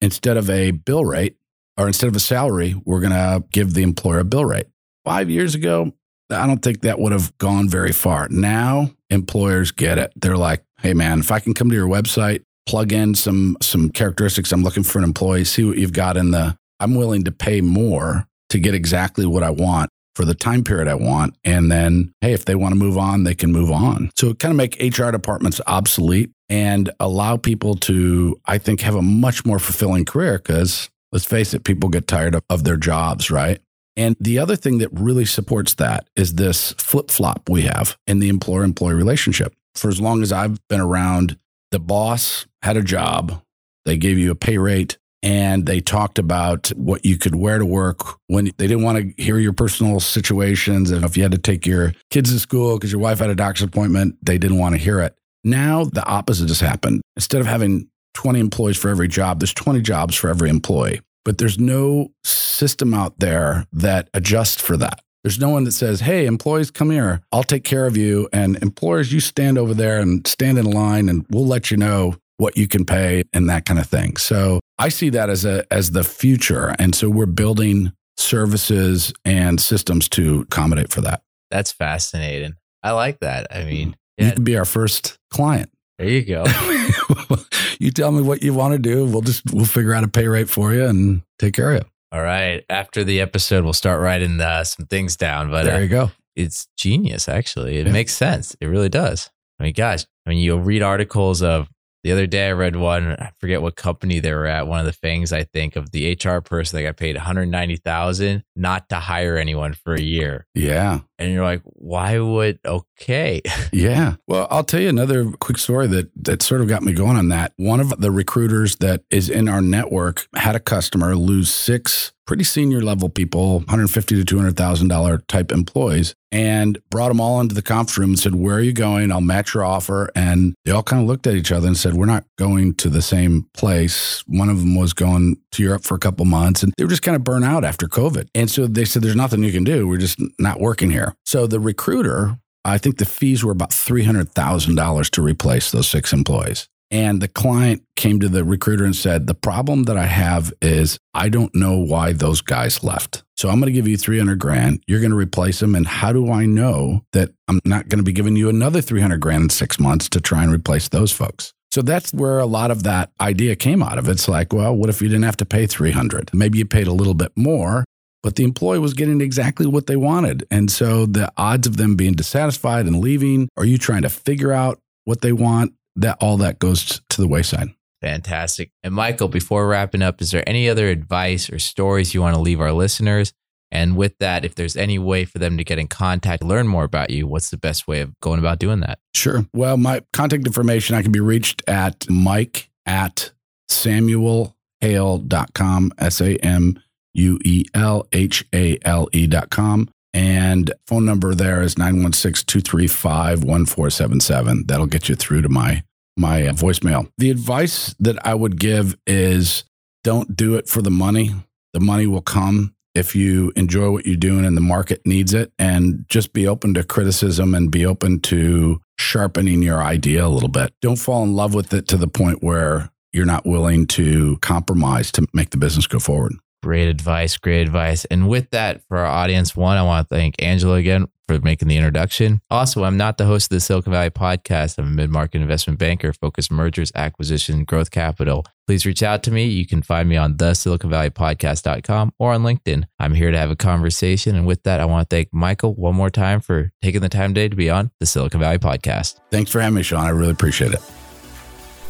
Instead 0.00 0.36
of 0.36 0.48
a 0.48 0.70
bill 0.70 1.04
rate 1.04 1.36
or 1.76 1.88
instead 1.88 2.06
of 2.06 2.14
a 2.14 2.20
salary, 2.20 2.80
we're 2.84 3.00
going 3.00 3.12
to 3.12 3.42
give 3.50 3.74
the 3.74 3.82
employer 3.82 4.20
a 4.20 4.24
bill 4.24 4.44
rate. 4.44 4.66
Five 5.04 5.30
years 5.30 5.56
ago, 5.56 5.92
I 6.30 6.46
don't 6.46 6.62
think 6.62 6.82
that 6.82 6.98
would 6.98 7.12
have 7.12 7.36
gone 7.38 7.68
very 7.68 7.92
far. 7.92 8.28
Now 8.28 8.90
employers 9.10 9.70
get 9.70 9.98
it. 9.98 10.12
They're 10.16 10.36
like, 10.36 10.62
hey 10.80 10.94
man, 10.94 11.20
if 11.20 11.30
I 11.30 11.40
can 11.40 11.54
come 11.54 11.70
to 11.70 11.76
your 11.76 11.88
website, 11.88 12.42
plug 12.66 12.92
in 12.92 13.14
some 13.14 13.56
some 13.62 13.90
characteristics 13.90 14.52
I'm 14.52 14.62
looking 14.62 14.82
for 14.82 14.98
an 14.98 15.04
employee, 15.04 15.44
see 15.44 15.64
what 15.64 15.78
you've 15.78 15.92
got 15.92 16.16
in 16.16 16.30
the 16.30 16.56
I'm 16.80 16.94
willing 16.94 17.24
to 17.24 17.32
pay 17.32 17.60
more 17.60 18.26
to 18.50 18.58
get 18.58 18.74
exactly 18.74 19.26
what 19.26 19.42
I 19.42 19.50
want 19.50 19.90
for 20.14 20.24
the 20.24 20.34
time 20.34 20.64
period 20.64 20.88
I 20.88 20.94
want. 20.94 21.36
And 21.44 21.70
then, 21.70 22.12
hey, 22.20 22.32
if 22.32 22.44
they 22.44 22.54
want 22.54 22.72
to 22.72 22.78
move 22.78 22.98
on, 22.98 23.24
they 23.24 23.34
can 23.34 23.52
move 23.52 23.70
on. 23.70 24.10
So 24.16 24.30
it 24.30 24.38
kind 24.38 24.50
of 24.50 24.56
make 24.56 24.76
HR 24.80 25.10
departments 25.10 25.60
obsolete 25.66 26.30
and 26.48 26.90
allow 26.98 27.36
people 27.36 27.76
to, 27.76 28.40
I 28.46 28.58
think, 28.58 28.80
have 28.80 28.94
a 28.94 29.02
much 29.02 29.44
more 29.44 29.58
fulfilling 29.58 30.04
career 30.04 30.38
because 30.38 30.90
let's 31.12 31.24
face 31.24 31.54
it, 31.54 31.64
people 31.64 31.88
get 31.88 32.06
tired 32.06 32.34
of, 32.34 32.42
of 32.50 32.64
their 32.64 32.76
jobs, 32.76 33.30
right? 33.30 33.60
And 33.98 34.16
the 34.20 34.38
other 34.38 34.54
thing 34.54 34.78
that 34.78 34.92
really 34.92 35.24
supports 35.24 35.74
that 35.74 36.08
is 36.14 36.36
this 36.36 36.72
flip 36.78 37.10
flop 37.10 37.48
we 37.50 37.62
have 37.62 37.98
in 38.06 38.20
the 38.20 38.28
employer 38.28 38.62
employee 38.62 38.94
relationship. 38.94 39.52
For 39.74 39.88
as 39.88 40.00
long 40.00 40.22
as 40.22 40.30
I've 40.30 40.56
been 40.68 40.80
around, 40.80 41.36
the 41.72 41.80
boss 41.80 42.46
had 42.62 42.76
a 42.76 42.82
job, 42.82 43.42
they 43.84 43.96
gave 43.96 44.16
you 44.16 44.30
a 44.30 44.36
pay 44.36 44.56
rate, 44.56 44.98
and 45.20 45.66
they 45.66 45.80
talked 45.80 46.20
about 46.20 46.68
what 46.76 47.04
you 47.04 47.18
could 47.18 47.34
wear 47.34 47.58
to 47.58 47.66
work 47.66 48.18
when 48.28 48.44
they 48.56 48.68
didn't 48.68 48.84
want 48.84 49.16
to 49.16 49.22
hear 49.22 49.36
your 49.36 49.52
personal 49.52 49.98
situations. 49.98 50.92
And 50.92 51.04
if 51.04 51.16
you 51.16 51.24
had 51.24 51.32
to 51.32 51.38
take 51.38 51.66
your 51.66 51.92
kids 52.10 52.32
to 52.32 52.38
school 52.38 52.76
because 52.76 52.92
your 52.92 53.00
wife 53.00 53.18
had 53.18 53.30
a 53.30 53.34
doctor's 53.34 53.64
appointment, 53.64 54.16
they 54.22 54.38
didn't 54.38 54.58
want 54.58 54.76
to 54.76 54.80
hear 54.80 55.00
it. 55.00 55.16
Now 55.42 55.84
the 55.84 56.04
opposite 56.04 56.48
has 56.48 56.60
happened. 56.60 57.02
Instead 57.16 57.40
of 57.40 57.48
having 57.48 57.88
20 58.14 58.38
employees 58.38 58.76
for 58.76 58.90
every 58.90 59.08
job, 59.08 59.40
there's 59.40 59.54
20 59.54 59.80
jobs 59.80 60.14
for 60.14 60.30
every 60.30 60.50
employee 60.50 61.00
but 61.28 61.36
there's 61.36 61.58
no 61.58 62.10
system 62.24 62.94
out 62.94 63.18
there 63.18 63.66
that 63.70 64.08
adjusts 64.14 64.62
for 64.62 64.78
that. 64.78 65.02
There's 65.22 65.38
no 65.38 65.50
one 65.50 65.64
that 65.64 65.72
says, 65.72 66.00
hey, 66.00 66.24
employees, 66.24 66.70
come 66.70 66.90
here. 66.90 67.20
I'll 67.30 67.42
take 67.42 67.64
care 67.64 67.84
of 67.84 67.98
you. 67.98 68.30
And 68.32 68.56
employers, 68.62 69.12
you 69.12 69.20
stand 69.20 69.58
over 69.58 69.74
there 69.74 70.00
and 70.00 70.26
stand 70.26 70.56
in 70.56 70.64
line 70.64 71.10
and 71.10 71.26
we'll 71.28 71.46
let 71.46 71.70
you 71.70 71.76
know 71.76 72.14
what 72.38 72.56
you 72.56 72.66
can 72.66 72.86
pay 72.86 73.24
and 73.34 73.46
that 73.50 73.66
kind 73.66 73.78
of 73.78 73.86
thing. 73.86 74.16
So 74.16 74.60
I 74.78 74.88
see 74.88 75.10
that 75.10 75.28
as 75.28 75.44
a 75.44 75.70
as 75.70 75.90
the 75.90 76.02
future. 76.02 76.74
And 76.78 76.94
so 76.94 77.10
we're 77.10 77.26
building 77.26 77.92
services 78.16 79.12
and 79.26 79.60
systems 79.60 80.08
to 80.08 80.46
accommodate 80.50 80.90
for 80.90 81.02
that. 81.02 81.20
That's 81.50 81.72
fascinating. 81.72 82.54
I 82.82 82.92
like 82.92 83.20
that. 83.20 83.48
I 83.54 83.64
mean, 83.64 83.96
yeah. 84.16 84.28
you 84.28 84.32
can 84.32 84.44
be 84.44 84.56
our 84.56 84.64
first 84.64 85.18
client. 85.30 85.68
There 85.98 86.08
you 86.08 86.24
go. 86.24 86.44
you 87.80 87.90
tell 87.90 88.12
me 88.12 88.22
what 88.22 88.42
you 88.42 88.54
want 88.54 88.72
to 88.72 88.78
do. 88.78 89.04
We'll 89.04 89.22
just 89.22 89.52
we'll 89.52 89.64
figure 89.64 89.94
out 89.94 90.04
a 90.04 90.08
pay 90.08 90.28
rate 90.28 90.48
for 90.48 90.72
you 90.72 90.84
and 90.86 91.22
take 91.38 91.54
care 91.54 91.72
of 91.72 91.82
you. 91.82 91.88
All 92.12 92.22
right. 92.22 92.64
After 92.70 93.04
the 93.04 93.20
episode, 93.20 93.64
we'll 93.64 93.72
start 93.72 94.00
writing 94.00 94.40
uh, 94.40 94.64
some 94.64 94.86
things 94.86 95.16
down. 95.16 95.50
But 95.50 95.64
there 95.64 95.76
uh, 95.76 95.80
you 95.80 95.88
go. 95.88 96.10
It's 96.36 96.68
genius, 96.76 97.28
actually. 97.28 97.78
It 97.78 97.86
yeah. 97.86 97.92
makes 97.92 98.14
sense. 98.14 98.56
It 98.60 98.66
really 98.66 98.88
does. 98.88 99.30
I 99.58 99.64
mean, 99.64 99.72
guys, 99.72 100.06
I 100.24 100.30
mean, 100.30 100.38
you'll 100.38 100.60
read 100.60 100.82
articles 100.82 101.42
of 101.42 101.68
the 102.04 102.12
other 102.12 102.26
day 102.26 102.48
I 102.48 102.52
read 102.52 102.76
one, 102.76 103.12
I 103.12 103.32
forget 103.38 103.60
what 103.60 103.76
company 103.76 104.20
they 104.20 104.32
were 104.32 104.46
at. 104.46 104.66
One 104.66 104.80
of 104.80 104.86
the 104.86 104.92
things 104.92 105.32
I 105.32 105.44
think 105.44 105.76
of 105.76 105.90
the 105.90 106.12
HR 106.12 106.40
person 106.40 106.76
that 106.76 106.84
got 106.84 106.96
paid 106.96 107.16
190,000 107.16 108.44
not 108.54 108.88
to 108.90 108.96
hire 108.96 109.36
anyone 109.36 109.74
for 109.74 109.94
a 109.94 110.00
year. 110.00 110.46
Yeah. 110.54 111.00
And 111.18 111.32
you're 111.32 111.44
like, 111.44 111.62
why 111.64 112.18
would 112.18 112.60
okay? 112.66 113.42
yeah. 113.72 114.16
Well, 114.26 114.46
I'll 114.50 114.64
tell 114.64 114.80
you 114.80 114.88
another 114.88 115.32
quick 115.32 115.58
story 115.58 115.86
that 115.88 116.10
that 116.24 116.42
sort 116.42 116.60
of 116.60 116.68
got 116.68 116.82
me 116.82 116.92
going 116.92 117.16
on 117.16 117.28
that. 117.30 117.52
One 117.56 117.80
of 117.80 118.00
the 118.00 118.10
recruiters 118.10 118.76
that 118.76 119.02
is 119.10 119.28
in 119.28 119.48
our 119.48 119.60
network 119.60 120.28
had 120.34 120.54
a 120.54 120.60
customer 120.60 121.16
lose 121.16 121.50
six 121.50 122.12
pretty 122.28 122.44
senior 122.44 122.82
level 122.82 123.08
people, 123.08 123.60
150 123.60 124.14
to 124.14 124.24
200,000 124.24 124.86
dollar 124.86 125.18
type 125.28 125.50
employees, 125.50 126.14
and 126.30 126.78
brought 126.90 127.08
them 127.08 127.22
all 127.22 127.40
into 127.40 127.54
the 127.54 127.62
conference 127.62 127.96
room 127.96 128.10
and 128.10 128.18
said, 128.18 128.34
"Where 128.34 128.56
are 128.56 128.60
you 128.60 128.74
going? 128.74 129.10
I'll 129.10 129.22
match 129.22 129.54
your 129.54 129.64
offer." 129.64 130.10
And 130.14 130.54
they 130.66 130.70
all 130.70 130.82
kind 130.82 131.00
of 131.00 131.08
looked 131.08 131.26
at 131.26 131.34
each 131.34 131.50
other 131.50 131.66
and 131.66 131.76
said, 131.76 131.94
"We're 131.94 132.04
not 132.04 132.26
going 132.36 132.74
to 132.74 132.90
the 132.90 133.00
same 133.00 133.46
place." 133.54 134.22
One 134.26 134.50
of 134.50 134.60
them 134.60 134.76
was 134.76 134.92
going 134.92 135.38
to 135.52 135.62
Europe 135.62 135.84
for 135.84 135.94
a 135.94 135.98
couple 135.98 136.26
months, 136.26 136.62
and 136.62 136.74
they 136.76 136.84
were 136.84 136.90
just 136.90 137.02
kind 137.02 137.16
of 137.16 137.24
burnt 137.24 137.46
out 137.46 137.64
after 137.64 137.88
COVID. 137.88 138.28
And 138.34 138.50
so 138.50 138.66
they 138.66 138.84
said, 138.84 139.00
"There's 139.00 139.16
nothing 139.16 139.42
you 139.42 139.50
can 139.50 139.64
do. 139.64 139.88
We're 139.88 139.96
just 139.96 140.20
not 140.38 140.60
working 140.60 140.90
here." 140.90 141.14
So 141.24 141.46
the 141.46 141.58
recruiter. 141.58 142.38
I 142.64 142.76
think 142.76 142.98
the 142.98 143.06
fees 143.06 143.42
were 143.42 143.52
about 143.52 143.72
$300,000 143.72 145.08
to 145.10 145.22
replace 145.22 145.70
those 145.70 145.88
six 145.88 146.12
employees. 146.12 146.68
And 146.90 147.20
the 147.20 147.28
client 147.28 147.84
came 147.96 148.18
to 148.20 148.28
the 148.28 148.44
recruiter 148.44 148.84
and 148.84 148.96
said, 148.96 149.26
The 149.26 149.34
problem 149.34 149.84
that 149.84 149.96
I 149.96 150.06
have 150.06 150.52
is 150.62 150.98
I 151.12 151.28
don't 151.28 151.54
know 151.54 151.78
why 151.78 152.12
those 152.12 152.40
guys 152.40 152.82
left. 152.82 153.24
So 153.36 153.48
I'm 153.48 153.60
going 153.60 153.72
to 153.72 153.78
give 153.78 153.86
you 153.86 153.96
300 153.96 154.38
grand. 154.38 154.82
You're 154.86 155.00
going 155.00 155.10
to 155.10 155.16
replace 155.16 155.60
them. 155.60 155.74
And 155.74 155.86
how 155.86 156.12
do 156.12 156.30
I 156.32 156.46
know 156.46 157.02
that 157.12 157.30
I'm 157.46 157.60
not 157.64 157.88
going 157.88 157.98
to 157.98 158.04
be 158.04 158.12
giving 158.12 158.36
you 158.36 158.48
another 158.48 158.80
300 158.80 159.20
grand 159.20 159.44
in 159.44 159.50
six 159.50 159.78
months 159.78 160.08
to 160.10 160.20
try 160.20 160.42
and 160.42 160.52
replace 160.52 160.88
those 160.88 161.12
folks? 161.12 161.52
So 161.70 161.82
that's 161.82 162.14
where 162.14 162.38
a 162.38 162.46
lot 162.46 162.70
of 162.70 162.84
that 162.84 163.10
idea 163.20 163.54
came 163.54 163.82
out 163.82 163.98
of. 163.98 164.08
It's 164.08 164.26
like, 164.26 164.52
well, 164.52 164.74
what 164.74 164.88
if 164.88 165.02
you 165.02 165.08
didn't 165.08 165.24
have 165.24 165.36
to 165.38 165.44
pay 165.44 165.66
300? 165.66 166.32
Maybe 166.32 166.58
you 166.58 166.64
paid 166.64 166.86
a 166.86 166.92
little 166.92 167.14
bit 167.14 167.32
more, 167.36 167.84
but 168.22 168.36
the 168.36 168.44
employee 168.44 168.78
was 168.78 168.94
getting 168.94 169.20
exactly 169.20 169.66
what 169.66 169.86
they 169.86 169.96
wanted. 169.96 170.46
And 170.50 170.70
so 170.70 171.04
the 171.04 171.30
odds 171.36 171.66
of 171.66 171.76
them 171.76 171.94
being 171.94 172.14
dissatisfied 172.14 172.86
and 172.86 173.00
leaving, 173.00 173.48
are 173.58 173.66
you 173.66 173.76
trying 173.76 174.02
to 174.02 174.08
figure 174.08 174.52
out 174.52 174.80
what 175.04 175.20
they 175.20 175.32
want? 175.32 175.74
That 175.98 176.18
all 176.20 176.36
that 176.38 176.58
goes 176.58 177.00
to 177.08 177.20
the 177.20 177.28
wayside. 177.28 177.68
Fantastic. 178.00 178.70
And 178.82 178.94
Michael, 178.94 179.28
before 179.28 179.66
wrapping 179.66 180.02
up, 180.02 180.22
is 180.22 180.30
there 180.30 180.48
any 180.48 180.68
other 180.68 180.88
advice 180.88 181.50
or 181.50 181.58
stories 181.58 182.14
you 182.14 182.20
want 182.20 182.36
to 182.36 182.40
leave 182.40 182.60
our 182.60 182.72
listeners? 182.72 183.32
And 183.70 183.96
with 183.96 184.16
that, 184.18 184.44
if 184.44 184.54
there's 184.54 184.76
any 184.76 184.98
way 184.98 185.24
for 185.24 185.38
them 185.38 185.56
to 185.58 185.64
get 185.64 185.78
in 185.78 185.88
contact, 185.88 186.42
learn 186.42 186.68
more 186.68 186.84
about 186.84 187.10
you, 187.10 187.26
what's 187.26 187.50
the 187.50 187.58
best 187.58 187.86
way 187.86 188.00
of 188.00 188.18
going 188.20 188.38
about 188.38 188.58
doing 188.58 188.80
that? 188.80 188.98
Sure. 189.14 189.46
Well, 189.52 189.76
my 189.76 190.00
contact 190.12 190.46
information, 190.46 190.94
I 190.94 191.02
can 191.02 191.12
be 191.12 191.20
reached 191.20 191.62
at 191.68 192.08
mike 192.08 192.70
at 192.86 193.32
samuelhale.com, 193.68 195.92
S 195.98 196.20
A 196.22 196.36
M 196.36 196.80
U 197.14 197.38
E 197.44 197.64
L 197.74 198.06
H 198.12 198.46
A 198.54 198.78
L 198.84 199.08
E.com. 199.12 199.90
And 200.14 200.72
phone 200.86 201.04
number 201.04 201.34
there 201.34 201.60
is 201.60 201.76
916 201.76 202.46
235 202.46 203.44
1477. 203.44 204.64
That'll 204.66 204.86
get 204.86 205.10
you 205.10 205.14
through 205.14 205.42
to 205.42 205.50
my 205.50 205.82
my 206.18 206.46
uh, 206.46 206.52
voicemail. 206.52 207.10
The 207.18 207.30
advice 207.30 207.94
that 208.00 208.24
I 208.26 208.34
would 208.34 208.58
give 208.60 208.98
is 209.06 209.64
don't 210.04 210.36
do 210.36 210.56
it 210.56 210.68
for 210.68 210.82
the 210.82 210.90
money. 210.90 211.34
The 211.72 211.80
money 211.80 212.06
will 212.06 212.22
come 212.22 212.74
if 212.94 213.14
you 213.14 213.52
enjoy 213.54 213.90
what 213.90 214.06
you're 214.06 214.16
doing 214.16 214.44
and 214.44 214.56
the 214.56 214.62
market 214.62 215.00
needs 215.06 215.32
it. 215.32 215.52
And 215.58 216.04
just 216.08 216.32
be 216.32 216.46
open 216.46 216.74
to 216.74 216.84
criticism 216.84 217.54
and 217.54 217.70
be 217.70 217.86
open 217.86 218.20
to 218.20 218.80
sharpening 218.98 219.62
your 219.62 219.82
idea 219.82 220.26
a 220.26 220.28
little 220.28 220.48
bit. 220.48 220.72
Don't 220.82 220.96
fall 220.96 221.22
in 221.22 221.34
love 221.34 221.54
with 221.54 221.72
it 221.72 221.86
to 221.88 221.96
the 221.96 222.08
point 222.08 222.42
where 222.42 222.90
you're 223.12 223.24
not 223.24 223.46
willing 223.46 223.86
to 223.86 224.36
compromise 224.38 225.10
to 225.12 225.26
make 225.32 225.50
the 225.50 225.56
business 225.56 225.86
go 225.86 225.98
forward. 225.98 226.34
Great 226.62 226.88
advice. 226.88 227.36
Great 227.36 227.62
advice. 227.62 228.04
And 228.06 228.28
with 228.28 228.50
that, 228.50 228.82
for 228.88 228.98
our 228.98 229.06
audience, 229.06 229.56
one, 229.56 229.76
I 229.76 229.82
want 229.82 230.08
to 230.08 230.14
thank 230.14 230.34
Angela 230.42 230.74
again 230.74 231.06
for 231.28 231.38
making 231.40 231.68
the 231.68 231.76
introduction. 231.76 232.40
Also, 232.50 232.84
I'm 232.84 232.96
not 232.96 233.18
the 233.18 233.26
host 233.26 233.52
of 233.52 233.56
the 233.56 233.60
Silicon 233.60 233.92
Valley 233.92 234.10
podcast. 234.10 234.78
I'm 234.78 234.86
a 234.86 234.90
mid 234.90 235.10
market 235.10 235.40
investment 235.40 235.78
banker 235.78 236.12
focused 236.12 236.50
mergers, 236.50 236.90
acquisition, 236.94 237.64
growth 237.64 237.90
capital. 237.90 238.44
Please 238.66 238.84
reach 238.84 239.02
out 239.02 239.22
to 239.22 239.30
me. 239.30 239.44
You 239.44 239.66
can 239.66 239.82
find 239.82 240.08
me 240.08 240.16
on 240.16 240.36
the 240.38 240.54
Silicon 240.54 240.90
Valley 240.90 241.10
podcast.com 241.10 242.12
or 242.18 242.32
on 242.32 242.42
LinkedIn. 242.42 242.84
I'm 242.98 243.14
here 243.14 243.30
to 243.30 243.38
have 243.38 243.50
a 243.50 243.56
conversation. 243.56 244.34
And 244.34 244.46
with 244.46 244.62
that, 244.64 244.80
I 244.80 244.84
want 244.84 245.08
to 245.08 245.14
thank 245.14 245.32
Michael 245.32 245.74
one 245.74 245.94
more 245.94 246.10
time 246.10 246.40
for 246.40 246.72
taking 246.82 247.02
the 247.02 247.08
time 247.08 247.34
today 247.34 247.48
to 247.48 247.56
be 247.56 247.70
on 247.70 247.90
the 248.00 248.06
Silicon 248.06 248.40
Valley 248.40 248.58
podcast. 248.58 249.20
Thanks 249.30 249.50
for 249.50 249.60
having 249.60 249.76
me, 249.76 249.82
Sean. 249.82 250.04
I 250.04 250.10
really 250.10 250.32
appreciate 250.32 250.72
it. 250.72 250.80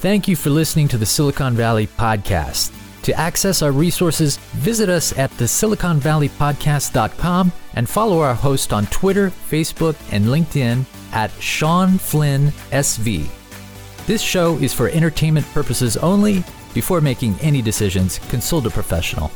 Thank 0.01 0.29
you 0.29 0.37
for 0.37 0.51
listening 0.51 0.87
to 0.89 0.99
the 0.99 1.07
Silicon 1.07 1.55
Valley 1.55 1.87
podcast. 1.87 2.73
To 3.09 3.19
access 3.19 3.63
our 3.63 3.73
resources, 3.73 4.37
visit 4.57 4.91
us 4.91 5.17
at 5.17 5.31
the 5.39 5.47
SiliconValleyPodcast.com 5.47 7.53
and 7.73 7.89
follow 7.89 8.21
our 8.21 8.35
host 8.35 8.75
on 8.75 8.85
Twitter, 8.89 9.31
Facebook, 9.31 9.97
and 10.13 10.27
LinkedIn 10.27 10.85
at 11.15 11.31
Sean 11.41 11.97
Flynn 11.97 12.49
SV. 12.71 13.31
This 14.07 14.21
show 14.21 14.59
is 14.59 14.75
for 14.75 14.91
entertainment 14.91 15.47
purposes 15.55 15.97
only. 15.97 16.45
Before 16.75 17.01
making 17.01 17.37
any 17.41 17.63
decisions, 17.63 18.19
consult 18.29 18.67
a 18.67 18.71
professional. 18.71 19.31